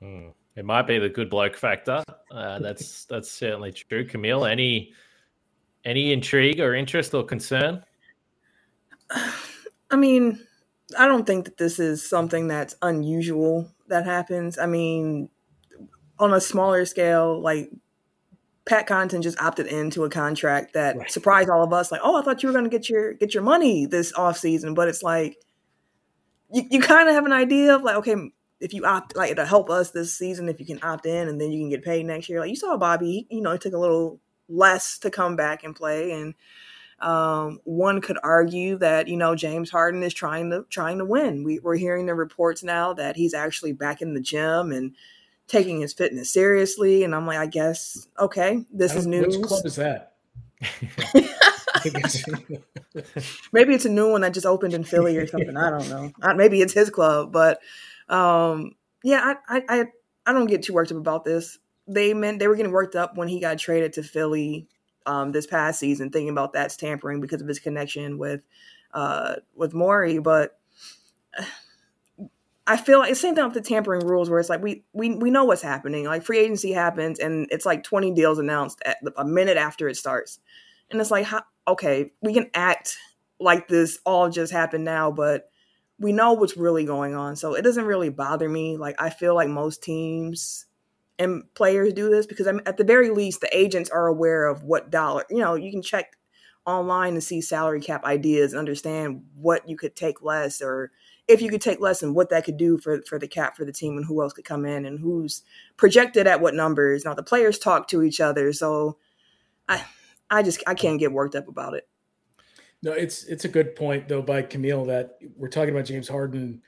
Hmm. 0.00 0.28
It 0.56 0.64
might 0.64 0.88
be 0.88 0.98
the 0.98 1.08
good 1.08 1.30
bloke 1.30 1.56
factor. 1.56 2.02
Uh, 2.32 2.58
that's 2.58 3.04
that's 3.04 3.30
certainly 3.30 3.70
true. 3.70 4.04
Camille, 4.04 4.44
any 4.44 4.92
any 5.84 6.12
intrigue 6.12 6.60
or 6.60 6.74
interest 6.74 7.14
or 7.14 7.24
concern? 7.24 7.84
I 9.90 9.96
mean, 9.96 10.40
I 10.98 11.06
don't 11.06 11.26
think 11.26 11.44
that 11.44 11.58
this 11.58 11.78
is 11.78 12.06
something 12.06 12.48
that's 12.48 12.74
unusual 12.82 13.70
that 13.86 14.04
happens. 14.04 14.58
I 14.58 14.66
mean, 14.66 15.28
on 16.18 16.34
a 16.34 16.40
smaller 16.40 16.84
scale, 16.84 17.40
like 17.40 17.70
Pat 18.68 18.86
Connaughton 18.86 19.22
just 19.22 19.40
opted 19.40 19.66
into 19.66 20.04
a 20.04 20.10
contract 20.10 20.74
that 20.74 20.96
right. 20.96 21.10
surprised 21.10 21.48
all 21.48 21.64
of 21.64 21.72
us. 21.72 21.90
Like, 21.90 22.02
oh, 22.04 22.20
I 22.20 22.22
thought 22.22 22.42
you 22.42 22.50
were 22.50 22.52
going 22.52 22.66
to 22.66 22.70
get 22.70 22.88
your 22.88 23.14
get 23.14 23.32
your 23.32 23.42
money 23.42 23.86
this 23.86 24.12
off 24.12 24.36
season, 24.36 24.74
but 24.74 24.88
it's 24.88 25.02
like 25.02 25.38
you, 26.52 26.62
you 26.70 26.80
kind 26.80 27.08
of 27.08 27.14
have 27.14 27.24
an 27.24 27.32
idea 27.32 27.74
of 27.74 27.82
like, 27.82 27.96
okay, 27.96 28.14
if 28.60 28.74
you 28.74 28.84
opt 28.84 29.16
like 29.16 29.34
to 29.36 29.46
help 29.46 29.70
us 29.70 29.90
this 29.92 30.14
season, 30.14 30.50
if 30.50 30.60
you 30.60 30.66
can 30.66 30.80
opt 30.82 31.06
in 31.06 31.28
and 31.28 31.40
then 31.40 31.50
you 31.50 31.60
can 31.60 31.70
get 31.70 31.82
paid 31.82 32.04
next 32.04 32.28
year. 32.28 32.40
Like 32.40 32.50
you 32.50 32.56
saw 32.56 32.76
Bobby, 32.76 33.26
he, 33.30 33.36
you 33.36 33.40
know, 33.40 33.52
it 33.52 33.62
took 33.62 33.72
a 33.72 33.78
little 33.78 34.20
less 34.50 34.98
to 34.98 35.10
come 35.10 35.34
back 35.34 35.64
and 35.64 35.74
play, 35.74 36.12
and 36.12 36.34
um, 37.00 37.60
one 37.64 38.02
could 38.02 38.18
argue 38.22 38.76
that 38.78 39.08
you 39.08 39.16
know 39.16 39.34
James 39.34 39.70
Harden 39.70 40.02
is 40.02 40.12
trying 40.12 40.50
to 40.50 40.66
trying 40.68 40.98
to 40.98 41.06
win. 41.06 41.42
We, 41.42 41.58
we're 41.60 41.76
hearing 41.76 42.04
the 42.04 42.14
reports 42.14 42.62
now 42.62 42.92
that 42.94 43.16
he's 43.16 43.32
actually 43.32 43.72
back 43.72 44.02
in 44.02 44.12
the 44.12 44.20
gym 44.20 44.72
and 44.72 44.94
taking 45.48 45.80
his 45.80 45.92
fitness 45.92 46.30
seriously. 46.30 47.04
And 47.04 47.14
I'm 47.14 47.26
like, 47.26 47.38
I 47.38 47.46
guess, 47.46 48.06
okay, 48.18 48.64
this 48.72 48.94
is 48.94 49.06
news. 49.06 49.36
Which 49.36 49.46
club 49.46 49.66
is 49.66 49.76
that? 49.76 50.14
maybe 53.52 53.74
it's 53.74 53.84
a 53.84 53.90
new 53.90 54.10
one 54.10 54.20
that 54.22 54.34
just 54.34 54.46
opened 54.46 54.74
in 54.74 54.84
Philly 54.84 55.16
or 55.16 55.26
something. 55.26 55.56
I 55.56 55.70
don't 55.70 55.88
know. 55.88 56.12
Maybe 56.34 56.60
it's 56.60 56.72
his 56.72 56.90
club, 56.90 57.32
but 57.32 57.60
um, 58.08 58.72
yeah, 59.02 59.34
I, 59.48 59.62
I 59.68 59.84
I 60.26 60.32
don't 60.32 60.46
get 60.46 60.62
too 60.64 60.72
worked 60.72 60.90
up 60.90 60.98
about 60.98 61.24
this. 61.24 61.58
They 61.86 62.12
meant 62.12 62.38
they 62.38 62.48
were 62.48 62.56
getting 62.56 62.72
worked 62.72 62.96
up 62.96 63.16
when 63.16 63.28
he 63.28 63.40
got 63.40 63.58
traded 63.58 63.94
to 63.94 64.02
Philly 64.02 64.66
um, 65.06 65.32
this 65.32 65.46
past 65.46 65.80
season, 65.80 66.10
thinking 66.10 66.30
about 66.30 66.52
that's 66.52 66.76
tampering 66.76 67.20
because 67.20 67.40
of 67.40 67.48
his 67.48 67.58
connection 67.58 68.18
with 68.18 68.42
uh, 68.92 69.36
with 69.54 69.74
Morey, 69.74 70.18
but 70.18 70.58
I 72.68 72.76
feel 72.76 72.98
like 72.98 73.10
it's 73.10 73.20
same 73.20 73.34
thing 73.34 73.44
with 73.44 73.54
the 73.54 73.62
tampering 73.62 74.06
rules 74.06 74.28
where 74.28 74.38
it's 74.38 74.50
like 74.50 74.62
we 74.62 74.84
we 74.92 75.16
we 75.16 75.30
know 75.30 75.44
what's 75.44 75.62
happening. 75.62 76.04
Like 76.04 76.22
free 76.22 76.38
agency 76.38 76.72
happens 76.72 77.18
and 77.18 77.48
it's 77.50 77.64
like 77.64 77.82
20 77.82 78.12
deals 78.12 78.38
announced 78.38 78.82
at 78.84 78.98
a 79.16 79.24
minute 79.24 79.56
after 79.56 79.88
it 79.88 79.96
starts. 79.96 80.38
And 80.90 81.00
it's 81.00 81.10
like 81.10 81.24
how, 81.24 81.42
okay, 81.66 82.12
we 82.20 82.34
can 82.34 82.50
act 82.54 82.98
like 83.40 83.68
this 83.68 83.98
all 84.04 84.28
just 84.28 84.52
happened 84.52 84.84
now, 84.84 85.10
but 85.10 85.50
we 85.98 86.12
know 86.12 86.34
what's 86.34 86.58
really 86.58 86.84
going 86.84 87.14
on. 87.14 87.36
So 87.36 87.54
it 87.54 87.62
doesn't 87.62 87.86
really 87.86 88.10
bother 88.10 88.48
me. 88.50 88.76
Like 88.76 88.96
I 89.00 89.08
feel 89.08 89.34
like 89.34 89.48
most 89.48 89.82
teams 89.82 90.66
and 91.18 91.42
players 91.54 91.94
do 91.94 92.10
this 92.10 92.26
because 92.26 92.46
I'm 92.46 92.60
at 92.66 92.76
the 92.76 92.84
very 92.84 93.10
least 93.10 93.40
the 93.40 93.56
agents 93.56 93.88
are 93.88 94.06
aware 94.08 94.46
of 94.46 94.62
what 94.64 94.90
dollar, 94.90 95.24
you 95.30 95.38
know, 95.38 95.54
you 95.54 95.70
can 95.70 95.82
check 95.82 96.16
online 96.66 97.14
to 97.14 97.20
see 97.22 97.40
salary 97.40 97.80
cap 97.80 98.04
ideas, 98.04 98.52
and 98.52 98.58
understand 98.58 99.22
what 99.34 99.66
you 99.66 99.74
could 99.74 99.96
take 99.96 100.22
less, 100.22 100.60
or 100.60 100.90
if 101.28 101.42
you 101.42 101.50
could 101.50 101.60
take 101.60 101.80
less 101.80 102.02
and 102.02 102.14
what 102.14 102.30
that 102.30 102.44
could 102.44 102.56
do 102.56 102.78
for 102.78 103.02
for 103.02 103.18
the 103.18 103.28
cap 103.28 103.56
for 103.56 103.64
the 103.64 103.72
team, 103.72 103.96
and 103.96 104.06
who 104.06 104.22
else 104.22 104.32
could 104.32 104.44
come 104.44 104.64
in, 104.64 104.86
and 104.86 104.98
who's 104.98 105.42
projected 105.76 106.26
at 106.26 106.40
what 106.40 106.54
numbers. 106.54 107.04
Now 107.04 107.14
the 107.14 107.22
players 107.22 107.58
talk 107.58 107.88
to 107.88 108.02
each 108.02 108.20
other, 108.20 108.52
so 108.52 108.98
I 109.68 109.84
I 110.30 110.42
just 110.42 110.62
I 110.66 110.74
can't 110.74 110.98
get 110.98 111.12
worked 111.12 111.34
up 111.34 111.48
about 111.48 111.74
it. 111.74 111.86
No, 112.82 112.92
it's 112.92 113.24
it's 113.24 113.44
a 113.44 113.48
good 113.48 113.76
point 113.76 114.08
though 114.08 114.22
by 114.22 114.42
Camille 114.42 114.86
that 114.86 115.18
we're 115.36 115.48
talking 115.48 115.74
about 115.74 115.84
James 115.84 116.08
Harden 116.08 116.62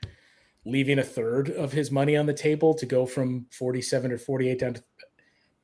leaving 0.65 0.99
a 0.99 1.03
third 1.03 1.49
of 1.49 1.71
his 1.71 1.89
money 1.89 2.15
on 2.15 2.27
the 2.27 2.33
table 2.33 2.73
to 2.75 2.85
go 2.85 3.05
from 3.05 3.47
47 3.51 4.11
or 4.11 4.17
48 4.19 4.59
down 4.59 4.73
to 4.75 4.83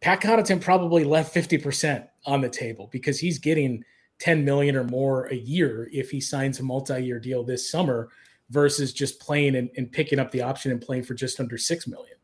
Pat 0.02 0.22
Connaughton 0.22 0.62
probably 0.62 1.04
left 1.04 1.34
50% 1.34 2.08
on 2.26 2.42
the 2.42 2.50
table 2.50 2.90
because 2.92 3.20
he's 3.20 3.40
getting 3.40 3.84
10 4.20 4.44
million 4.46 4.76
or 4.76 4.84
more 4.84 5.26
a 5.28 5.36
year 5.36 5.90
if 5.92 6.10
he 6.10 6.20
signs 6.20 6.60
a 6.60 6.64
multi-year 6.64 7.20
deal 7.20 7.44
this 7.44 7.70
summer 7.70 8.10
versus 8.50 8.94
just 8.94 9.20
playing 9.20 9.56
and, 9.56 9.70
and 9.78 9.92
picking 9.92 10.20
up 10.20 10.32
the 10.32 10.42
option 10.42 10.72
and 10.72 10.82
playing 10.82 11.04
for 11.04 11.14
just 11.14 11.40
under 11.40 11.58
six 11.58 11.88
million. 11.88 12.16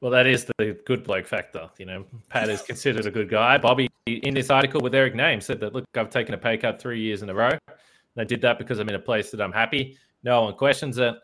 Well, 0.00 0.10
that 0.10 0.26
is 0.26 0.46
the 0.58 0.76
good 0.84 1.04
bloke 1.04 1.26
factor. 1.26 1.70
You 1.78 1.86
know, 1.86 2.04
Pat 2.28 2.48
is 2.48 2.60
considered 2.62 3.06
a 3.06 3.10
good 3.10 3.30
guy. 3.30 3.56
Bobby, 3.56 3.88
in 4.06 4.34
this 4.34 4.50
article 4.50 4.80
with 4.80 4.94
Eric 4.96 5.14
Nehm, 5.14 5.40
said 5.40 5.60
that, 5.60 5.74
look, 5.74 5.84
I've 5.94 6.10
taken 6.10 6.34
a 6.34 6.38
pay 6.38 6.56
cut 6.56 6.80
three 6.80 7.00
years 7.00 7.22
in 7.22 7.30
a 7.30 7.34
row. 7.34 7.50
And 7.50 8.18
I 8.18 8.24
did 8.24 8.40
that 8.42 8.58
because 8.58 8.80
I'm 8.80 8.88
in 8.88 8.96
a 8.96 9.00
place 9.00 9.30
that 9.30 9.40
I'm 9.40 9.52
happy. 9.52 9.96
No 10.24 10.42
one 10.42 10.54
questions 10.54 10.98
it. 10.98 11.14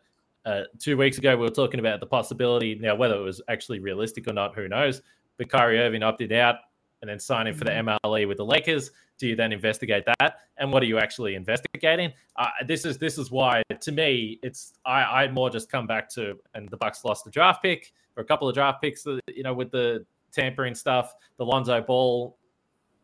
Uh, 0.44 0.62
two 0.78 0.96
weeks 0.96 1.18
ago, 1.18 1.37
we 1.37 1.42
were 1.42 1.50
talking 1.50 1.80
about 1.80 1.98
the 1.98 2.06
possibility. 2.06 2.76
Now, 2.76 2.94
whether 2.94 3.16
it 3.16 3.22
was 3.22 3.42
actually 3.48 3.80
realistic 3.80 4.28
or 4.28 4.32
not, 4.32 4.54
who 4.54 4.68
knows? 4.68 5.02
But 5.38 5.48
Kyrie 5.48 5.80
Irving 5.80 6.04
opted 6.04 6.32
out 6.32 6.56
and 7.02 7.11
then 7.11 7.18
signing 7.18 7.54
for 7.54 7.64
the 7.64 7.72
MLE 7.72 7.98
mm-hmm. 8.04 8.28
with 8.28 8.38
the 8.38 8.46
Lakers. 8.46 8.92
Do 9.18 9.26
you 9.26 9.37
then 9.37 9.52
investigate 9.52 10.04
that? 10.18 10.38
And 10.59 10.72
what 10.72 10.83
are 10.83 10.87
you 10.87 10.98
actually 10.98 11.35
investigating? 11.35 12.12
Uh, 12.37 12.46
this 12.66 12.85
is 12.85 12.98
this 12.98 13.18
is 13.18 13.31
why, 13.31 13.62
to 13.81 13.92
me, 13.92 14.38
it's 14.42 14.74
I 14.85 15.02
I 15.24 15.28
more 15.28 15.50
just 15.50 15.70
come 15.70 15.87
back 15.87 16.09
to 16.11 16.38
and 16.54 16.68
the 16.68 16.76
Bucks 16.76 17.04
lost 17.04 17.24
the 17.24 17.31
draft 17.31 17.62
pick 17.62 17.92
or 18.16 18.22
a 18.22 18.26
couple 18.26 18.48
of 18.48 18.54
draft 18.54 18.81
picks, 18.81 19.07
uh, 19.07 19.18
you 19.28 19.42
know, 19.42 19.54
with 19.54 19.70
the 19.70 20.04
tampering 20.33 20.74
stuff. 20.74 21.14
The 21.37 21.44
Lonzo 21.44 21.81
Ball, 21.81 22.37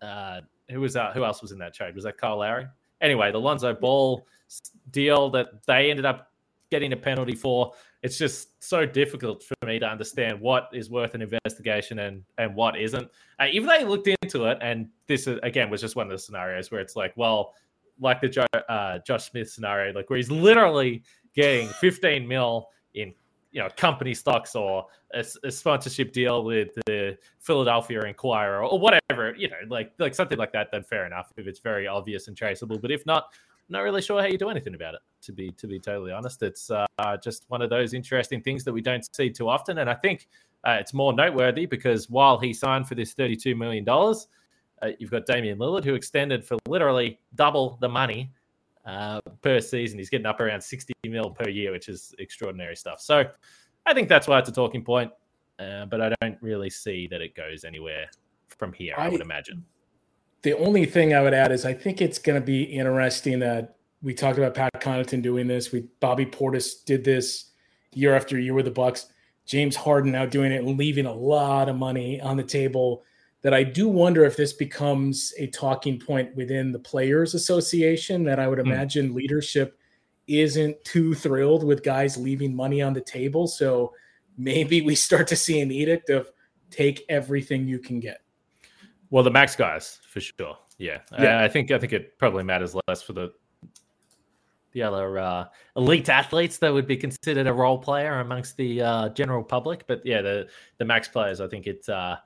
uh, 0.02 0.40
who 0.70 0.80
was 0.80 0.92
that? 0.94 1.14
Who 1.14 1.24
else 1.24 1.42
was 1.42 1.52
in 1.52 1.58
that 1.58 1.74
trade? 1.74 1.94
Was 1.94 2.04
that 2.04 2.16
Kyle 2.16 2.38
Lowry? 2.38 2.66
Anyway, 3.00 3.32
the 3.32 3.40
Lonzo 3.40 3.74
Ball 3.74 4.26
deal 4.90 5.30
that 5.30 5.64
they 5.66 5.90
ended 5.90 6.04
up 6.04 6.30
getting 6.70 6.92
a 6.92 6.96
penalty 6.96 7.34
for. 7.34 7.72
It's 8.04 8.18
just 8.18 8.62
so 8.62 8.84
difficult 8.84 9.42
for 9.42 9.54
me 9.66 9.78
to 9.78 9.86
understand 9.86 10.38
what 10.38 10.68
is 10.74 10.90
worth 10.90 11.14
an 11.14 11.22
investigation 11.22 12.00
and 12.00 12.22
and 12.36 12.54
what 12.54 12.78
isn't. 12.78 13.08
Uh, 13.40 13.46
even 13.50 13.66
they 13.66 13.82
looked 13.82 14.08
into 14.22 14.44
it, 14.44 14.58
and 14.60 14.88
this 15.06 15.26
again 15.26 15.70
was 15.70 15.80
just 15.80 15.96
one 15.96 16.06
of 16.06 16.12
the 16.12 16.18
scenarios 16.18 16.70
where 16.70 16.82
it's 16.82 16.96
like, 16.96 17.14
well, 17.16 17.54
like 17.98 18.20
the 18.20 18.28
Joe, 18.28 18.44
uh, 18.68 18.98
Josh 19.06 19.30
Smith 19.30 19.50
scenario, 19.50 19.94
like 19.94 20.10
where 20.10 20.18
he's 20.18 20.30
literally 20.30 21.02
getting 21.34 21.66
15 21.80 22.28
mil 22.28 22.68
in 22.94 23.14
you 23.52 23.62
know 23.62 23.70
company 23.74 24.12
stocks 24.12 24.54
or 24.54 24.86
a, 25.14 25.24
a, 25.44 25.50
sponsorship 25.50 26.12
deal 26.12 26.44
with 26.44 26.74
the 26.84 27.16
Philadelphia 27.38 28.02
Inquirer 28.02 28.58
or, 28.58 28.64
or 28.64 28.78
whatever, 28.78 29.34
you 29.34 29.48
know, 29.48 29.56
like 29.70 29.92
like 29.98 30.14
something 30.14 30.36
like 30.36 30.52
that. 30.52 30.70
Then 30.70 30.82
fair 30.82 31.06
enough 31.06 31.32
if 31.38 31.46
it's 31.46 31.60
very 31.60 31.86
obvious 31.86 32.28
and 32.28 32.36
traceable. 32.36 32.78
But 32.78 32.90
if 32.90 33.06
not, 33.06 33.32
not 33.68 33.80
really 33.80 34.02
sure 34.02 34.20
how 34.20 34.26
you 34.26 34.38
do 34.38 34.48
anything 34.48 34.74
about 34.74 34.94
it. 34.94 35.00
To 35.22 35.32
be 35.32 35.52
to 35.52 35.66
be 35.66 35.80
totally 35.80 36.12
honest, 36.12 36.42
it's 36.42 36.70
uh, 36.70 36.86
just 37.22 37.44
one 37.48 37.62
of 37.62 37.70
those 37.70 37.94
interesting 37.94 38.42
things 38.42 38.62
that 38.64 38.72
we 38.72 38.82
don't 38.82 39.06
see 39.14 39.30
too 39.30 39.48
often, 39.48 39.78
and 39.78 39.88
I 39.88 39.94
think 39.94 40.28
uh, 40.66 40.76
it's 40.80 40.92
more 40.92 41.12
noteworthy 41.14 41.64
because 41.64 42.10
while 42.10 42.38
he 42.38 42.52
signed 42.52 42.86
for 42.86 42.94
this 42.94 43.14
thirty-two 43.14 43.56
million 43.56 43.84
dollars, 43.84 44.28
uh, 44.82 44.88
you've 44.98 45.10
got 45.10 45.24
Damian 45.24 45.58
Lillard 45.58 45.84
who 45.84 45.94
extended 45.94 46.44
for 46.44 46.58
literally 46.68 47.18
double 47.36 47.78
the 47.80 47.88
money 47.88 48.30
uh, 48.84 49.20
per 49.40 49.60
season. 49.60 49.98
He's 49.98 50.10
getting 50.10 50.26
up 50.26 50.40
around 50.40 50.60
sixty 50.60 50.92
mil 51.06 51.30
per 51.30 51.48
year, 51.48 51.72
which 51.72 51.88
is 51.88 52.14
extraordinary 52.18 52.76
stuff. 52.76 53.00
So 53.00 53.24
I 53.86 53.94
think 53.94 54.10
that's 54.10 54.28
why 54.28 54.38
it's 54.38 54.48
a 54.50 54.52
talking 54.52 54.84
point, 54.84 55.10
uh, 55.58 55.86
but 55.86 56.02
I 56.02 56.12
don't 56.20 56.36
really 56.42 56.68
see 56.68 57.06
that 57.06 57.22
it 57.22 57.34
goes 57.34 57.64
anywhere 57.64 58.10
from 58.48 58.74
here. 58.74 58.94
I, 58.98 59.06
I 59.06 59.08
would 59.08 59.22
imagine 59.22 59.64
the 60.44 60.56
only 60.58 60.84
thing 60.84 61.14
I 61.14 61.22
would 61.22 61.32
add 61.32 61.52
is 61.52 61.64
I 61.64 61.72
think 61.72 62.02
it's 62.02 62.18
going 62.18 62.38
to 62.38 62.44
be 62.44 62.64
interesting 62.64 63.38
that 63.38 63.76
we 64.02 64.12
talked 64.12 64.36
about 64.36 64.54
Pat 64.54 64.70
Connaughton 64.74 65.22
doing 65.22 65.46
this. 65.46 65.72
We 65.72 65.86
Bobby 66.00 66.26
Portis 66.26 66.84
did 66.84 67.02
this 67.02 67.50
year 67.94 68.14
after 68.14 68.38
year 68.38 68.52
with 68.52 68.66
the 68.66 68.70
Bucks. 68.70 69.06
James 69.46 69.74
Harden 69.74 70.12
now 70.12 70.26
doing 70.26 70.52
it 70.52 70.62
and 70.62 70.78
leaving 70.78 71.06
a 71.06 71.12
lot 71.12 71.70
of 71.70 71.76
money 71.76 72.20
on 72.20 72.36
the 72.36 72.42
table. 72.42 73.02
That 73.40 73.54
I 73.54 73.62
do 73.62 73.88
wonder 73.88 74.24
if 74.24 74.36
this 74.36 74.52
becomes 74.52 75.32
a 75.38 75.46
talking 75.48 75.98
point 75.98 76.34
within 76.36 76.72
the 76.72 76.78
Players 76.78 77.34
Association. 77.34 78.22
That 78.24 78.38
I 78.38 78.46
would 78.46 78.58
hmm. 78.58 78.70
imagine 78.70 79.10
mm. 79.10 79.14
leadership 79.14 79.78
isn't 80.26 80.82
too 80.84 81.14
thrilled 81.14 81.64
with 81.64 81.82
guys 81.82 82.18
leaving 82.18 82.54
money 82.54 82.82
on 82.82 82.92
the 82.92 83.00
table. 83.00 83.46
So 83.46 83.94
maybe 84.36 84.82
we 84.82 84.94
start 84.94 85.26
to 85.28 85.36
see 85.36 85.60
an 85.60 85.70
edict 85.70 86.10
of 86.10 86.30
take 86.70 87.04
everything 87.08 87.66
you 87.66 87.78
can 87.78 88.00
get. 88.00 88.23
Well, 89.14 89.22
the 89.22 89.30
max 89.30 89.54
guys 89.54 90.00
for 90.10 90.18
sure. 90.18 90.58
Yeah, 90.76 90.98
yeah. 91.16 91.38
I, 91.38 91.44
I 91.44 91.48
think 91.48 91.70
I 91.70 91.78
think 91.78 91.92
it 91.92 92.18
probably 92.18 92.42
matters 92.42 92.74
less 92.88 93.00
for 93.00 93.12
the 93.12 93.32
the 94.72 94.82
other 94.82 95.20
uh, 95.20 95.44
elite 95.76 96.08
athletes 96.08 96.58
that 96.58 96.74
would 96.74 96.88
be 96.88 96.96
considered 96.96 97.46
a 97.46 97.52
role 97.52 97.78
player 97.78 98.18
amongst 98.18 98.56
the 98.56 98.82
uh, 98.82 99.08
general 99.10 99.44
public. 99.44 99.86
But 99.86 100.04
yeah, 100.04 100.20
the 100.20 100.48
the 100.78 100.84
max 100.84 101.06
players, 101.06 101.40
I 101.40 101.46
think 101.46 101.68
it 101.68 101.88
uh, 101.88 102.16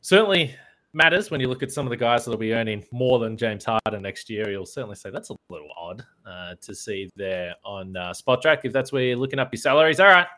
certainly 0.00 0.54
matters 0.94 1.30
when 1.30 1.38
you 1.38 1.48
look 1.48 1.62
at 1.62 1.70
some 1.70 1.84
of 1.84 1.90
the 1.90 1.98
guys 1.98 2.24
that'll 2.24 2.40
be 2.40 2.54
earning 2.54 2.82
more 2.92 3.18
than 3.18 3.36
James 3.36 3.66
Harden 3.66 4.00
next 4.00 4.30
year. 4.30 4.50
You'll 4.50 4.64
certainly 4.64 4.96
say 4.96 5.10
that's 5.10 5.28
a 5.28 5.36
little 5.50 5.68
odd 5.78 6.02
uh, 6.24 6.54
to 6.62 6.74
see 6.74 7.10
there 7.14 7.54
on 7.62 7.94
uh, 7.94 8.14
Track 8.40 8.60
if 8.64 8.72
that's 8.72 8.90
where 8.90 9.02
you're 9.02 9.16
looking 9.18 9.38
up 9.38 9.52
your 9.52 9.60
salaries. 9.60 10.00
All 10.00 10.08
right, 10.08 10.28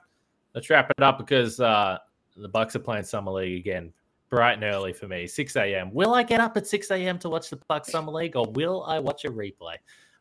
let's 0.57 0.68
wrap 0.70 0.90
it 0.90 1.05
up 1.05 1.18
because 1.18 1.61
uh, 1.61 1.98
the 2.37 2.48
Bucks 2.48 2.75
are 2.75 2.81
playing 2.81 3.05
summer 3.05 3.31
league 3.31 3.61
again 3.61 3.92
bright 4.33 4.55
and 4.55 4.64
early 4.64 4.95
for 4.95 5.07
me, 5.07 5.27
6 5.27 5.57
a.m. 5.57 5.92
Will 5.92 6.14
I 6.14 6.23
get 6.23 6.40
up 6.40 6.57
at 6.57 6.66
6 6.66 6.90
a.m. 6.90 7.18
to 7.18 7.29
watch 7.29 7.51
the 7.51 7.57
Bucks 7.68 7.88
Summer 7.92 8.11
League 8.11 8.35
or 8.35 8.47
will 8.53 8.83
I 8.85 8.99
watch 8.99 9.27
a 9.27 9.31
replay? 9.31 9.77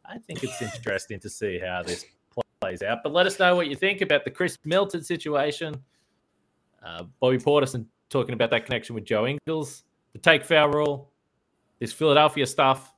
I 0.05 0.17
think 0.17 0.43
it's 0.43 0.61
interesting 0.61 1.17
to 1.21 1.29
see 1.29 1.57
how 1.57 1.81
this 1.81 2.05
plays 2.59 2.83
out. 2.83 2.99
But 3.03 3.13
let 3.13 3.25
us 3.25 3.39
know 3.39 3.55
what 3.55 3.67
you 3.67 3.75
think 3.77 4.01
about 4.01 4.25
the 4.25 4.29
Khris 4.29 4.57
Middleton 4.65 5.01
situation. 5.01 5.81
Uh, 6.85 7.03
Bobby 7.21 7.37
Portis 7.37 7.85
talking 8.09 8.33
about 8.33 8.49
that 8.49 8.65
connection 8.65 8.95
with 8.95 9.05
Joe 9.05 9.27
Ingles, 9.27 9.83
the 10.11 10.19
take 10.19 10.43
foul 10.43 10.67
rule, 10.67 11.13
this 11.79 11.93
Philadelphia 11.93 12.45
stuff. 12.45 12.93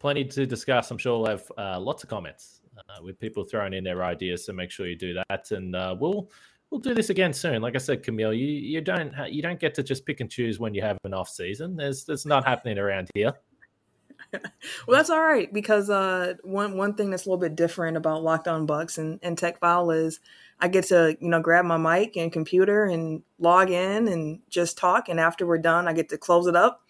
Plenty 0.00 0.24
to 0.24 0.44
discuss. 0.44 0.90
I'm 0.90 0.98
sure 0.98 1.18
we'll 1.18 1.28
have 1.28 1.52
uh, 1.56 1.78
lots 1.78 2.02
of 2.02 2.10
comments 2.10 2.62
uh, 2.76 3.00
with 3.00 3.20
people 3.20 3.44
throwing 3.44 3.74
in 3.74 3.84
their 3.84 4.02
ideas. 4.02 4.44
So 4.44 4.52
make 4.52 4.72
sure 4.72 4.88
you 4.88 4.96
do 4.96 5.14
that. 5.14 5.52
And 5.52 5.76
uh, 5.76 5.94
we'll 5.96 6.28
we'll 6.72 6.80
do 6.80 6.94
this 6.94 7.10
again 7.10 7.32
soon. 7.32 7.60
Like 7.62 7.76
I 7.76 7.78
said, 7.78 8.02
Camille, 8.02 8.32
you 8.32 8.46
you 8.46 8.80
don't 8.80 9.14
ha- 9.14 9.26
you 9.26 9.42
don't 9.42 9.60
get 9.60 9.74
to 9.74 9.82
just 9.82 10.06
pick 10.06 10.20
and 10.20 10.30
choose 10.30 10.58
when 10.58 10.74
you 10.74 10.82
have 10.82 10.98
an 11.04 11.14
off 11.14 11.28
season. 11.28 11.76
There's 11.76 12.04
that's 12.04 12.26
not 12.26 12.44
happening 12.44 12.78
around 12.78 13.10
here. 13.14 13.34
well, 14.32 14.96
that's 14.96 15.10
all 15.10 15.22
right 15.22 15.52
because 15.52 15.90
uh, 15.90 16.34
one 16.42 16.76
one 16.76 16.94
thing 16.94 17.10
that's 17.10 17.26
a 17.26 17.28
little 17.28 17.40
bit 17.40 17.54
different 17.54 17.96
about 17.96 18.24
Locked 18.24 18.48
On 18.48 18.66
Bucks 18.66 18.98
and, 18.98 19.20
and 19.22 19.36
Tech 19.36 19.60
File 19.60 19.90
is 19.90 20.18
I 20.58 20.68
get 20.68 20.86
to 20.86 21.16
you 21.20 21.28
know 21.28 21.40
grab 21.40 21.66
my 21.66 21.76
mic 21.76 22.16
and 22.16 22.32
computer 22.32 22.84
and 22.84 23.22
log 23.38 23.70
in 23.70 24.08
and 24.08 24.40
just 24.48 24.78
talk, 24.78 25.08
and 25.08 25.20
after 25.20 25.46
we're 25.46 25.58
done, 25.58 25.86
I 25.86 25.92
get 25.92 26.08
to 26.08 26.18
close 26.18 26.46
it 26.46 26.56
up 26.56 26.82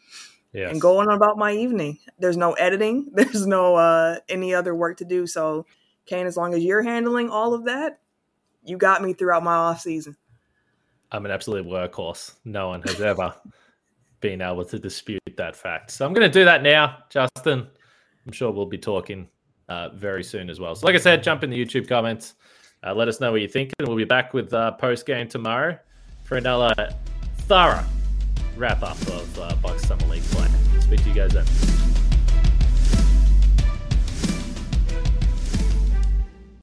yes. 0.53 0.71
and 0.71 0.81
go 0.81 0.99
on 0.99 1.11
about 1.11 1.37
my 1.37 1.53
evening. 1.53 1.99
There's 2.18 2.37
no 2.37 2.53
editing. 2.53 3.11
There's 3.14 3.47
no 3.47 3.75
uh, 3.75 4.18
any 4.29 4.55
other 4.55 4.75
work 4.75 4.99
to 4.99 5.05
do. 5.05 5.27
So, 5.27 5.66
Kane, 6.07 6.27
as 6.27 6.37
long 6.37 6.55
as 6.55 6.62
you're 6.62 6.83
handling 6.83 7.29
all 7.29 7.55
of 7.55 7.64
that, 7.64 7.99
you 8.64 8.77
got 8.77 9.03
me 9.03 9.12
throughout 9.12 9.42
my 9.42 9.55
off 9.55 9.81
season. 9.81 10.16
I'm 11.11 11.25
an 11.27 11.31
absolute 11.31 11.66
workhorse. 11.66 12.35
No 12.44 12.68
one 12.68 12.83
has 12.83 13.01
ever 13.01 13.35
been 14.20 14.40
able 14.40 14.64
to 14.64 14.79
dispute 14.79 15.20
that 15.37 15.55
fact. 15.55 15.90
So 15.90 16.07
I'm 16.07 16.14
going 16.14 16.31
to 16.31 16.33
do 16.33 16.44
that 16.44 16.62
now, 16.62 16.98
Justin. 17.11 17.66
I'm 18.27 18.33
sure 18.33 18.51
we'll 18.51 18.66
be 18.66 18.79
talking 18.79 19.29
uh, 19.68 19.90
very 19.90 20.25
soon 20.25 20.48
as 20.48 20.61
well. 20.61 20.75
So, 20.75 20.87
like 20.87 20.94
I 20.94 20.98
said, 20.98 21.22
jump 21.22 21.44
in 21.44 21.51
the 21.51 21.62
YouTube 21.62 21.88
comments. 21.88 22.35
Uh, 22.85 22.94
let 22.94 23.09
us 23.09 23.20
know 23.20 23.31
what 23.31 23.40
you 23.40 23.48
think, 23.48 23.72
and 23.79 23.87
we'll 23.87 23.96
be 23.96 24.05
back 24.05 24.33
with 24.35 24.53
uh, 24.55 24.72
post 24.72 25.07
game 25.07 25.29
tomorrow 25.29 25.79
for 26.25 26.37
another 26.37 26.90
thorough 27.38 27.85
wrap 28.57 28.83
up 28.83 29.01
of 29.09 29.38
uh, 29.38 29.55
Bucks 29.57 29.83
Summer 29.87 30.07
League 30.07 30.22
play. 30.25 30.48
Speak 30.81 31.03
to 31.03 31.09
you 31.09 31.14
guys 31.14 31.33
then. 31.33 31.91